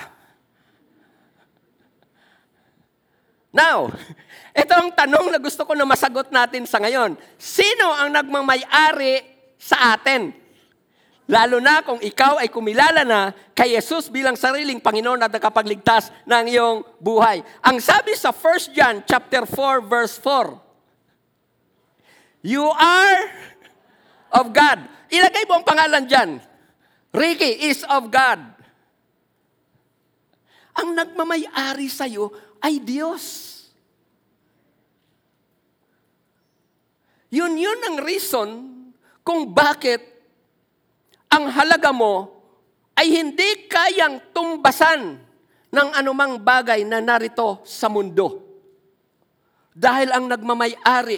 Now, 3.51 3.91
ito 4.63 4.74
ang 4.74 4.95
tanong 4.95 5.28
na 5.28 5.43
gusto 5.43 5.67
ko 5.67 5.76
na 5.76 5.84
masagot 5.84 6.32
natin 6.32 6.63
sa 6.63 6.80
ngayon. 6.80 7.19
Sino 7.36 7.91
ang 7.91 8.15
nagmamayari 8.15 9.21
sa 9.59 9.91
atin? 9.91 10.42
Lalo 11.24 11.63
na 11.63 11.80
kung 11.88 12.03
ikaw 12.03 12.36
ay 12.43 12.51
kumilala 12.51 13.07
na 13.07 13.32
kay 13.55 13.80
Jesus 13.80 14.11
bilang 14.11 14.36
sariling 14.36 14.84
Panginoon 14.84 15.24
at 15.24 15.32
nakapagligtas 15.32 16.11
ng 16.28 16.45
iyong 16.51 16.84
buhay. 16.99 17.39
Ang 17.63 17.80
sabi 17.80 18.11
sa 18.19 18.36
1 18.36 18.76
John 18.76 18.95
chapter 19.07 19.47
4 19.47 19.88
verse 19.88 20.19
4, 20.19 20.59
You 22.43 22.67
are 22.67 23.19
of 24.36 24.51
God. 24.51 24.84
Ilagay 25.07 25.47
mo 25.47 25.63
ang 25.63 25.65
pangalan 25.65 26.03
dyan. 26.03 26.43
Ricky 27.15 27.71
is 27.71 27.88
of 27.88 28.11
God. 28.11 28.43
Ang 30.76 30.97
nagmamayari 30.97 31.88
sa'yo 31.88 32.36
ay 32.59 32.84
Diyos. 32.84 33.24
Yun 37.32 37.57
yun 37.57 37.80
ang 37.82 37.97
reason 38.03 38.49
kung 39.24 39.49
bakit 39.55 40.12
ang 41.34 41.49
halaga 41.49 41.89
mo 41.89 42.29
ay 42.93 43.09
hindi 43.09 43.65
kayang 43.65 44.29
tumbasan 44.29 45.17
ng 45.73 45.89
anumang 45.97 46.38
bagay 46.38 46.86
na 46.86 47.01
narito 47.01 47.65
sa 47.65 47.89
mundo. 47.89 48.45
Dahil 49.73 50.13
ang 50.13 50.29
nagmamayari 50.29 51.17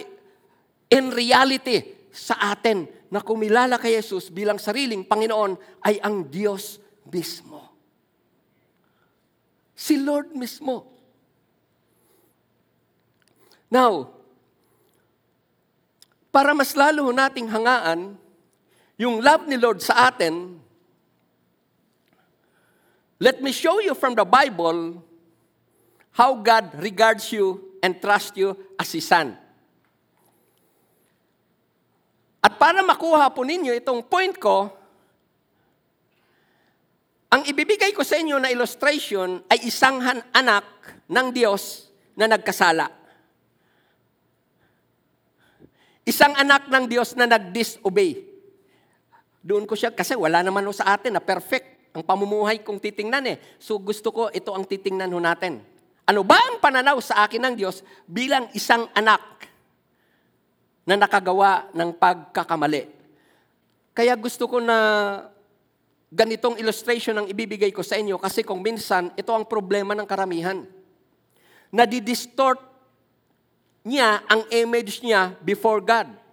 in 0.88 1.12
reality 1.12 2.08
sa 2.08 2.56
atin 2.56 2.88
na 3.12 3.20
kumilala 3.20 3.76
kay 3.76 4.00
Jesus 4.00 4.32
bilang 4.32 4.56
sariling 4.56 5.04
Panginoon 5.04 5.84
ay 5.84 6.00
ang 6.00 6.24
Diyos 6.24 6.80
mismo. 7.12 7.60
Si 9.76 10.00
Lord 10.00 10.32
mismo. 10.32 10.88
Now, 13.68 14.08
para 16.32 16.56
mas 16.56 16.72
lalo 16.72 17.12
nating 17.12 17.52
hangaan 17.52 18.16
yung 18.96 19.20
love 19.20 19.44
ni 19.44 19.60
Lord 19.60 19.84
sa 19.84 20.08
atin, 20.08 20.56
let 23.20 23.44
me 23.44 23.52
show 23.52 23.80
you 23.84 23.92
from 23.92 24.16
the 24.16 24.24
Bible 24.24 25.04
how 26.16 26.32
God 26.40 26.72
regards 26.80 27.28
you 27.28 27.76
and 27.84 28.00
trusts 28.00 28.36
you 28.40 28.56
as 28.80 28.88
His 28.92 29.04
Son. 29.04 29.36
At 32.40 32.56
para 32.56 32.80
makuha 32.80 33.28
po 33.36 33.44
ninyo 33.44 33.76
itong 33.76 34.00
point 34.08 34.32
ko, 34.40 34.72
ang 37.26 37.42
ibibigay 37.44 37.92
ko 37.92 38.00
sa 38.00 38.16
inyo 38.16 38.40
na 38.40 38.48
illustration 38.48 39.44
ay 39.50 39.66
isang 39.68 40.00
anak 40.32 40.64
ng 41.04 41.26
Diyos 41.36 41.92
na 42.16 42.30
nagkasala. 42.30 42.88
Isang 46.06 46.38
anak 46.38 46.70
ng 46.70 46.86
Diyos 46.86 47.18
na 47.18 47.26
nag-disobey. 47.26 48.25
Doon 49.46 49.62
ko 49.62 49.78
siya, 49.78 49.94
kasi 49.94 50.18
wala 50.18 50.42
naman 50.42 50.66
sa 50.74 50.98
atin 50.98 51.14
na 51.14 51.22
perfect 51.22 51.94
ang 51.94 52.02
pamumuhay 52.02 52.66
kong 52.66 52.82
titingnan 52.82 53.24
eh. 53.30 53.36
So 53.62 53.78
gusto 53.78 54.10
ko, 54.10 54.26
ito 54.34 54.50
ang 54.50 54.66
titingnan 54.66 55.06
ho 55.14 55.22
natin. 55.22 55.62
Ano 56.02 56.26
ba 56.26 56.34
ang 56.34 56.58
pananaw 56.58 56.98
sa 56.98 57.22
akin 57.22 57.38
ng 57.38 57.54
Diyos 57.54 57.86
bilang 58.10 58.50
isang 58.58 58.90
anak 58.90 59.22
na 60.82 60.98
nakagawa 60.98 61.70
ng 61.70 61.94
pagkakamali? 61.94 62.90
Kaya 63.94 64.18
gusto 64.18 64.50
ko 64.50 64.58
na 64.58 64.76
ganitong 66.10 66.58
illustration 66.58 67.14
ang 67.14 67.26
ibibigay 67.30 67.70
ko 67.70 67.86
sa 67.86 67.94
inyo 67.96 68.18
kasi 68.18 68.42
kung 68.42 68.60
minsan, 68.60 69.14
ito 69.14 69.30
ang 69.30 69.46
problema 69.46 69.94
ng 69.94 70.04
karamihan. 70.10 70.66
Nadidistort 71.70 72.58
niya 73.86 74.26
ang 74.26 74.42
image 74.50 75.06
niya 75.06 75.38
before 75.38 75.78
God. 75.78 76.25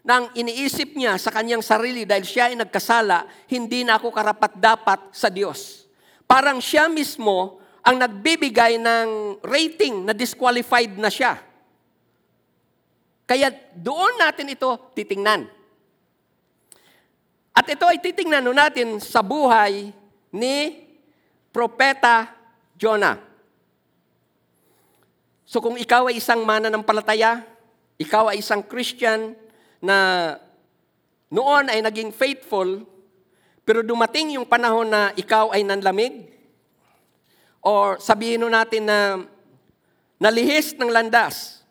Nang 0.00 0.32
iniisip 0.32 0.96
niya 0.96 1.20
sa 1.20 1.28
kanyang 1.28 1.60
sarili 1.60 2.08
dahil 2.08 2.24
siya 2.24 2.48
ay 2.48 2.56
nagkasala, 2.56 3.28
hindi 3.52 3.84
na 3.84 4.00
ako 4.00 4.08
karapat-dapat 4.08 5.12
sa 5.12 5.28
Diyos. 5.28 5.84
Parang 6.24 6.56
siya 6.62 6.88
mismo 6.88 7.60
ang 7.84 8.00
nagbibigay 8.00 8.80
ng 8.80 9.40
rating 9.44 10.08
na 10.08 10.16
disqualified 10.16 10.96
na 10.96 11.12
siya. 11.12 11.36
Kaya 13.28 13.52
doon 13.76 14.18
natin 14.18 14.50
ito 14.50 14.68
titingnan. 14.96 15.46
At 17.54 17.66
ito 17.68 17.84
ay 17.84 18.00
titingnan 18.00 18.46
natin 18.50 18.98
sa 18.98 19.20
buhay 19.20 19.92
ni 20.32 20.56
Propeta 21.50 22.30
Jonah. 22.78 23.20
So 25.44 25.58
kung 25.58 25.74
ikaw 25.74 26.08
ay 26.08 26.22
isang 26.22 26.46
mananampalataya, 26.46 27.42
ikaw 27.98 28.30
ay 28.30 28.38
isang 28.38 28.62
Christian 28.62 29.34
na 29.80 30.36
noon 31.32 31.72
ay 31.72 31.80
naging 31.80 32.12
faithful, 32.12 32.84
pero 33.64 33.80
dumating 33.80 34.36
yung 34.36 34.44
panahon 34.44 34.88
na 34.88 35.10
ikaw 35.16 35.50
ay 35.56 35.64
nanlamig, 35.64 36.28
or 37.60 38.00
sabihin 38.00 38.44
natin 38.48 38.88
na 38.88 38.98
nalihis 40.20 40.76
ng 40.76 40.92
landas, 40.92 41.64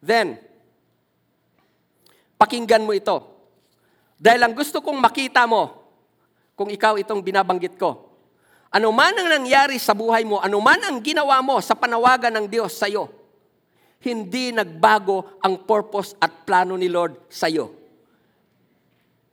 then, 0.00 0.40
pakinggan 2.40 2.84
mo 2.84 2.96
ito. 2.96 3.20
Dahil 4.16 4.40
ang 4.42 4.54
gusto 4.56 4.80
kong 4.80 4.98
makita 4.98 5.44
mo, 5.44 5.84
kung 6.56 6.72
ikaw 6.72 6.96
itong 6.96 7.20
binabanggit 7.20 7.76
ko, 7.76 8.12
ano 8.72 8.88
man 8.88 9.12
ang 9.12 9.28
nangyari 9.28 9.76
sa 9.76 9.92
buhay 9.92 10.24
mo, 10.24 10.40
ano 10.40 10.56
man 10.64 10.80
ang 10.80 10.96
ginawa 11.04 11.44
mo 11.44 11.60
sa 11.60 11.76
panawagan 11.76 12.32
ng 12.40 12.46
Diyos 12.48 12.72
sa 12.72 12.88
iyo, 12.88 13.21
hindi 14.02 14.50
nagbago 14.50 15.38
ang 15.42 15.62
purpose 15.62 16.18
at 16.18 16.44
plano 16.46 16.74
ni 16.74 16.90
Lord 16.90 17.30
sa 17.30 17.46
iyo. 17.46 17.70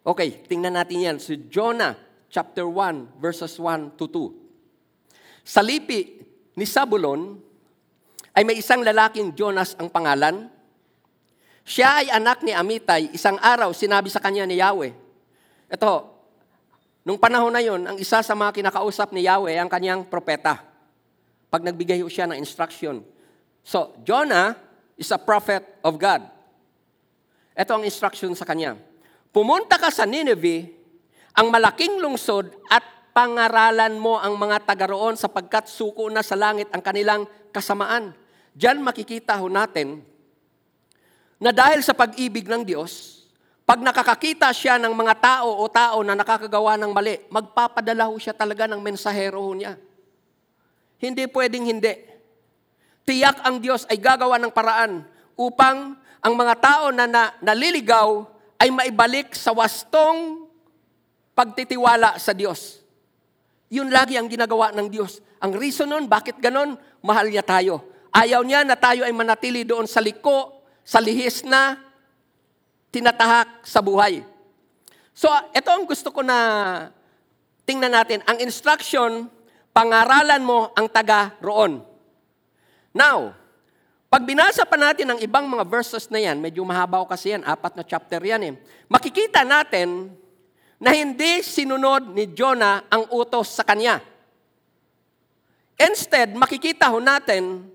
Okay, 0.06 0.46
tingnan 0.46 0.78
natin 0.78 1.06
yan. 1.06 1.18
Si 1.18 1.50
Jonah 1.50 1.98
chapter 2.30 2.66
1 2.66 3.20
verses 3.22 3.58
1 3.58 3.98
to 3.98 4.06
2. 4.08 5.46
Sa 5.46 5.66
lipi 5.66 6.22
ni 6.54 6.66
Sabulon 6.66 7.38
ay 8.34 8.46
may 8.46 8.62
isang 8.62 8.86
lalaking 8.86 9.34
Jonas 9.34 9.74
ang 9.76 9.90
pangalan. 9.90 10.48
Siya 11.66 12.06
ay 12.06 12.08
anak 12.14 12.42
ni 12.42 12.54
Amitay. 12.54 13.14
Isang 13.14 13.38
araw 13.42 13.74
sinabi 13.74 14.10
sa 14.10 14.22
kanya 14.22 14.46
ni 14.46 14.58
Yahweh, 14.58 14.94
ito, 15.70 15.94
Nung 17.10 17.18
panahon 17.18 17.50
na 17.50 17.64
yon, 17.64 17.82
ang 17.90 17.98
isa 17.98 18.20
sa 18.20 18.38
mga 18.38 18.54
kinakausap 18.54 19.16
ni 19.16 19.24
Yahweh 19.26 19.58
ang 19.58 19.66
kanyang 19.66 20.06
propeta. 20.06 20.62
Pag 21.50 21.66
nagbigay 21.66 22.04
siya 22.06 22.30
ng 22.30 22.38
instruction. 22.38 23.02
So, 23.70 23.94
Jonah 24.02 24.58
is 24.98 25.14
a 25.14 25.22
prophet 25.22 25.62
of 25.86 26.02
God. 26.02 26.26
Ito 27.54 27.78
ang 27.78 27.86
instruction 27.86 28.34
sa 28.34 28.42
kanya. 28.42 28.74
Pumunta 29.30 29.78
ka 29.78 29.94
sa 29.94 30.10
Nineveh, 30.10 30.74
ang 31.38 31.54
malaking 31.54 32.02
lungsod 32.02 32.50
at 32.66 32.82
pangaralan 33.14 33.94
mo 34.02 34.18
ang 34.18 34.34
mga 34.42 34.66
taga 34.66 34.90
roon 34.90 35.14
sapagkat 35.14 35.70
suko 35.70 36.10
na 36.10 36.26
sa 36.26 36.34
langit 36.34 36.66
ang 36.74 36.82
kanilang 36.82 37.30
kasamaan. 37.54 38.18
Diyan 38.58 38.82
makikita 38.82 39.38
ho 39.38 39.46
natin 39.46 40.02
na 41.38 41.54
dahil 41.54 41.86
sa 41.86 41.94
pag-ibig 41.94 42.50
ng 42.50 42.66
Diyos, 42.66 43.22
pag 43.70 43.86
nakakakita 43.86 44.50
siya 44.50 44.82
ng 44.82 44.98
mga 44.98 45.14
tao 45.22 45.62
o 45.62 45.70
tao 45.70 46.02
na 46.02 46.18
nakakagawa 46.18 46.74
ng 46.74 46.90
mali, 46.90 47.22
magpapadala 47.30 48.10
ho 48.10 48.18
siya 48.18 48.34
talaga 48.34 48.66
ng 48.66 48.82
mensahero 48.82 49.46
ho 49.46 49.54
niya. 49.54 49.78
Hindi 50.98 51.30
pwedeng 51.30 51.70
hindi. 51.70 52.09
Tiyak 53.10 53.42
ang 53.42 53.58
Diyos 53.58 53.90
ay 53.90 53.98
gagawa 53.98 54.38
ng 54.38 54.54
paraan 54.54 55.02
upang 55.34 55.98
ang 56.22 56.34
mga 56.38 56.56
tao 56.62 56.94
na, 56.94 57.10
na 57.10 57.34
naliligaw 57.42 58.22
ay 58.62 58.70
maibalik 58.70 59.34
sa 59.34 59.50
wastong 59.50 60.46
pagtitiwala 61.34 62.22
sa 62.22 62.38
Diyos. 62.38 62.86
Yun 63.74 63.90
lagi 63.90 64.14
ang 64.14 64.30
ginagawa 64.30 64.70
ng 64.78 64.94
Diyos. 64.94 65.26
Ang 65.42 65.58
reason 65.58 65.90
nun, 65.90 66.06
bakit 66.06 66.38
ganon? 66.38 66.78
Mahal 67.02 67.34
niya 67.34 67.42
tayo. 67.42 67.82
Ayaw 68.14 68.46
niya 68.46 68.62
na 68.62 68.78
tayo 68.78 69.02
ay 69.02 69.10
manatili 69.10 69.66
doon 69.66 69.90
sa 69.90 70.06
liko, 70.06 70.62
sa 70.86 71.02
lihis 71.02 71.42
na, 71.50 71.82
tinatahak 72.94 73.66
sa 73.66 73.82
buhay. 73.82 74.22
So, 75.18 75.34
ito 75.50 75.70
ang 75.74 75.90
gusto 75.90 76.14
ko 76.14 76.22
na 76.22 76.38
tingnan 77.66 77.90
natin. 77.90 78.22
Ang 78.30 78.38
instruction, 78.46 79.26
pangaralan 79.74 80.46
mo 80.46 80.70
ang 80.78 80.86
taga 80.94 81.34
roon. 81.42 81.89
Now, 82.94 83.38
pag 84.10 84.26
binasa 84.26 84.66
pa 84.66 84.74
natin 84.74 85.14
ang 85.14 85.20
ibang 85.22 85.46
mga 85.46 85.66
verses 85.70 86.10
na 86.10 86.18
yan, 86.18 86.42
medyo 86.42 86.66
mahaba 86.66 87.06
kasi 87.06 87.38
yan, 87.38 87.46
apat 87.46 87.78
na 87.78 87.86
chapter 87.86 88.18
yan 88.18 88.42
eh, 88.42 88.54
makikita 88.90 89.46
natin 89.46 90.10
na 90.82 90.96
hindi 90.96 91.46
sinunod 91.46 92.16
ni 92.18 92.26
Jonah 92.34 92.88
ang 92.90 93.06
utos 93.14 93.54
sa 93.54 93.62
kanya. 93.62 94.02
Instead, 95.78 96.34
makikita 96.34 96.90
ho 96.90 96.98
natin, 96.98 97.70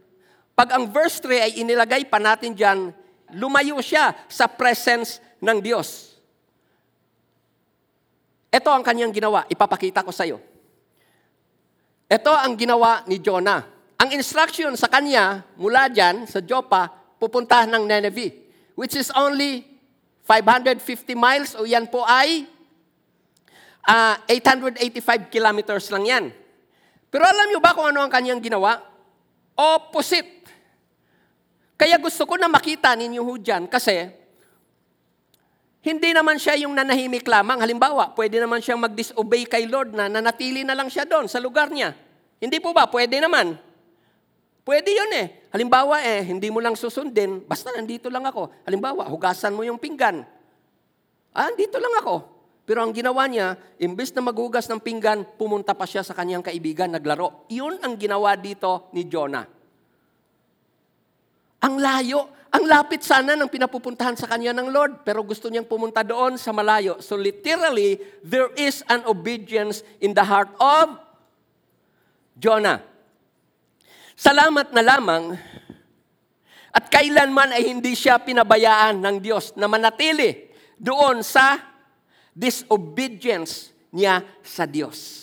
pag 0.59 0.75
ang 0.75 0.91
verse 0.91 1.23
3 1.23 1.47
ay 1.47 1.53
inilagay 1.63 2.03
pa 2.11 2.19
natin 2.19 2.53
dyan, 2.53 2.91
lumayo 3.35 3.79
siya 3.79 4.13
sa 4.27 4.51
presence 4.51 5.23
ng 5.39 5.59
Diyos. 5.63 6.15
Ito 8.55 8.71
ang 8.71 8.87
kanyang 8.87 9.11
ginawa. 9.11 9.43
Ipapakita 9.51 10.07
ko 10.07 10.15
sa 10.15 10.23
iyo. 10.23 10.39
Ito 12.07 12.31
ang 12.31 12.55
ginawa 12.55 13.03
ni 13.11 13.19
Jonah. 13.19 13.74
Ang 14.05 14.21
instruction 14.21 14.69
sa 14.77 14.85
kanya, 14.93 15.41
mula 15.57 15.89
dyan, 15.89 16.29
sa 16.29 16.45
Joppa, 16.45 16.93
pupunta 17.17 17.65
ng 17.65 17.89
Nineveh, 17.89 18.37
which 18.77 19.01
is 19.01 19.09
only 19.17 19.65
550 20.29 20.77
miles, 21.17 21.57
o 21.57 21.65
yan 21.65 21.89
po 21.89 22.05
ay 22.05 22.45
uh, 23.89 24.21
885 24.29 25.33
kilometers 25.33 25.89
lang 25.89 26.05
yan. 26.05 26.25
Pero 27.09 27.25
alam 27.25 27.49
niyo 27.49 27.65
ba 27.65 27.73
kung 27.73 27.89
ano 27.89 28.05
ang 28.05 28.13
kanyang 28.13 28.45
ginawa? 28.45 28.77
Opposite. 29.57 30.53
Kaya 31.81 31.97
gusto 31.97 32.29
ko 32.29 32.37
na 32.37 32.53
makita 32.53 32.93
ninyo 32.93 33.25
ho 33.25 33.35
dyan 33.41 33.65
kasi 33.73 34.05
hindi 35.81 36.13
naman 36.13 36.37
siya 36.37 36.61
yung 36.61 36.77
nanahimik 36.77 37.25
lamang. 37.25 37.57
Halimbawa, 37.57 38.13
pwede 38.13 38.37
naman 38.37 38.61
siyang 38.61 38.85
mag-disobey 38.85 39.49
kay 39.49 39.65
Lord 39.65 39.97
na 39.97 40.13
nanatili 40.13 40.61
na 40.61 40.77
lang 40.77 40.93
siya 40.93 41.09
doon 41.09 41.25
sa 41.25 41.41
lugar 41.41 41.73
niya. 41.73 41.97
Hindi 42.37 42.61
po 42.61 42.77
ba? 42.77 42.85
Pwede 42.85 43.17
naman. 43.17 43.73
Pwede 44.65 44.97
yun 44.97 45.13
eh. 45.13 45.45
Halimbawa 45.53 46.01
eh, 46.01 46.25
hindi 46.25 46.49
mo 46.49 46.59
lang 46.59 46.73
susundin, 46.73 47.45
basta 47.45 47.69
nandito 47.71 48.09
lang 48.09 48.25
ako. 48.25 48.49
Halimbawa, 48.65 49.05
hugasan 49.13 49.53
mo 49.53 49.61
yung 49.61 49.77
pinggan. 49.77 50.25
Ah, 51.37 51.53
dito 51.53 51.77
lang 51.77 52.01
ako. 52.01 52.33
Pero 52.65 52.81
ang 52.81 52.97
ginawa 52.97 53.29
niya, 53.29 53.61
imbes 53.77 54.09
na 54.17 54.25
maghugas 54.25 54.65
ng 54.73 54.81
pinggan, 54.81 55.29
pumunta 55.37 55.77
pa 55.77 55.85
siya 55.85 56.01
sa 56.01 56.17
kanyang 56.17 56.41
kaibigan, 56.41 56.89
naglaro. 56.89 57.45
Iyon 57.53 57.77
ang 57.85 57.93
ginawa 58.01 58.33
dito 58.41 58.89
ni 58.97 59.05
Jonah. 59.05 59.45
Ang 61.61 61.77
layo. 61.77 62.33
Ang 62.55 62.71
lapit 62.71 63.03
sana 63.03 63.35
ng 63.35 63.51
pinapupuntahan 63.51 64.15
sa 64.15 64.31
kanya 64.31 64.55
ng 64.55 64.71
Lord, 64.71 65.03
pero 65.03 65.27
gusto 65.27 65.51
niyang 65.51 65.67
pumunta 65.67 66.07
doon 66.07 66.39
sa 66.39 66.55
malayo. 66.55 67.03
So 67.03 67.19
literally, 67.19 67.99
there 68.23 68.49
is 68.55 68.81
an 68.87 69.03
obedience 69.11 69.83
in 69.99 70.15
the 70.15 70.23
heart 70.23 70.55
of 70.63 70.95
Jonah. 72.39 72.94
Salamat 74.15 74.71
na 74.71 74.83
lamang 74.83 75.35
at 76.75 76.85
kailanman 76.91 77.55
ay 77.55 77.71
hindi 77.71 77.95
siya 77.99 78.19
pinabayaan 78.19 78.99
ng 78.99 79.17
Diyos 79.23 79.55
na 79.59 79.71
manatili 79.71 80.51
doon 80.79 81.23
sa 81.23 81.59
disobedience 82.35 83.71
niya 83.95 84.23
sa 84.43 84.67
Diyos. 84.67 85.23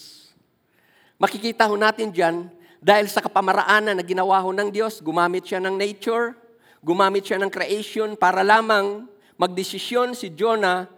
Makikita 1.19 1.67
ho 1.67 1.75
natin 1.75 2.11
dyan, 2.11 2.47
dahil 2.81 3.05
sa 3.11 3.21
kapamaraanan 3.21 3.99
na 3.99 4.03
ginawa 4.03 4.41
ho 4.41 4.49
ng 4.49 4.73
Diyos, 4.73 5.03
gumamit 5.03 5.45
siya 5.45 5.61
ng 5.61 5.75
nature, 5.75 6.33
Gumamit 6.81 7.29
siya 7.29 7.37
ng 7.37 7.53
creation 7.53 8.17
para 8.17 8.41
lamang 8.41 9.05
magdesisyon 9.37 10.17
si 10.17 10.33
Jonah 10.33 10.89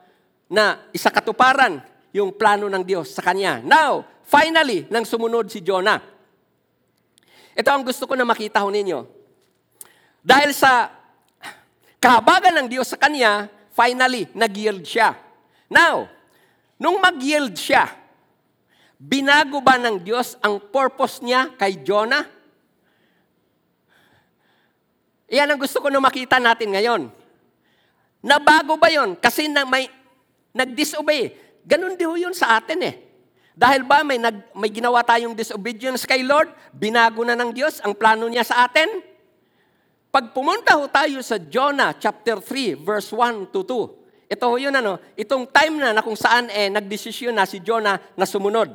na 0.48 0.80
isakatuparan 0.96 1.84
yung 2.16 2.32
plano 2.32 2.72
ng 2.72 2.88
Diyos 2.88 3.12
sa 3.12 3.20
kanya. 3.20 3.60
Now, 3.60 4.08
finally, 4.24 4.88
nang 4.88 5.04
sumunod 5.04 5.52
si 5.52 5.60
Jonah. 5.60 6.00
Ito 7.54 7.70
ang 7.70 7.86
gusto 7.86 8.10
ko 8.10 8.18
na 8.18 8.26
makita 8.26 8.62
ho 8.66 8.70
ninyo. 8.70 9.06
Dahil 10.26 10.56
sa 10.56 10.90
kahabagan 12.02 12.64
ng 12.64 12.68
Diyos 12.70 12.90
sa 12.90 12.98
kanya, 12.98 13.52
finally, 13.74 14.26
nag-yield 14.34 14.82
siya. 14.82 15.14
Now, 15.70 16.10
nung 16.82 16.98
mag-yield 16.98 17.54
siya, 17.54 17.90
binago 18.98 19.62
ba 19.62 19.78
ng 19.78 20.02
Diyos 20.02 20.40
ang 20.42 20.58
purpose 20.58 21.22
niya 21.22 21.54
kay 21.54 21.82
Jonah? 21.86 22.26
Iyan 25.30 25.54
ang 25.54 25.60
gusto 25.62 25.82
ko 25.82 25.90
na 25.90 26.02
makita 26.02 26.38
natin 26.38 26.74
ngayon. 26.74 27.10
Nabago 28.24 28.80
ba 28.80 28.88
yon? 28.88 29.20
Kasi 29.20 29.52
na 29.52 29.68
may 29.68 29.92
nag-disobey. 30.56 31.36
Ganon 31.68 32.00
din 32.00 32.30
yun 32.30 32.36
sa 32.38 32.56
atin 32.56 32.80
eh. 32.86 32.96
Dahil 33.54 33.86
ba 33.86 34.02
may, 34.02 34.18
nag, 34.18 34.50
may 34.58 34.70
ginawa 34.74 35.06
tayong 35.06 35.38
disobedience 35.38 36.10
kay 36.10 36.26
Lord, 36.26 36.50
binago 36.74 37.22
na 37.22 37.38
ng 37.38 37.54
Diyos 37.54 37.78
ang 37.86 37.94
plano 37.94 38.26
niya 38.26 38.42
sa 38.42 38.66
atin? 38.66 39.02
Pag 40.14 40.34
pumunta 40.34 40.78
ho 40.78 40.86
tayo 40.90 41.22
sa 41.22 41.38
Jonah 41.38 41.94
chapter 41.98 42.42
3 42.42 42.78
verse 42.78 43.10
1 43.14 43.54
to 43.54 43.62
2, 43.66 44.34
ito 44.34 44.46
ho 44.46 44.56
yun 44.58 44.74
ano, 44.74 44.98
itong 45.14 45.46
time 45.50 45.78
na, 45.78 45.94
na 45.94 46.02
kung 46.02 46.18
saan 46.18 46.50
eh 46.50 46.70
nagdesisyon 46.70 47.34
na 47.34 47.46
si 47.46 47.62
Jonah 47.62 48.02
na 48.18 48.26
sumunod. 48.26 48.74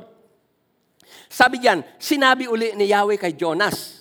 Sabi 1.27 1.59
diyan, 1.59 1.83
sinabi 1.99 2.47
uli 2.47 2.75
ni 2.75 2.91
Yahweh 2.91 3.19
kay 3.19 3.35
Jonas, 3.35 3.99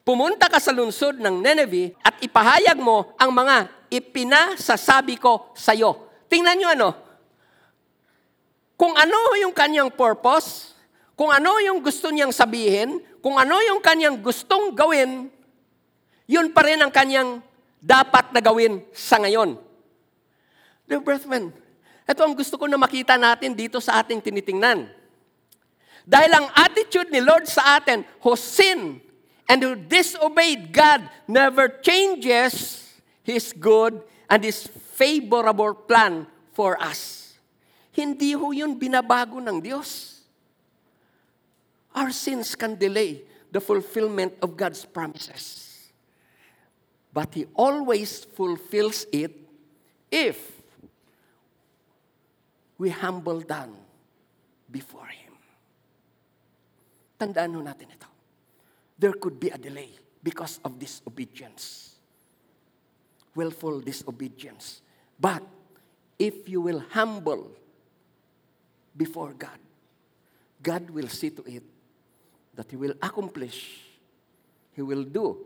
Pumunta 0.00 0.48
ka 0.48 0.56
sa 0.56 0.72
lungsod 0.72 1.20
ng 1.20 1.38
Nineveh 1.44 1.94
at 2.00 2.18
ipahayag 2.24 2.80
mo 2.80 3.14
ang 3.20 3.30
mga 3.30 3.68
ipinasasabi 3.92 5.20
ko 5.20 5.52
sa 5.52 5.76
iyo. 5.76 6.08
Tingnan 6.26 6.56
nyo 6.56 6.68
ano. 6.72 6.88
Kung 8.80 8.96
ano 8.96 9.36
yung 9.36 9.52
kanyang 9.52 9.92
purpose, 9.92 10.72
kung 11.12 11.28
ano 11.28 11.60
yung 11.60 11.84
gusto 11.84 12.08
niyang 12.08 12.32
sabihin, 12.32 12.96
kung 13.20 13.36
ano 13.36 13.60
yung 13.60 13.84
kanyang 13.84 14.16
gustong 14.24 14.72
gawin, 14.72 15.28
yun 16.24 16.48
pa 16.48 16.64
rin 16.64 16.80
ang 16.80 16.88
kanyang 16.88 17.44
dapat 17.76 18.32
na 18.32 18.40
gawin 18.40 18.80
sa 18.96 19.20
ngayon. 19.20 19.60
Dear 20.88 21.04
brethren, 21.04 21.52
ito 22.08 22.20
ang 22.24 22.32
gusto 22.32 22.56
ko 22.56 22.64
na 22.64 22.80
makita 22.80 23.20
natin 23.20 23.52
dito 23.52 23.84
sa 23.84 24.00
ating 24.00 24.24
tinitingnan. 24.24 24.88
Dahil 26.08 26.32
ang 26.40 26.48
attitude 26.56 27.12
ni 27.12 27.20
Lord 27.20 27.44
sa 27.52 27.76
atin, 27.76 28.00
who 28.24 28.32
sin 28.32 28.96
and 29.44 29.60
who 29.60 29.76
disobeyed 29.76 30.72
God, 30.72 31.04
never 31.28 31.68
changes 31.84 32.80
His 33.28 33.52
good 33.52 34.00
and 34.24 34.40
His 34.40 34.64
favorable 34.96 35.76
plan 35.76 36.24
for 36.56 36.80
us. 36.80 37.19
Hindi 38.00 38.32
ho 38.32 38.48
yun 38.48 38.80
binabago 38.80 39.36
ng 39.44 39.60
Diyos. 39.60 40.24
Our 41.92 42.08
sins 42.16 42.56
can 42.56 42.80
delay 42.80 43.20
the 43.52 43.60
fulfillment 43.60 44.32
of 44.40 44.56
God's 44.56 44.88
promises. 44.88 45.68
But 47.12 47.36
He 47.36 47.44
always 47.52 48.24
fulfills 48.24 49.04
it 49.12 49.36
if 50.08 50.40
we 52.80 52.88
humble 52.88 53.44
down 53.44 53.76
before 54.72 55.12
Him. 55.12 55.36
Tandaan 57.20 57.52
ho 57.52 57.60
natin 57.60 57.92
ito. 57.92 58.08
There 58.96 59.12
could 59.12 59.36
be 59.36 59.52
a 59.52 59.60
delay 59.60 59.92
because 60.24 60.56
of 60.64 60.80
disobedience. 60.80 62.00
Willful 63.36 63.84
disobedience. 63.84 64.80
But 65.20 65.44
if 66.16 66.48
you 66.48 66.64
will 66.64 66.80
humble 66.96 67.59
before 68.94 69.32
God, 69.36 69.60
God 70.60 70.90
will 70.90 71.08
see 71.08 71.30
to 71.30 71.42
it 71.46 71.64
that 72.54 72.68
He 72.68 72.76
will 72.76 72.94
accomplish, 73.00 73.86
He 74.74 74.82
will 74.82 75.04
do 75.04 75.38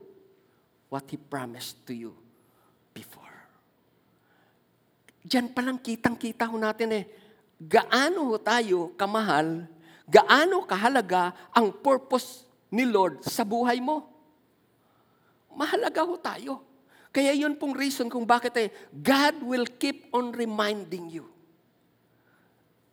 what 0.89 1.05
He 1.11 1.17
promised 1.17 1.87
to 1.87 1.95
you 1.95 2.13
before. 2.93 3.35
Diyan 5.25 5.57
palang 5.57 5.81
kitang-kita 5.81 6.45
ho 6.45 6.57
natin 6.61 7.01
eh, 7.01 7.05
gaano 7.57 8.29
ho 8.29 8.37
tayo 8.37 8.93
kamahal, 8.93 9.65
gaano 10.05 10.69
kahalaga 10.69 11.33
ang 11.55 11.73
purpose 11.73 12.45
ni 12.69 12.85
Lord 12.85 13.25
sa 13.25 13.47
buhay 13.47 13.81
mo. 13.81 14.05
Mahalaga 15.55 16.03
ho 16.05 16.19
tayo. 16.19 16.61
Kaya 17.15 17.31
yun 17.31 17.55
pong 17.55 17.79
reason 17.79 18.11
kung 18.11 18.27
bakit 18.27 18.55
eh, 18.59 18.69
God 18.91 19.39
will 19.47 19.71
keep 19.79 20.11
on 20.11 20.35
reminding 20.35 21.07
you. 21.15 21.34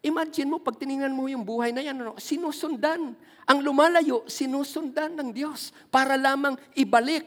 Imagine 0.02 0.50
mo, 0.50 0.58
pag 0.58 0.82
tiningnan 0.82 1.14
mo 1.14 1.30
yung 1.30 1.46
buhay 1.46 1.70
na 1.70 1.86
yan, 1.86 2.02
ano, 2.02 2.18
sinusundan. 2.18 3.14
Ang 3.46 3.60
lumalayo, 3.62 4.26
sinusundan 4.26 5.14
ng 5.14 5.30
Diyos 5.30 5.70
para 5.94 6.18
lamang 6.18 6.58
ibalik. 6.74 7.22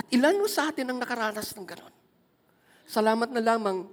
At 0.00 0.08
ilan 0.08 0.40
mo 0.40 0.48
sa 0.48 0.72
atin 0.72 0.88
ang 0.88 0.96
nakaranas 0.96 1.52
ng 1.52 1.68
ganon? 1.68 1.92
Salamat 2.88 3.28
na 3.28 3.44
lamang, 3.44 3.84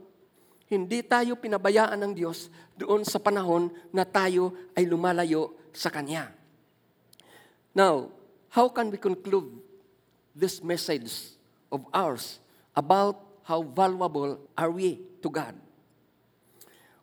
hindi 0.71 1.03
tayo 1.03 1.35
pinabayaan 1.35 1.99
ng 2.07 2.13
Diyos 2.15 2.47
doon 2.79 3.03
sa 3.03 3.19
panahon 3.19 3.67
na 3.91 4.07
tayo 4.07 4.55
ay 4.71 4.88
lumalayo 4.88 5.59
sa 5.75 5.91
Kanya. 5.91 6.31
Now, 7.75 8.15
how 8.47 8.71
can 8.71 8.88
we 8.88 8.99
conclude 8.99 9.59
this 10.31 10.63
message 10.63 11.35
of 11.67 11.83
ours 11.91 12.39
about 12.71 13.19
how 13.43 13.59
valuable 13.59 14.39
are 14.55 14.71
we 14.71 15.03
to 15.19 15.27
God? 15.27 15.66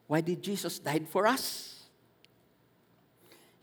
Why 0.04 0.20
did 0.20 0.44
Jesus 0.44 0.76
died 0.80 1.08
for 1.08 1.24
us? 1.24 1.72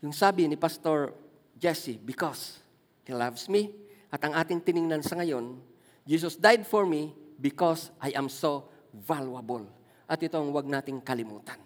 Yung 0.02 0.10
sabi 0.10 0.50
ni 0.50 0.58
Pastor 0.58 1.14
Jesse, 1.54 1.94
because 2.02 2.58
He 3.06 3.14
loves 3.14 3.46
me. 3.46 3.70
At 4.12 4.20
ang 4.26 4.34
ating 4.34 4.60
tiningnan 4.60 5.00
sa 5.00 5.16
ngayon, 5.16 5.56
Jesus 6.02 6.34
died 6.34 6.66
for 6.66 6.84
me 6.84 7.14
because 7.38 7.94
I 8.02 8.12
am 8.18 8.26
so 8.26 8.66
valuable. 8.92 9.64
At 10.10 10.20
ito 10.20 10.36
ang 10.36 10.50
huwag 10.50 10.66
nating 10.66 11.00
kalimutan. 11.00 11.56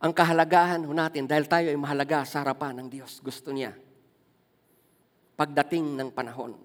Ang 0.00 0.16
kahalagahan 0.16 0.80
natin, 0.80 1.28
dahil 1.28 1.44
tayo 1.44 1.68
ay 1.68 1.76
mahalaga 1.76 2.24
sa 2.24 2.40
harapan 2.40 2.80
ng 2.80 2.88
Diyos, 2.88 3.20
gusto 3.20 3.52
niya, 3.52 3.76
pagdating 5.36 5.92
ng 6.00 6.08
panahon, 6.08 6.56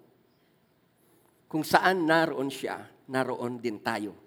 kung 1.51 1.67
saan 1.67 2.07
naroon 2.07 2.47
siya, 2.47 2.87
naroon 3.11 3.59
din 3.59 3.83
tayo. 3.83 4.24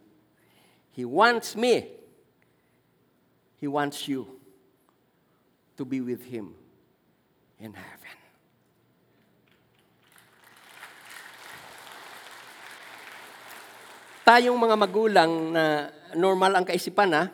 He 0.99 1.07
wants 1.07 1.55
me. 1.55 1.95
He 3.63 3.71
wants 3.71 4.11
you 4.11 4.27
to 5.79 5.87
be 5.87 6.03
with 6.03 6.27
Him 6.27 6.59
in 7.63 7.71
heaven. 7.71 8.17
Tayong 14.27 14.59
mga 14.59 14.75
magulang 14.75 15.55
na 15.55 15.95
normal 16.19 16.59
ang 16.59 16.67
kaisipan 16.67 17.15
ha, 17.15 17.31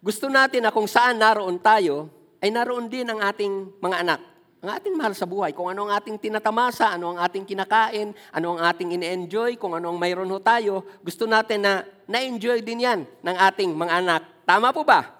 gusto 0.00 0.32
natin 0.32 0.64
na 0.64 0.72
kung 0.72 0.88
saan 0.88 1.20
naroon 1.20 1.60
tayo, 1.60 2.08
ay 2.40 2.48
naroon 2.48 2.88
din 2.88 3.04
ang 3.04 3.20
ating 3.20 3.76
mga 3.76 3.96
anak. 4.08 4.20
Ang 4.64 4.72
ating 4.72 4.96
mahal 4.96 5.12
sa 5.12 5.28
buhay, 5.28 5.52
kung 5.52 5.68
ano 5.68 5.84
ang 5.84 6.00
ating 6.00 6.16
tinatamasa, 6.16 6.96
ano 6.96 7.12
ang 7.12 7.20
ating 7.20 7.44
kinakain, 7.44 8.16
ano 8.32 8.56
ang 8.56 8.64
ating 8.64 8.96
ine-enjoy, 8.96 9.60
kung 9.60 9.76
ano 9.76 9.92
ang 9.92 10.00
mayroon 10.00 10.32
ho 10.32 10.40
tayo, 10.40 10.80
gusto 11.04 11.28
natin 11.28 11.60
na 11.60 11.84
na-enjoy 12.08 12.60
din 12.60 12.84
yan 12.84 13.00
ng 13.04 13.36
ating 13.36 13.72
mga 13.72 13.92
anak. 14.04 14.22
Tama 14.44 14.70
po 14.70 14.84
ba? 14.84 15.10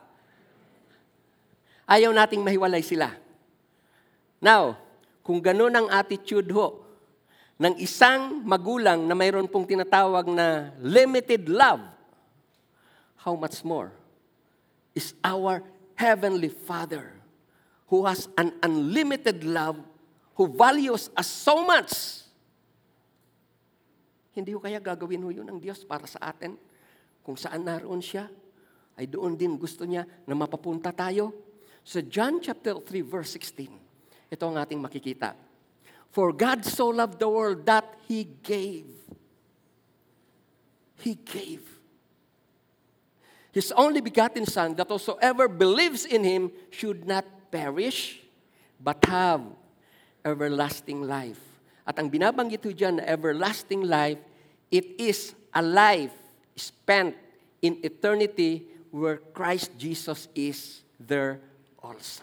Ayaw 1.85 2.13
nating 2.13 2.41
mahiwalay 2.41 2.81
sila. 2.81 3.13
Now, 4.41 4.77
kung 5.25 5.41
ganun 5.41 5.73
ang 5.73 5.89
attitude 5.89 6.49
ho 6.53 6.85
ng 7.57 7.81
isang 7.81 8.45
magulang 8.45 9.09
na 9.09 9.17
mayroon 9.17 9.49
pong 9.49 9.65
tinatawag 9.65 10.29
na 10.29 10.73
limited 10.81 11.49
love, 11.49 11.81
how 13.25 13.33
much 13.33 13.65
more 13.65 13.89
is 14.93 15.17
our 15.25 15.65
Heavenly 15.97 16.51
Father 16.51 17.15
who 17.89 18.05
has 18.05 18.27
an 18.37 18.53
unlimited 18.61 19.45
love, 19.45 19.79
who 20.35 20.51
values 20.51 21.09
us 21.15 21.31
so 21.31 21.63
much. 21.63 22.25
Hindi 24.35 24.51
ko 24.51 24.59
kaya 24.59 24.83
gagawin 24.83 25.23
ho 25.23 25.31
yun 25.31 25.47
ng 25.47 25.63
Diyos 25.63 25.87
para 25.87 26.05
sa 26.11 26.19
atin? 26.35 26.59
Kung 27.25 27.41
saan 27.41 27.65
naroon 27.65 28.05
siya, 28.05 28.29
ay 29.01 29.09
doon 29.09 29.35
din 29.35 29.57
gusto 29.57 29.89
niya 29.89 30.05
na 30.29 30.37
mapapunta 30.37 30.93
tayo. 30.93 31.33
Sa 31.81 32.05
John 32.05 32.39
chapter 32.39 32.77
3 32.77 33.01
verse 33.01 33.41
16, 33.41 34.29
ito 34.29 34.45
ang 34.45 34.61
ating 34.61 34.79
makikita. 34.79 35.33
For 36.13 36.31
God 36.37 36.63
so 36.69 36.93
loved 36.93 37.19
the 37.19 37.27
world 37.27 37.65
that 37.65 37.89
He 38.07 38.29
gave. 38.45 38.87
He 41.01 41.17
gave. 41.17 41.65
His 43.51 43.73
only 43.75 44.05
begotten 44.05 44.47
Son, 44.47 44.77
that 44.77 44.91
whosoever 44.91 45.49
believes 45.49 46.05
in 46.05 46.23
Him 46.23 46.53
should 46.71 47.09
not 47.09 47.25
perish, 47.51 48.21
but 48.79 49.01
have 49.09 49.43
everlasting 50.27 51.07
life. 51.07 51.41
At 51.85 52.01
ang 52.01 52.09
binabanggit 52.09 52.65
ko 52.65 52.73
dyan 52.73 52.99
na 52.99 53.05
everlasting 53.07 53.85
life, 53.85 54.19
it 54.73 54.97
is 54.97 55.37
a 55.53 55.61
life 55.61 56.24
spent 56.57 57.15
in 57.63 57.79
eternity 57.83 58.67
where 58.95 59.19
Christ 59.35 59.75
Jesus 59.79 60.31
is 60.35 60.83
there 60.99 61.43
also. 61.83 62.23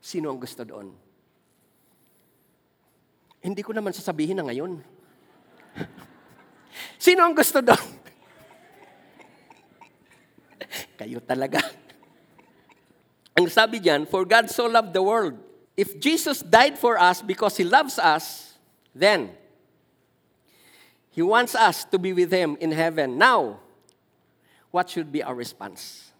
Sino 0.00 0.32
ang 0.32 0.40
gusto 0.40 0.64
doon? 0.64 0.92
Hindi 3.40 3.62
ko 3.64 3.72
naman 3.72 3.92
sasabihin 3.92 4.36
na 4.40 4.44
ngayon. 4.46 4.80
Sino 7.04 7.24
ang 7.24 7.32
gusto 7.32 7.64
doon? 7.64 7.86
Kayo 11.00 11.22
talaga. 11.24 11.62
Ang 13.38 13.46
sabi 13.46 13.78
diyan, 13.78 14.10
for 14.10 14.26
God 14.26 14.50
so 14.50 14.66
loved 14.66 14.90
the 14.90 15.04
world. 15.04 15.38
If 15.78 15.94
Jesus 16.02 16.42
died 16.42 16.74
for 16.74 16.98
us 16.98 17.22
because 17.22 17.54
He 17.54 17.62
loves 17.62 18.02
us, 18.02 18.58
then 18.90 19.30
He 21.18 21.26
wants 21.26 21.58
us 21.58 21.82
to 21.90 21.98
be 21.98 22.14
with 22.14 22.30
Him 22.30 22.54
in 22.62 22.70
heaven. 22.70 23.18
Now, 23.18 23.58
what 24.70 24.86
should 24.86 25.10
be 25.10 25.18
our 25.18 25.34
response? 25.34 26.14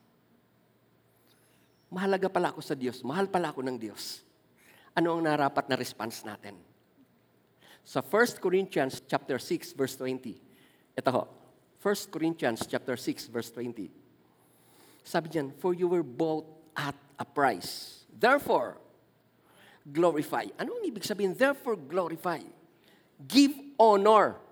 Mahalaga 1.87 2.27
pala 2.27 2.51
ako 2.51 2.59
sa 2.59 2.75
Diyos. 2.75 3.07
Mahal 3.07 3.31
pala 3.31 3.55
ako 3.55 3.63
ng 3.63 3.79
Diyos. 3.79 4.27
Ano 4.99 5.15
ang 5.15 5.23
narapat 5.23 5.71
na 5.71 5.79
response 5.79 6.27
natin? 6.27 6.59
Sa 7.87 8.03
1 8.03 8.43
Corinthians 8.43 8.99
chapter 9.07 9.39
6 9.39 9.79
verse 9.79 9.95
20. 9.95 10.35
Ito 10.99 11.11
ho. 11.15 11.31
1 11.79 12.11
Corinthians 12.11 12.67
chapter 12.67 12.99
6 12.99 13.31
verse 13.31 13.55
20. 13.55 13.87
Sabi 15.07 15.31
diyan, 15.31 15.55
for 15.63 15.79
you 15.79 15.87
were 15.87 16.03
bought 16.03 16.43
at 16.75 16.99
a 17.23 17.25
price. 17.25 18.03
Therefore, 18.11 18.83
glorify. 19.87 20.51
Ano 20.59 20.75
ang 20.75 20.83
ibig 20.83 21.07
sabihin? 21.07 21.39
Therefore, 21.39 21.79
glorify. 21.79 22.43
Give 23.23 23.55
honor. 23.79 24.48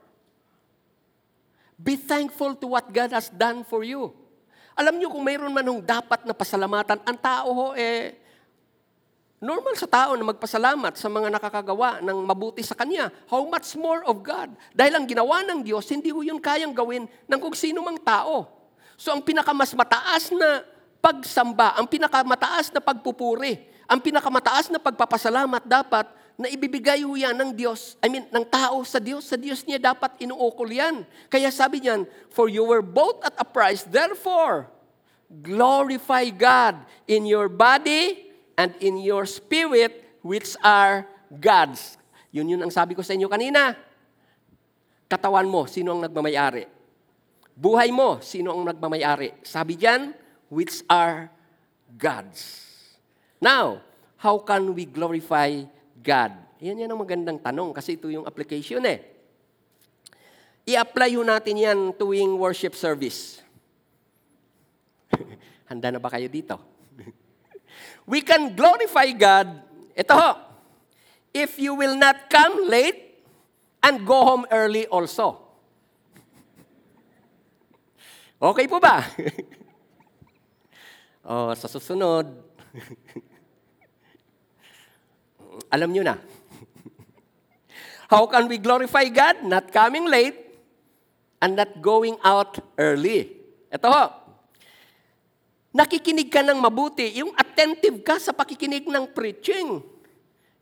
Be 1.76 2.00
thankful 2.00 2.56
to 2.56 2.72
what 2.72 2.88
God 2.88 3.12
has 3.12 3.28
done 3.28 3.60
for 3.60 3.84
you. 3.84 4.16
Alam 4.76 4.96
niyo 4.96 5.12
kung 5.12 5.24
mayroon 5.24 5.52
man 5.52 5.64
hong 5.64 5.84
dapat 5.84 6.24
na 6.24 6.32
pasalamatan, 6.36 7.00
ang 7.04 7.16
tao 7.16 7.48
ho 7.52 7.66
eh, 7.76 8.16
normal 9.40 9.76
sa 9.76 9.88
tao 9.88 10.16
na 10.16 10.24
magpasalamat 10.24 10.96
sa 10.96 11.08
mga 11.08 11.28
nakakagawa 11.32 12.00
ng 12.00 12.18
mabuti 12.24 12.64
sa 12.64 12.76
Kanya. 12.76 13.12
How 13.28 13.44
much 13.44 13.76
more 13.76 14.04
of 14.04 14.20
God? 14.24 14.52
Dahil 14.72 14.96
ang 14.96 15.04
ginawa 15.04 15.44
ng 15.44 15.64
Diyos, 15.64 15.84
hindi 15.92 16.08
ho 16.12 16.20
yun 16.24 16.40
kayang 16.40 16.72
gawin 16.72 17.08
ng 17.08 17.40
kung 17.40 17.56
sino 17.56 17.84
mang 17.84 18.00
tao. 18.00 18.48
So 18.96 19.12
ang 19.12 19.20
pinakamas 19.20 19.76
mataas 19.76 20.32
na 20.32 20.64
pagsamba, 21.00 21.76
ang 21.76 21.84
pinakamataas 21.88 22.72
na 22.72 22.80
pagpupuri, 22.80 23.60
ang 23.84 24.00
pinakamataas 24.00 24.72
na 24.72 24.80
pagpapasalamat 24.80 25.62
dapat 25.68 26.08
na 26.36 26.52
ibibigay 26.52 27.00
ho 27.00 27.16
yan 27.16 27.32
ng 27.32 27.50
Diyos, 27.56 27.96
I 28.04 28.12
mean, 28.12 28.28
ng 28.28 28.44
tao 28.44 28.84
sa 28.84 29.00
Diyos. 29.00 29.24
Sa 29.24 29.40
Diyos 29.40 29.64
niya 29.64 29.80
dapat 29.80 30.20
inuukol 30.20 30.68
yan. 30.68 31.08
Kaya 31.32 31.48
sabi 31.48 31.80
niyan, 31.80 32.04
For 32.28 32.52
you 32.52 32.60
were 32.60 32.84
both 32.84 33.24
at 33.24 33.32
a 33.40 33.46
price, 33.48 33.88
therefore, 33.88 34.68
glorify 35.32 36.28
God 36.28 36.76
in 37.08 37.24
your 37.24 37.48
body 37.48 38.28
and 38.60 38.76
in 38.84 39.00
your 39.00 39.24
spirit, 39.24 40.20
which 40.20 40.60
are 40.60 41.08
God's. 41.32 41.96
Yun 42.36 42.52
yun 42.52 42.60
ang 42.60 42.72
sabi 42.72 42.92
ko 42.92 43.00
sa 43.00 43.16
inyo 43.16 43.32
kanina. 43.32 43.72
Katawan 45.08 45.48
mo, 45.48 45.64
sino 45.64 45.96
ang 45.96 46.04
nagmamayari? 46.04 46.68
Buhay 47.56 47.88
mo, 47.88 48.20
sino 48.20 48.52
ang 48.52 48.68
nagmamayari? 48.68 49.40
Sabi 49.40 49.80
diyan, 49.80 50.12
which 50.52 50.84
are 50.92 51.32
God's. 51.96 52.68
Now, 53.40 53.80
how 54.20 54.36
can 54.44 54.76
we 54.76 54.84
glorify 54.84 55.64
God? 56.06 56.32
Yan 56.62 56.78
yan 56.78 56.86
ang 56.86 57.02
magandang 57.02 57.42
tanong 57.42 57.74
kasi 57.74 57.98
ito 57.98 58.06
yung 58.06 58.22
application 58.22 58.86
eh. 58.86 59.02
I-apply 60.66 61.18
natin 61.26 61.58
yan 61.58 61.78
tuwing 61.98 62.38
worship 62.38 62.78
service. 62.78 63.42
Handa 65.70 65.90
na 65.90 65.98
ba 65.98 66.10
kayo 66.10 66.30
dito? 66.30 66.58
we 68.10 68.22
can 68.22 68.54
glorify 68.54 69.10
God. 69.10 69.62
Ito 69.98 70.14
ho. 70.14 70.30
If 71.34 71.58
you 71.58 71.74
will 71.74 71.98
not 71.98 72.30
come 72.30 72.70
late 72.70 73.20
and 73.82 74.06
go 74.06 74.22
home 74.26 74.46
early 74.50 74.86
also. 74.86 75.42
Okay 78.36 78.66
po 78.66 78.82
ba? 78.82 79.06
oh, 81.30 81.54
sa 81.56 81.70
susunod, 81.70 82.26
alam 85.70 85.90
nyo 85.90 86.02
na. 86.06 86.16
How 88.06 88.26
can 88.30 88.46
we 88.46 88.62
glorify 88.62 89.10
God? 89.10 89.42
Not 89.42 89.74
coming 89.74 90.06
late 90.06 90.38
and 91.42 91.58
not 91.58 91.82
going 91.82 92.14
out 92.22 92.62
early. 92.78 93.34
Ito 93.70 93.88
ho. 93.90 94.04
Nakikinig 95.76 96.32
ka 96.32 96.40
ng 96.40 96.56
mabuti, 96.56 97.20
yung 97.20 97.36
attentive 97.36 98.00
ka 98.00 98.16
sa 98.16 98.32
pakikinig 98.32 98.88
ng 98.88 99.12
preaching. 99.12 99.84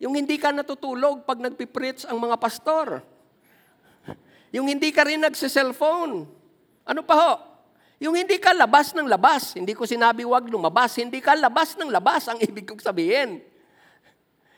Yung 0.02 0.18
hindi 0.18 0.34
ka 0.40 0.50
natutulog 0.50 1.22
pag 1.22 1.38
nagpipreach 1.38 2.02
ang 2.10 2.18
mga 2.18 2.34
pastor. 2.34 2.98
Yung 4.50 4.66
hindi 4.66 4.90
ka 4.90 5.06
rin 5.06 5.22
nagsiselfone. 5.22 6.26
Ano 6.82 7.00
pa 7.06 7.14
ho? 7.14 7.32
Yung 8.02 8.18
hindi 8.18 8.42
ka 8.42 8.50
labas 8.50 8.90
ng 8.90 9.06
labas. 9.06 9.54
Hindi 9.54 9.72
ko 9.72 9.86
sinabi 9.86 10.26
wag 10.26 10.50
lumabas. 10.50 10.98
Hindi 10.98 11.22
ka 11.22 11.38
labas 11.38 11.78
ng 11.78 11.94
labas 11.94 12.26
ang 12.26 12.42
ibig 12.42 12.66
kong 12.66 12.82
sabihin. 12.82 13.38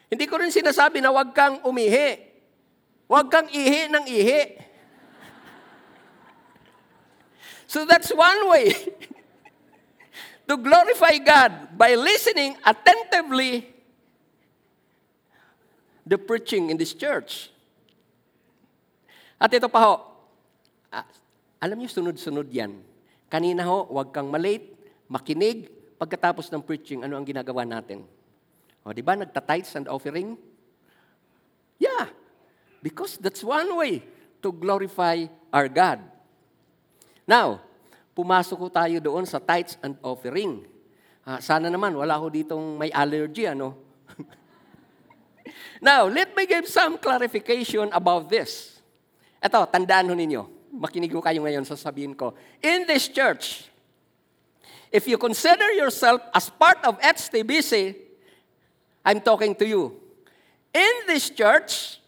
Hindi 0.06 0.24
ko 0.30 0.38
rin 0.38 0.54
sinasabi 0.54 1.02
na 1.02 1.10
wag 1.10 1.34
kang 1.34 1.58
umihi. 1.66 2.22
Wag 3.10 3.26
kang 3.30 3.48
ihi 3.50 3.90
ng 3.90 4.04
ihi. 4.06 4.42
So 7.66 7.82
that's 7.82 8.14
one 8.14 8.46
way 8.46 8.70
to 10.48 10.54
glorify 10.54 11.18
God 11.18 11.74
by 11.74 11.98
listening 11.98 12.54
attentively 12.62 13.66
the 16.06 16.14
preaching 16.14 16.70
in 16.70 16.78
this 16.78 16.94
church. 16.94 17.50
At 19.36 19.50
ito 19.50 19.66
pa 19.66 19.82
ho, 19.82 19.94
ah, 20.94 21.04
alam 21.58 21.82
niyo 21.82 21.90
sunod-sunod 21.90 22.46
yan. 22.54 22.78
Kanina 23.26 23.66
ho, 23.66 23.90
huwag 23.90 24.14
kang 24.14 24.30
malate, 24.30 24.78
makinig, 25.10 25.66
pagkatapos 25.98 26.46
ng 26.54 26.62
preaching, 26.62 27.02
ano 27.02 27.18
ang 27.18 27.26
ginagawa 27.26 27.66
natin? 27.66 28.06
O, 28.86 28.94
di 28.94 29.02
ba, 29.02 29.18
nagta-tithes 29.18 29.74
and 29.74 29.90
offering? 29.90 30.38
Yeah, 31.82 32.06
because 32.78 33.18
that's 33.18 33.42
one 33.42 33.66
way 33.74 34.06
to 34.38 34.54
glorify 34.54 35.26
our 35.50 35.66
God. 35.66 35.98
Now, 37.26 37.58
pumasok 38.14 38.54
ko 38.54 38.68
tayo 38.70 39.02
doon 39.02 39.26
sa 39.26 39.42
tithes 39.42 39.74
and 39.82 39.98
offering. 40.06 40.62
Ah, 41.26 41.42
sana 41.42 41.66
naman, 41.66 41.98
wala 41.98 42.14
ko 42.22 42.30
ditong 42.30 42.78
may 42.78 42.94
allergy, 42.94 43.50
ano? 43.50 43.74
Now, 45.82 46.06
let 46.06 46.30
me 46.38 46.46
give 46.46 46.70
some 46.70 46.94
clarification 47.02 47.90
about 47.90 48.30
this. 48.30 48.78
Ito, 49.42 49.66
tandaan 49.66 50.06
ho 50.06 50.14
ninyo. 50.14 50.46
Makinig 50.78 51.10
ko 51.10 51.18
kayo 51.18 51.42
ngayon, 51.42 51.66
sasabihin 51.66 52.14
ko. 52.14 52.38
In 52.62 52.86
this 52.86 53.10
church, 53.10 53.66
if 54.94 55.10
you 55.10 55.18
consider 55.18 55.74
yourself 55.74 56.22
as 56.30 56.46
part 56.46 56.78
of 56.86 56.96
HTBC, 57.02 58.05
I'm 59.06 59.22
talking 59.22 59.54
to 59.54 59.64
you. 59.64 59.94
In 60.74 61.06
this 61.06 61.30
church, 61.30 62.02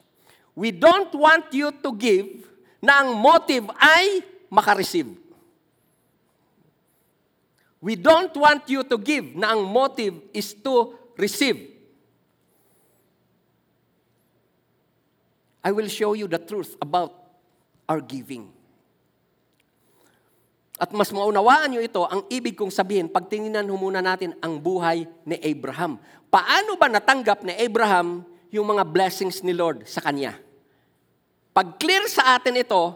we 0.59 0.75
don't 0.75 1.15
want 1.15 1.47
you 1.55 1.71
to 1.71 1.95
give 1.95 2.27
na 2.83 3.07
ang 3.07 3.15
motive 3.15 3.71
ay 3.79 4.27
makareceive. 4.51 5.15
We 7.79 7.95
don't 7.95 8.35
want 8.35 8.67
you 8.67 8.83
to 8.83 8.99
give 8.99 9.39
na 9.39 9.55
ang 9.55 9.63
motive 9.63 10.19
is 10.35 10.51
to 10.67 10.99
receive. 11.15 11.71
I 15.63 15.71
will 15.71 15.87
show 15.87 16.19
you 16.19 16.27
the 16.27 16.43
truth 16.43 16.75
about 16.83 17.15
our 17.87 18.03
giving. 18.03 18.58
At 20.79 20.95
mas 20.95 21.11
maunawaan 21.11 21.75
nyo 21.75 21.83
ito, 21.83 22.07
ang 22.07 22.23
ibig 22.31 22.55
kong 22.55 22.71
sabihin, 22.71 23.11
pagtingnan 23.11 23.67
ho 23.67 23.75
muna 23.75 23.99
natin 23.99 24.39
ang 24.39 24.63
buhay 24.63 25.11
ni 25.27 25.35
Abraham. 25.43 25.99
Paano 26.31 26.79
ba 26.79 26.87
natanggap 26.87 27.43
ni 27.43 27.51
Abraham 27.59 28.23
yung 28.55 28.71
mga 28.71 28.87
blessings 28.87 29.43
ni 29.43 29.51
Lord 29.51 29.91
sa 29.91 29.99
kanya? 29.99 30.39
Pag 31.51 31.83
clear 31.83 32.07
sa 32.07 32.39
atin 32.39 32.63
ito, 32.63 32.95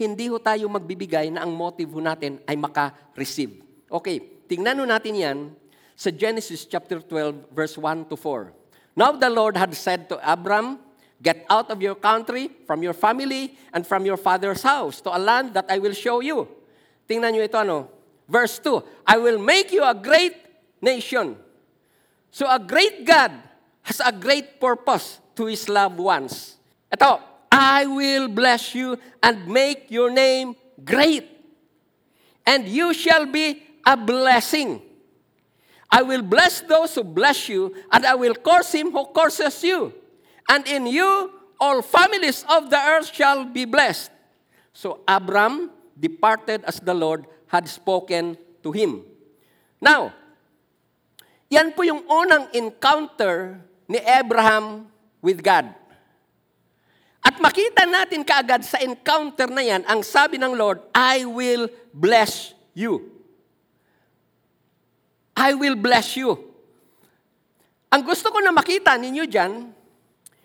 hindi 0.00 0.32
ho 0.32 0.40
tayo 0.40 0.64
magbibigay 0.72 1.28
na 1.28 1.44
ang 1.44 1.52
motive 1.52 1.92
ho 1.92 2.00
natin 2.00 2.40
ay 2.48 2.56
maka-receive. 2.56 3.60
Okay, 3.92 4.48
tingnan 4.48 4.80
ho 4.80 4.88
natin 4.88 5.12
yan 5.12 5.38
sa 5.92 6.08
Genesis 6.08 6.64
chapter 6.64 7.04
12, 7.04 7.52
verse 7.52 7.76
1 7.76 8.08
to 8.08 8.16
4. 8.16 8.96
Now 8.96 9.12
the 9.12 9.28
Lord 9.28 9.60
had 9.60 9.76
said 9.76 10.08
to 10.08 10.16
Abram, 10.24 10.80
Get 11.22 11.46
out 11.46 11.70
of 11.70 11.78
your 11.78 11.94
country, 11.94 12.50
from 12.66 12.82
your 12.82 12.96
family, 12.96 13.54
and 13.70 13.86
from 13.86 14.02
your 14.02 14.18
father's 14.18 14.66
house, 14.66 14.98
to 15.06 15.14
a 15.14 15.20
land 15.20 15.54
that 15.54 15.70
I 15.70 15.78
will 15.78 15.94
show 15.94 16.18
you. 16.18 16.61
Tingnan 17.08 17.34
nyo 17.34 17.42
ito 17.42 17.58
ano. 17.58 17.90
Verse 18.28 18.58
2, 18.60 19.06
I 19.06 19.16
will 19.18 19.38
make 19.38 19.72
you 19.72 19.82
a 19.84 19.92
great 19.92 20.36
nation. 20.80 21.36
So 22.30 22.48
a 22.48 22.58
great 22.58 23.04
God 23.04 23.32
has 23.82 24.00
a 24.00 24.12
great 24.12 24.60
purpose 24.60 25.20
to 25.36 25.46
His 25.46 25.68
loved 25.68 25.98
ones. 25.98 26.56
Ito, 26.88 27.20
I 27.52 27.84
will 27.84 28.28
bless 28.28 28.74
you 28.74 28.96
and 29.22 29.44
make 29.46 29.90
your 29.90 30.08
name 30.08 30.56
great. 30.84 31.28
And 32.46 32.66
you 32.66 32.94
shall 32.94 33.26
be 33.26 33.62
a 33.84 33.96
blessing. 33.96 34.80
I 35.92 36.00
will 36.00 36.22
bless 36.22 36.62
those 36.62 36.94
who 36.94 37.04
bless 37.04 37.48
you, 37.52 37.76
and 37.92 38.06
I 38.06 38.14
will 38.14 38.34
curse 38.34 38.72
him 38.72 38.90
who 38.90 39.04
curses 39.12 39.62
you. 39.62 39.92
And 40.48 40.66
in 40.66 40.86
you 40.86 41.30
all 41.60 41.82
families 41.82 42.44
of 42.48 42.70
the 42.70 42.80
earth 42.80 43.12
shall 43.12 43.44
be 43.44 43.66
blessed. 43.66 44.10
So 44.72 45.04
Abram 45.06 45.70
departed 46.02 46.66
as 46.66 46.82
the 46.82 46.90
Lord 46.90 47.30
had 47.46 47.70
spoken 47.70 48.34
to 48.66 48.74
him. 48.74 49.06
Now, 49.78 50.10
yan 51.46 51.70
po 51.70 51.86
yung 51.86 52.02
unang 52.10 52.50
encounter 52.50 53.62
ni 53.86 54.02
Abraham 54.02 54.90
with 55.22 55.38
God. 55.38 55.70
At 57.22 57.38
makita 57.38 57.86
natin 57.86 58.26
kaagad 58.26 58.66
sa 58.66 58.82
encounter 58.82 59.46
na 59.46 59.62
yan, 59.62 59.86
ang 59.86 60.02
sabi 60.02 60.42
ng 60.42 60.58
Lord, 60.58 60.82
I 60.90 61.22
will 61.22 61.70
bless 61.94 62.50
you. 62.74 63.06
I 65.38 65.54
will 65.54 65.78
bless 65.78 66.18
you. 66.18 66.34
Ang 67.94 68.02
gusto 68.02 68.34
ko 68.34 68.42
na 68.42 68.50
makita 68.50 68.98
ninyo 68.98 69.22
dyan, 69.30 69.70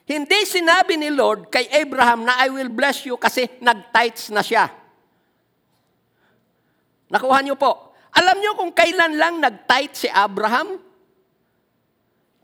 hindi 0.06 0.40
sinabi 0.46 1.02
ni 1.02 1.10
Lord 1.10 1.50
kay 1.50 1.66
Abraham 1.74 2.30
na 2.30 2.38
I 2.46 2.54
will 2.54 2.70
bless 2.70 3.10
you 3.10 3.18
kasi 3.18 3.50
nag-tithes 3.58 4.30
na 4.30 4.46
siya. 4.46 4.70
Nakuha 7.08 7.40
niyo 7.44 7.56
po. 7.56 7.96
Alam 8.12 8.40
niyo 8.40 8.58
kung 8.58 8.72
kailan 8.74 9.14
lang 9.16 9.40
nag-tithe 9.40 9.96
si 9.96 10.08
Abraham? 10.10 10.80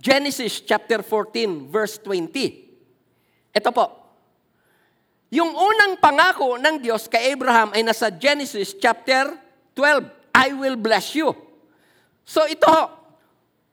Genesis 0.04 0.60
chapter 0.64 1.00
14 1.00 1.72
verse 1.72 1.96
20. 2.04 3.56
Ito 3.56 3.70
po. 3.72 3.86
Yung 5.34 5.50
unang 5.50 5.98
pangako 5.98 6.62
ng 6.62 6.78
Diyos 6.78 7.10
kay 7.10 7.34
Abraham 7.34 7.74
ay 7.74 7.82
nasa 7.82 8.14
Genesis 8.14 8.78
chapter 8.78 9.34
12. 9.74 10.06
I 10.36 10.54
will 10.54 10.78
bless 10.78 11.18
you. 11.18 11.34
So 12.22 12.46
ito, 12.46 12.70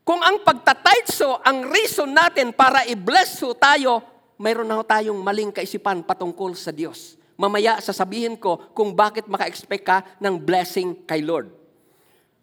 kung 0.01 0.25
ang 0.25 0.41
pagtataytso 0.41 1.45
ang 1.45 1.69
reason 1.69 2.11
natin 2.11 2.57
para 2.57 2.89
i-bless 2.89 3.45
ho 3.45 3.53
tayo, 3.53 4.01
mayroon 4.41 4.67
na 4.67 4.81
ho 4.81 4.83
tayong 4.83 5.21
maling 5.21 5.53
kaisipan 5.53 6.01
patungkol 6.01 6.57
sa 6.57 6.73
Diyos. 6.73 7.20
Mamaya 7.41 7.81
sasabihin 7.81 8.37
ko 8.37 8.61
kung 8.77 8.93
bakit 8.93 9.25
maka-expect 9.25 9.85
ka 9.89 10.05
ng 10.21 10.37
blessing 10.37 10.93
kay 11.09 11.25
Lord. 11.25 11.49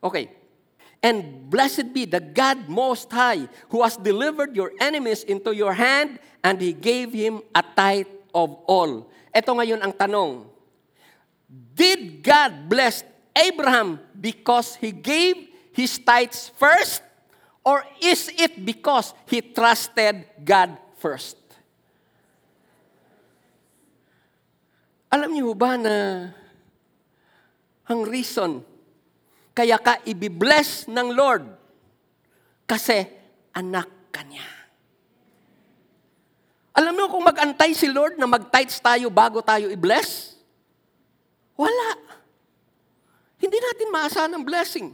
Okay. 0.01 0.33
And 1.05 1.45
blessed 1.45 1.93
be 1.93 2.09
the 2.09 2.17
God 2.17 2.65
Most 2.65 3.13
High, 3.13 3.45
who 3.69 3.85
has 3.85 4.01
delivered 4.01 4.57
your 4.57 4.73
enemies 4.81 5.21
into 5.21 5.53
your 5.53 5.77
hand, 5.77 6.17
and 6.41 6.57
He 6.57 6.73
gave 6.73 7.13
him 7.13 7.45
a 7.53 7.61
tithe 7.61 8.09
of 8.33 8.57
all. 8.65 9.05
Ito 9.29 9.53
ngayon 9.53 9.85
ang 9.85 9.93
tanong. 9.93 10.49
Did 11.77 12.25
God 12.25 12.65
bless 12.65 13.05
Abraham 13.37 14.01
because 14.17 14.75
he 14.75 14.91
gave 14.91 15.47
his 15.71 15.97
tithes 16.01 16.49
first? 16.57 17.05
Or 17.61 17.85
is 18.01 18.31
it 18.33 18.65
because 18.65 19.13
he 19.29 19.41
trusted 19.41 20.25
God 20.41 20.77
first? 20.97 21.37
Alam 25.17 25.33
niyo 25.33 25.49
ba 25.57 25.73
na 25.81 26.29
ang 27.89 28.05
reason 28.05 28.61
kaya 29.57 29.81
ka 29.81 29.97
ibibless 30.05 30.85
ng 30.85 31.09
Lord 31.09 31.41
kasi 32.69 33.01
anak 33.49 33.89
ka 34.13 34.21
niya. 34.21 34.45
Alam 36.77 36.93
mo 36.93 37.09
kung 37.09 37.25
mag-antay 37.25 37.73
si 37.73 37.89
Lord 37.89 38.21
na 38.21 38.29
mag-tithes 38.29 38.77
tayo 38.77 39.09
bago 39.09 39.41
tayo 39.41 39.73
i-bless? 39.73 40.37
Wala. 41.57 41.97
Hindi 43.41 43.57
natin 43.57 43.89
maasahan 43.89 44.37
ang 44.37 44.45
blessing. 44.45 44.93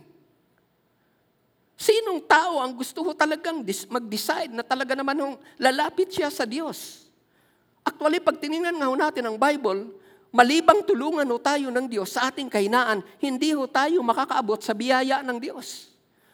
Sinong 1.76 2.24
tao 2.24 2.64
ang 2.64 2.72
gusto 2.72 3.04
ho 3.04 3.12
talagang 3.12 3.60
mag-decide 3.92 4.56
na 4.56 4.64
talaga 4.64 4.96
naman 4.96 5.20
hong 5.20 5.36
lalapit 5.60 6.16
siya 6.16 6.32
sa 6.32 6.48
Diyos? 6.48 7.12
Actually, 7.84 8.24
pag 8.24 8.40
tinignan 8.40 8.80
nga 8.80 8.88
natin 8.88 9.28
ang 9.28 9.36
Bible, 9.36 9.92
malibang 10.34 10.82
tulungan 10.82 11.30
ho 11.30 11.38
tayo 11.38 11.70
ng 11.70 11.86
Diyos 11.86 12.18
sa 12.18 12.34
ating 12.34 12.50
kahinaan, 12.50 13.06
hindi 13.22 13.54
ho 13.54 13.70
tayo 13.70 14.02
makakaabot 14.02 14.58
sa 14.66 14.74
biyaya 14.74 15.22
ng 15.22 15.38
Diyos. 15.38 15.94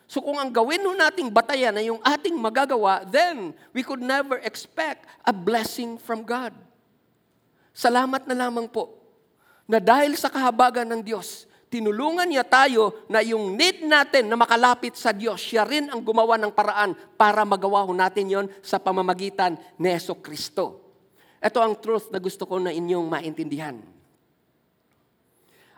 So 0.10 0.26
kung 0.26 0.39
ang 0.41 0.50
gawin 0.50 0.82
ho 0.82 0.95
nating 0.95 1.30
batayan 1.30 1.78
ay 1.78 1.91
yung 1.91 2.02
ating 2.02 2.34
magagawa, 2.34 3.06
then 3.06 3.54
we 3.76 3.86
could 3.86 4.02
never 4.02 4.41
expect 4.41 5.06
a 5.22 5.36
blessing 5.36 6.02
from 6.02 6.26
God. 6.26 6.56
Salamat 7.76 8.26
na 8.26 8.34
lamang 8.34 8.66
po 8.66 8.97
na 9.70 9.78
dahil 9.78 10.18
sa 10.18 10.34
kahabagan 10.34 10.89
ng 10.89 11.06
Diyos, 11.06 11.45
tinulungan 11.70 12.26
niya 12.26 12.41
tayo 12.41 13.06
na 13.06 13.22
yung 13.22 13.54
need 13.54 13.86
natin 13.86 14.26
na 14.26 14.34
makalapit 14.34 14.97
sa 14.97 15.14
Diyos, 15.14 15.38
siya 15.38 15.62
rin 15.62 15.93
ang 15.93 16.02
gumawa 16.02 16.41
ng 16.41 16.50
paraan 16.50 16.97
para 17.14 17.45
magawa 17.45 17.86
ho 17.86 17.93
natin 17.93 18.26
yon 18.26 18.47
sa 18.66 18.82
pamamagitan 18.82 19.62
ni 19.78 19.93
Kristo. 20.26 20.89
Ito 21.40 21.60
ang 21.64 21.80
truth 21.80 22.12
na 22.12 22.20
gusto 22.20 22.44
ko 22.44 22.60
na 22.60 22.72
inyong 22.72 23.08
maintindihan. 23.08 23.80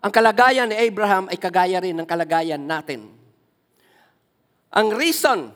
Ang 0.02 0.12
kalagayan 0.12 0.66
ni 0.66 0.78
Abraham 0.78 1.30
ay 1.30 1.38
kagaya 1.38 1.78
rin 1.78 1.94
ng 1.94 2.08
kalagayan 2.10 2.62
natin. 2.62 3.14
Ang 4.74 4.88
reason 4.98 5.54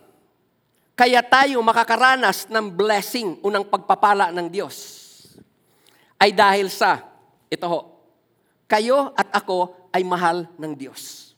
kaya 0.95 1.19
tayo 1.25 1.59
makakaranas 1.59 2.47
ng 2.47 2.71
blessing, 2.71 3.41
unang 3.43 3.67
pagpapala 3.67 4.31
ng 4.31 4.47
Diyos, 4.47 4.77
ay 6.15 6.31
dahil 6.31 6.71
sa, 6.71 7.03
ito 7.51 7.65
ho, 7.67 7.79
kayo 8.63 9.11
at 9.11 9.27
ako 9.35 9.89
ay 9.91 10.07
mahal 10.07 10.47
ng 10.55 10.71
Diyos. 10.71 11.35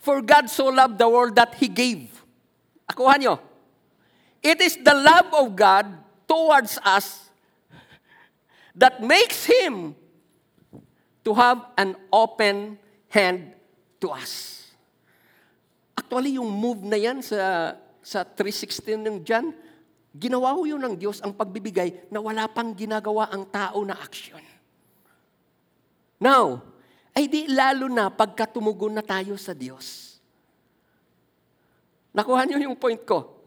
For 0.00 0.24
God 0.24 0.48
so 0.48 0.72
loved 0.72 0.96
the 0.96 1.04
world 1.04 1.36
that 1.36 1.52
He 1.60 1.68
gave. 1.68 2.08
Akuha 2.88 3.20
nyo. 3.20 3.49
It 4.40 4.60
is 4.64 4.80
the 4.80 4.96
love 4.96 5.28
of 5.36 5.52
God 5.52 5.86
towards 6.24 6.80
us 6.80 7.28
that 8.72 9.04
makes 9.04 9.44
Him 9.44 9.92
to 11.24 11.30
have 11.36 11.60
an 11.76 11.96
open 12.08 12.80
hand 13.12 13.52
to 14.00 14.08
us. 14.08 14.64
Actually, 15.92 16.40
yung 16.40 16.48
move 16.48 16.80
na 16.80 16.96
yan 16.96 17.20
sa, 17.20 17.76
sa 18.00 18.24
316 18.24 18.96
ng 18.96 19.16
John, 19.20 19.52
ginawa 20.16 20.56
ho 20.56 20.64
yun 20.64 20.80
ng 20.80 20.96
Diyos 20.96 21.20
ang 21.20 21.36
pagbibigay 21.36 22.08
na 22.08 22.24
wala 22.24 22.48
pang 22.48 22.72
ginagawa 22.72 23.28
ang 23.28 23.44
tao 23.44 23.84
na 23.84 24.00
aksyon. 24.00 24.42
Now, 26.16 26.64
ay 27.12 27.28
di 27.28 27.48
lalo 27.50 27.90
na 27.90 28.08
pagka 28.08 28.48
tumugon 28.48 28.96
na 28.96 29.04
tayo 29.04 29.36
sa 29.36 29.52
Diyos. 29.52 30.16
Nakuha 32.16 32.48
niyo 32.48 32.58
yung 32.64 32.78
point 32.78 33.00
ko. 33.04 33.39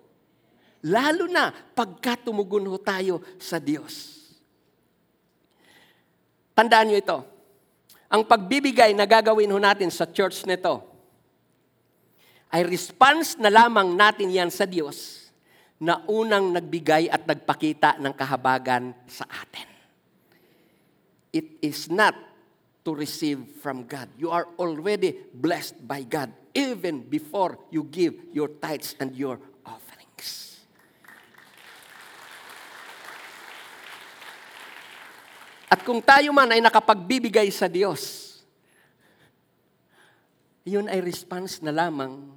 Lalo 0.83 1.31
na 1.31 1.51
pagka 1.51 2.19
tumugon 2.19 2.67
ho 2.67 2.75
tayo 2.75 3.23
sa 3.39 3.55
Diyos. 3.55 4.19
Tandaan 6.51 6.91
niyo 6.91 6.99
ito. 6.99 7.19
Ang 8.11 8.27
pagbibigay 8.27 8.93
na 8.93 9.07
gagawin 9.07 9.49
ho 9.49 9.57
natin 9.57 9.89
sa 9.89 10.05
church 10.05 10.45
nito 10.45 10.85
ay 12.53 12.61
response 12.69 13.33
na 13.41 13.49
lamang 13.49 13.97
natin 13.97 14.29
yan 14.29 14.53
sa 14.53 14.69
Diyos 14.69 15.25
na 15.81 16.05
unang 16.05 16.53
nagbigay 16.53 17.09
at 17.09 17.25
nagpakita 17.25 17.97
ng 17.97 18.13
kahabagan 18.13 18.93
sa 19.09 19.25
atin. 19.25 19.65
It 21.33 21.57
is 21.65 21.89
not 21.89 22.13
to 22.85 22.93
receive 22.93 23.41
from 23.63 23.89
God. 23.89 24.13
You 24.21 24.29
are 24.29 24.45
already 24.61 25.17
blessed 25.33 25.81
by 25.81 26.05
God 26.05 26.29
even 26.53 27.09
before 27.09 27.57
you 27.73 27.89
give 27.89 28.13
your 28.29 28.53
tithes 28.61 28.93
and 29.01 29.17
your 29.17 29.41
offerings. 29.65 30.52
At 35.73 35.81
kung 35.81 36.05
tayo 36.05 36.29
man 36.29 36.53
ay 36.53 36.61
nakapagbibigay 36.61 37.49
sa 37.49 37.65
Diyos, 37.65 38.29
yun 40.61 40.85
ay 40.85 41.01
response 41.01 41.65
na 41.65 41.73
lamang 41.73 42.29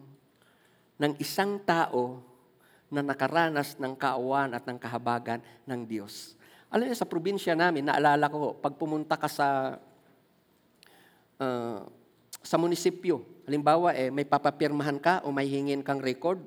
ng 0.96 1.12
isang 1.20 1.60
tao 1.60 2.24
na 2.88 3.04
nakaranas 3.04 3.76
ng 3.76 3.92
kaawan 3.92 4.56
at 4.56 4.64
ng 4.64 4.80
kahabagan 4.80 5.44
ng 5.68 5.80
Diyos. 5.84 6.32
Alam 6.72 6.88
niyo, 6.88 6.96
sa 6.96 7.04
probinsya 7.04 7.52
namin, 7.52 7.84
naalala 7.84 8.32
ko, 8.32 8.56
pag 8.56 8.72
pumunta 8.72 9.20
ka 9.20 9.28
sa 9.28 9.76
uh, 11.36 11.84
sa 12.40 12.56
munisipyo, 12.56 13.20
halimbawa, 13.44 13.92
eh, 13.92 14.08
may 14.08 14.24
papapirmahan 14.24 14.96
ka 14.96 15.20
o 15.26 15.34
may 15.34 15.44
hingin 15.44 15.84
kang 15.84 16.00
record, 16.00 16.40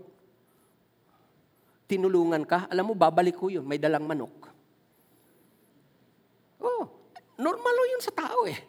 tinulungan 1.86 2.42
ka, 2.50 2.66
alam 2.66 2.90
mo, 2.90 2.98
babalik 2.98 3.38
ko 3.38 3.52
yun, 3.52 3.68
may 3.68 3.78
dalang 3.78 4.10
manok. 4.10 4.39
Oh, 6.60 6.91
normal 7.39 7.76
o 7.76 7.84
yun 7.88 8.03
sa 8.03 8.12
tao 8.12 8.43
eh. 8.45 8.60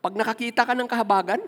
Pag 0.00 0.16
nakakita 0.16 0.64
ka 0.64 0.72
ng 0.76 0.88
kahabagan, 0.88 1.40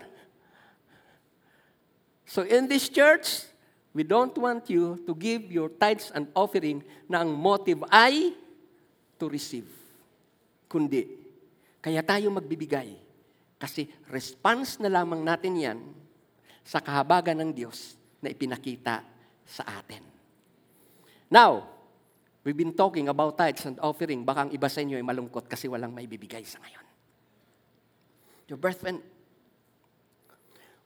So 2.33 2.41
in 2.47 2.65
this 2.65 2.87
church, 2.87 3.45
we 3.93 4.01
don't 4.01 4.33
want 4.39 4.65
you 4.71 4.97
to 5.05 5.13
give 5.13 5.51
your 5.51 5.69
tithes 5.69 6.09
and 6.15 6.31
offering 6.33 6.81
na 7.05 7.21
ang 7.21 7.29
motive 7.35 7.83
ay 7.91 8.33
to 9.19 9.29
receive. 9.29 9.67
Kundi, 10.65 11.05
kaya 11.83 12.01
tayo 12.01 12.31
magbibigay. 12.33 12.97
Kasi 13.59 13.87
response 14.09 14.81
na 14.81 14.91
lamang 14.91 15.23
natin 15.23 15.53
yan 15.55 15.79
sa 16.65 16.81
kahabagan 16.81 17.37
ng 17.37 17.51
Diyos 17.53 17.95
na 18.19 18.31
ipinakita 18.31 19.05
sa 19.45 19.63
atin. 19.79 20.03
Now, 21.29 21.69
we've 22.43 22.59
been 22.59 22.75
talking 22.75 23.07
about 23.07 23.39
tithes 23.39 23.65
and 23.65 23.79
offering. 23.79 24.27
Baka 24.27 24.47
ang 24.47 24.51
iba 24.51 24.67
sa 24.67 24.83
inyo 24.83 24.99
ay 24.99 25.05
malungkot 25.05 25.47
kasi 25.47 25.67
walang 25.71 25.95
maibibigay 25.95 26.43
sa 26.43 26.59
ngayon. 26.63 26.85
Your 28.51 28.59
brethren, 28.59 28.99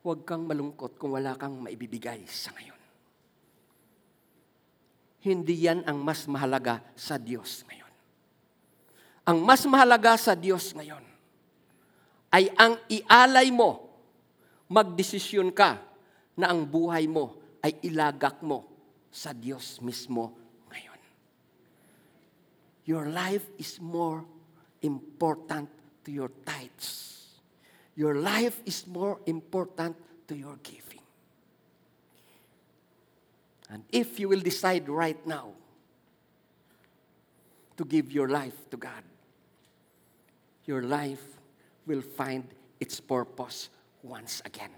huwag 0.05 0.23
kang 0.23 0.45
malungkot 0.45 0.95
kung 0.95 1.17
wala 1.17 1.33
kang 1.35 1.57
maibibigay 1.57 2.23
sa 2.29 2.53
ngayon. 2.55 2.79
Hindi 5.27 5.67
yan 5.67 5.83
ang 5.83 5.99
mas 5.99 6.23
mahalaga 6.29 6.79
sa 6.95 7.19
Diyos 7.19 7.65
ngayon. 7.67 7.91
Ang 9.27 9.43
mas 9.43 9.67
mahalaga 9.67 10.15
sa 10.15 10.37
Diyos 10.37 10.71
ngayon 10.71 11.03
ay 12.31 12.47
ang 12.55 12.79
ialay 12.87 13.51
mo, 13.51 13.91
magdesisyon 14.71 15.51
ka 15.51 15.83
na 16.37 16.53
ang 16.53 16.63
buhay 16.63 17.09
mo 17.09 17.35
ay 17.59 17.75
ilagak 17.83 18.39
mo 18.39 18.63
sa 19.11 19.35
Diyos 19.35 19.81
mismo. 19.83 20.37
Your 22.87 23.07
life 23.07 23.45
is 23.57 23.81
more 23.81 24.23
important 24.81 25.67
to 26.05 26.11
your 26.11 26.31
tithes. 26.45 27.35
Your 27.97 28.15
life 28.15 28.61
is 28.65 28.87
more 28.87 29.19
important 29.25 29.97
to 30.29 30.35
your 30.37 30.55
giving. 30.63 31.03
And 33.69 33.83
if 33.91 34.21
you 34.21 34.29
will 34.29 34.39
decide 34.39 34.87
right 34.87 35.19
now 35.27 35.51
to 37.75 37.83
give 37.83 38.09
your 38.09 38.29
life 38.29 38.69
to 38.71 38.77
God, 38.77 39.03
your 40.65 40.83
life 40.83 41.23
will 41.85 42.01
find 42.01 42.47
its 42.79 43.01
purpose 43.01 43.69
once 44.01 44.41
again. 44.45 44.71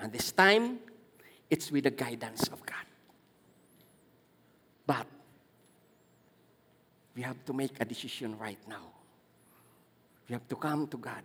And 0.00 0.12
this 0.12 0.32
time, 0.32 0.80
it's 1.48 1.70
with 1.70 1.84
the 1.84 1.92
guidance 1.92 2.48
of 2.48 2.66
God. 2.66 2.86
But 4.84 5.06
we 7.14 7.22
have 7.22 7.44
to 7.44 7.52
make 7.52 7.76
a 7.80 7.84
decision 7.84 8.36
right 8.38 8.60
now. 8.68 8.88
We 10.28 10.34
have 10.34 10.48
to 10.48 10.56
come 10.56 10.86
to 10.88 10.96
God. 10.96 11.22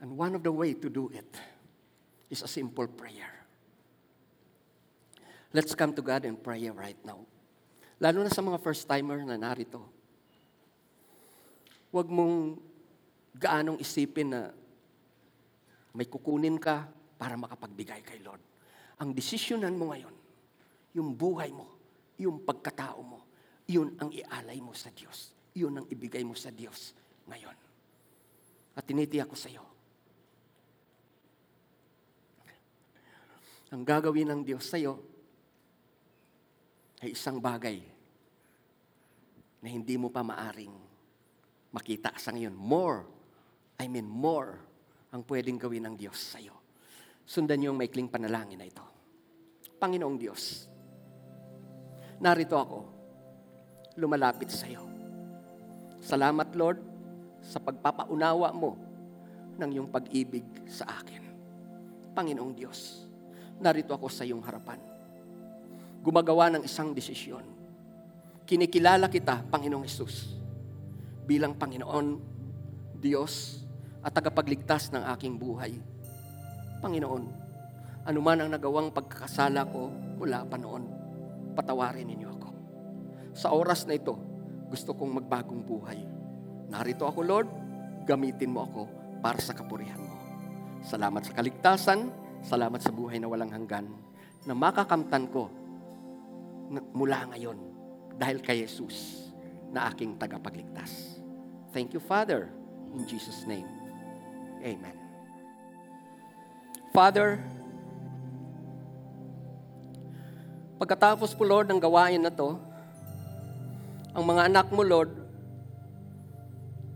And 0.00 0.14
one 0.16 0.34
of 0.34 0.42
the 0.42 0.52
way 0.52 0.74
to 0.74 0.88
do 0.88 1.10
it 1.12 1.34
is 2.30 2.42
a 2.42 2.48
simple 2.48 2.86
prayer. 2.86 3.34
Let's 5.52 5.74
come 5.74 5.96
to 5.96 6.02
God 6.02 6.24
and 6.24 6.36
pray 6.36 6.68
right 6.70 6.98
now. 7.02 7.24
Lalo 7.98 8.22
na 8.22 8.30
sa 8.30 8.44
mga 8.44 8.60
first-timer 8.60 9.24
na 9.24 9.40
narito. 9.40 9.82
Huwag 11.88 12.06
mong 12.06 12.60
gaanong 13.32 13.80
isipin 13.80 14.28
na 14.28 14.52
may 15.96 16.04
kukunin 16.04 16.60
ka 16.60 16.86
para 17.16 17.34
makapagbigay 17.34 18.04
kay 18.04 18.20
Lord. 18.22 18.44
Ang 19.00 19.16
desisyonan 19.16 19.74
mo 19.74 19.90
ngayon, 19.90 20.14
yung 20.96 21.12
buhay 21.12 21.52
mo, 21.52 21.66
yung 22.16 22.42
pagkatao 22.42 23.00
mo, 23.04 23.20
yun 23.68 23.92
ang 24.00 24.08
ialay 24.08 24.58
mo 24.64 24.72
sa 24.72 24.88
Diyos. 24.88 25.36
Yun 25.52 25.82
ang 25.82 25.86
ibigay 25.92 26.24
mo 26.24 26.32
sa 26.32 26.48
Diyos 26.48 26.96
ngayon. 27.28 27.56
At 28.78 28.86
tinitiyak 28.86 29.28
ko 29.28 29.36
sa 29.36 29.50
iyo, 29.50 29.64
ang 33.68 33.82
gagawin 33.84 34.32
ng 34.32 34.40
Diyos 34.46 34.64
sa 34.64 34.80
iyo 34.80 34.96
ay 37.04 37.12
isang 37.12 37.36
bagay 37.42 37.78
na 39.60 39.68
hindi 39.68 39.98
mo 39.98 40.08
pa 40.08 40.22
maaring 40.24 40.72
makita 41.74 42.14
sa 42.16 42.32
ngayon. 42.32 42.54
More, 42.54 43.04
I 43.76 43.90
mean 43.90 44.06
more, 44.06 44.56
ang 45.12 45.26
pwedeng 45.26 45.60
gawin 45.60 45.84
ng 45.84 45.94
Diyos 45.98 46.16
sa 46.16 46.38
iyo. 46.40 46.56
Sundan 47.28 47.60
niyo 47.60 47.74
ang 47.74 47.78
maikling 47.82 48.08
panalangin 48.08 48.56
na 48.56 48.70
ito. 48.70 48.86
Panginoong 49.76 50.16
Diyos, 50.16 50.64
narito 52.18 52.58
ako, 52.58 52.78
lumalapit 53.94 54.50
sa 54.50 54.66
iyo. 54.66 54.82
Salamat, 56.02 56.50
Lord, 56.54 56.78
sa 57.42 57.62
pagpapaunawa 57.62 58.50
mo 58.50 58.74
ng 59.58 59.70
iyong 59.70 59.90
pag-ibig 59.90 60.46
sa 60.66 60.86
akin. 61.02 61.22
Panginoong 62.14 62.54
Diyos, 62.54 63.06
narito 63.62 63.94
ako 63.94 64.10
sa 64.10 64.26
iyong 64.26 64.42
harapan. 64.42 64.78
Gumagawa 66.02 66.50
ng 66.54 66.62
isang 66.66 66.90
desisyon. 66.90 67.42
Kinikilala 68.46 69.06
kita, 69.06 69.46
Panginoong 69.50 69.86
Isus, 69.86 70.34
bilang 71.26 71.54
Panginoon, 71.54 72.06
Diyos, 72.98 73.62
at 74.02 74.14
tagapagligtas 74.14 74.90
ng 74.94 75.04
aking 75.14 75.36
buhay. 75.36 75.74
Panginoon, 76.82 77.24
anuman 78.06 78.38
ang 78.42 78.50
nagawang 78.54 78.88
pagkakasala 78.94 79.66
ko 79.68 79.90
mula 80.18 80.46
pa 80.48 80.56
noon, 80.56 80.97
patawarin 81.58 82.06
ninyo 82.06 82.28
ako. 82.38 82.50
Sa 83.34 83.50
oras 83.50 83.82
na 83.90 83.98
ito, 83.98 84.14
gusto 84.70 84.94
kong 84.94 85.18
magbagong 85.18 85.66
buhay. 85.66 85.98
Narito 86.70 87.10
ako, 87.10 87.20
Lord, 87.26 87.48
gamitin 88.06 88.54
mo 88.54 88.62
ako 88.62 88.82
para 89.18 89.42
sa 89.42 89.58
kapurihan 89.58 89.98
mo. 89.98 90.14
Salamat 90.86 91.26
sa 91.26 91.34
kaligtasan, 91.34 92.14
salamat 92.46 92.78
sa 92.78 92.94
buhay 92.94 93.18
na 93.18 93.26
walang 93.26 93.50
hanggan, 93.50 93.90
na 94.46 94.54
makakamtan 94.54 95.26
ko 95.34 95.50
mula 96.94 97.26
ngayon 97.34 97.58
dahil 98.14 98.38
kay 98.38 98.62
Jesus 98.62 99.26
na 99.74 99.90
aking 99.90 100.14
tagapagligtas. 100.14 101.18
Thank 101.74 101.92
you, 101.92 102.00
Father, 102.00 102.48
in 102.94 103.02
Jesus' 103.04 103.44
name. 103.44 103.66
Amen. 104.62 104.96
Father, 106.94 107.42
pagkatapos 110.78 111.34
po, 111.34 111.42
Lord, 111.42 111.68
ng 111.68 111.82
gawain 111.82 112.22
na 112.22 112.30
to, 112.30 112.56
ang 114.14 114.24
mga 114.24 114.46
anak 114.48 114.66
mo, 114.70 114.86
Lord, 114.86 115.10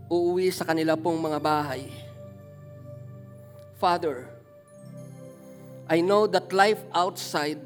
uuwi 0.07 0.49
sa 0.49 0.63
kanila 0.63 0.95
pong 0.95 1.19
mga 1.19 1.39
bahay. 1.39 1.87
Father, 3.77 4.31
I 5.91 5.99
know 5.99 6.25
that 6.31 6.55
life 6.55 6.79
outside 6.95 7.59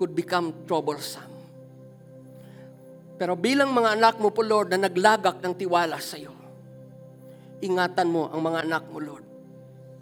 could 0.00 0.16
become 0.16 0.64
troublesome. 0.64 1.28
Pero 3.18 3.34
bilang 3.34 3.74
mga 3.74 3.98
anak 3.98 4.16
mo 4.22 4.30
po, 4.30 4.46
Lord, 4.46 4.70
na 4.70 4.86
naglagak 4.86 5.42
ng 5.42 5.54
tiwala 5.58 5.98
sa 5.98 6.14
iyo, 6.14 6.32
ingatan 7.58 8.06
mo 8.06 8.30
ang 8.30 8.38
mga 8.38 8.62
anak 8.62 8.84
mo, 8.86 9.02
Lord, 9.02 9.26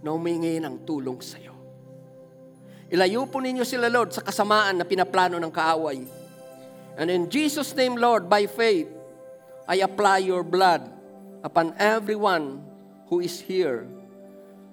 na 0.04 0.12
humingi 0.12 0.60
ng 0.60 0.84
tulong 0.84 1.18
sa 1.24 1.40
iyo. 1.40 1.55
Ilayo 2.86 3.26
po 3.26 3.42
ninyo 3.42 3.66
sila, 3.66 3.90
Lord, 3.90 4.14
sa 4.14 4.22
kasamaan 4.22 4.78
na 4.78 4.86
pinaplano 4.86 5.42
ng 5.42 5.50
kaaway. 5.50 6.06
And 6.94 7.10
in 7.10 7.26
Jesus' 7.26 7.74
name, 7.74 7.98
Lord, 7.98 8.30
by 8.30 8.46
faith, 8.46 8.86
I 9.66 9.82
apply 9.82 10.30
your 10.30 10.46
blood 10.46 10.86
upon 11.42 11.74
everyone 11.82 12.62
who 13.10 13.18
is 13.18 13.42
here. 13.42 13.90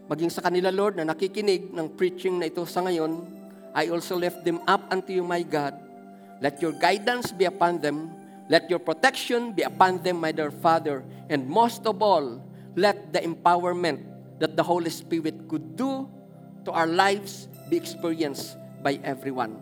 Maging 0.05 0.29
sa 0.29 0.45
kanila, 0.45 0.69
Lord, 0.69 1.01
na 1.01 1.09
nakikinig 1.09 1.73
ng 1.73 1.97
preaching 1.97 2.37
na 2.37 2.53
ito 2.53 2.61
sa 2.69 2.85
ngayon, 2.85 3.25
I 3.73 3.89
also 3.89 4.13
lift 4.13 4.45
them 4.45 4.61
up 4.69 4.85
unto 4.93 5.09
you, 5.09 5.25
my 5.25 5.41
God. 5.41 5.73
Let 6.37 6.61
your 6.61 6.77
guidance 6.77 7.33
be 7.33 7.49
upon 7.49 7.81
them. 7.81 8.13
Let 8.45 8.69
your 8.69 8.77
protection 8.77 9.57
be 9.57 9.65
upon 9.65 10.05
them, 10.05 10.21
my 10.21 10.29
dear 10.29 10.53
Father. 10.53 11.01
And 11.33 11.49
most 11.49 11.89
of 11.89 11.97
all, 12.05 12.37
let 12.77 13.09
the 13.09 13.25
empowerment 13.25 14.05
that 14.37 14.53
the 14.53 14.61
Holy 14.61 14.93
Spirit 14.93 15.49
could 15.49 15.73
do 15.73 16.05
to 16.65 16.69
our 16.69 16.85
lives 16.85 17.49
be 17.69 17.79
experienced 17.79 18.59
by 18.83 18.99
everyone. 19.03 19.59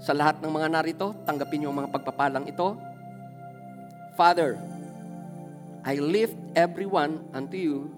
Sa 0.00 0.16
lahat 0.16 0.40
ng 0.40 0.48
mga 0.48 0.68
narito, 0.72 1.12
tanggapin 1.28 1.60
niyo 1.60 1.68
ang 1.72 1.84
mga 1.84 1.92
pagpapalang 1.92 2.48
ito. 2.48 2.72
Father, 4.16 4.56
I 5.84 6.00
lift 6.00 6.36
everyone 6.56 7.24
unto 7.36 7.56
you, 7.56 7.92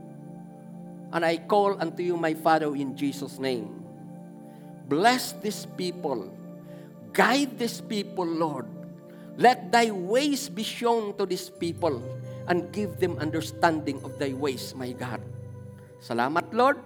and 1.15 1.23
I 1.23 1.39
call 1.39 1.79
unto 1.79 2.03
you, 2.03 2.19
my 2.19 2.35
Father, 2.35 2.75
in 2.75 2.99
Jesus' 2.99 3.39
name. 3.39 3.83
Bless 4.91 5.35
these 5.39 5.67
people. 5.79 6.31
Guide 7.15 7.59
these 7.59 7.79
people, 7.83 8.27
Lord. 8.27 8.67
Let 9.39 9.71
thy 9.71 9.91
ways 9.95 10.51
be 10.51 10.67
shown 10.67 11.17
to 11.17 11.25
these 11.25 11.49
people 11.49 12.03
and 12.51 12.69
give 12.75 12.99
them 12.99 13.17
understanding 13.23 14.03
of 14.03 14.19
thy 14.19 14.35
ways, 14.35 14.75
my 14.75 14.91
God. 14.93 15.23
Salamat, 16.03 16.51
Lord. 16.51 16.83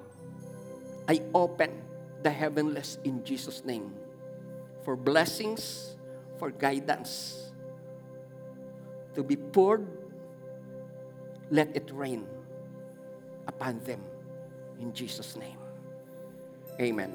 I 1.07 1.23
open 1.33 1.86
the 2.27 2.35
heavenless 2.35 2.99
in 3.05 3.23
Jesus' 3.23 3.63
name 3.65 3.95
for 4.83 4.97
blessings, 4.99 5.95
for 6.43 6.51
guidance 6.51 7.55
to 9.15 9.23
be 9.23 9.37
poured. 9.37 9.87
Let 11.55 11.71
it 11.77 11.87
rain 11.95 12.27
upon 13.47 13.79
them 13.87 14.03
in 14.83 14.93
Jesus' 14.93 15.39
name. 15.39 15.63
Amen. 16.83 17.15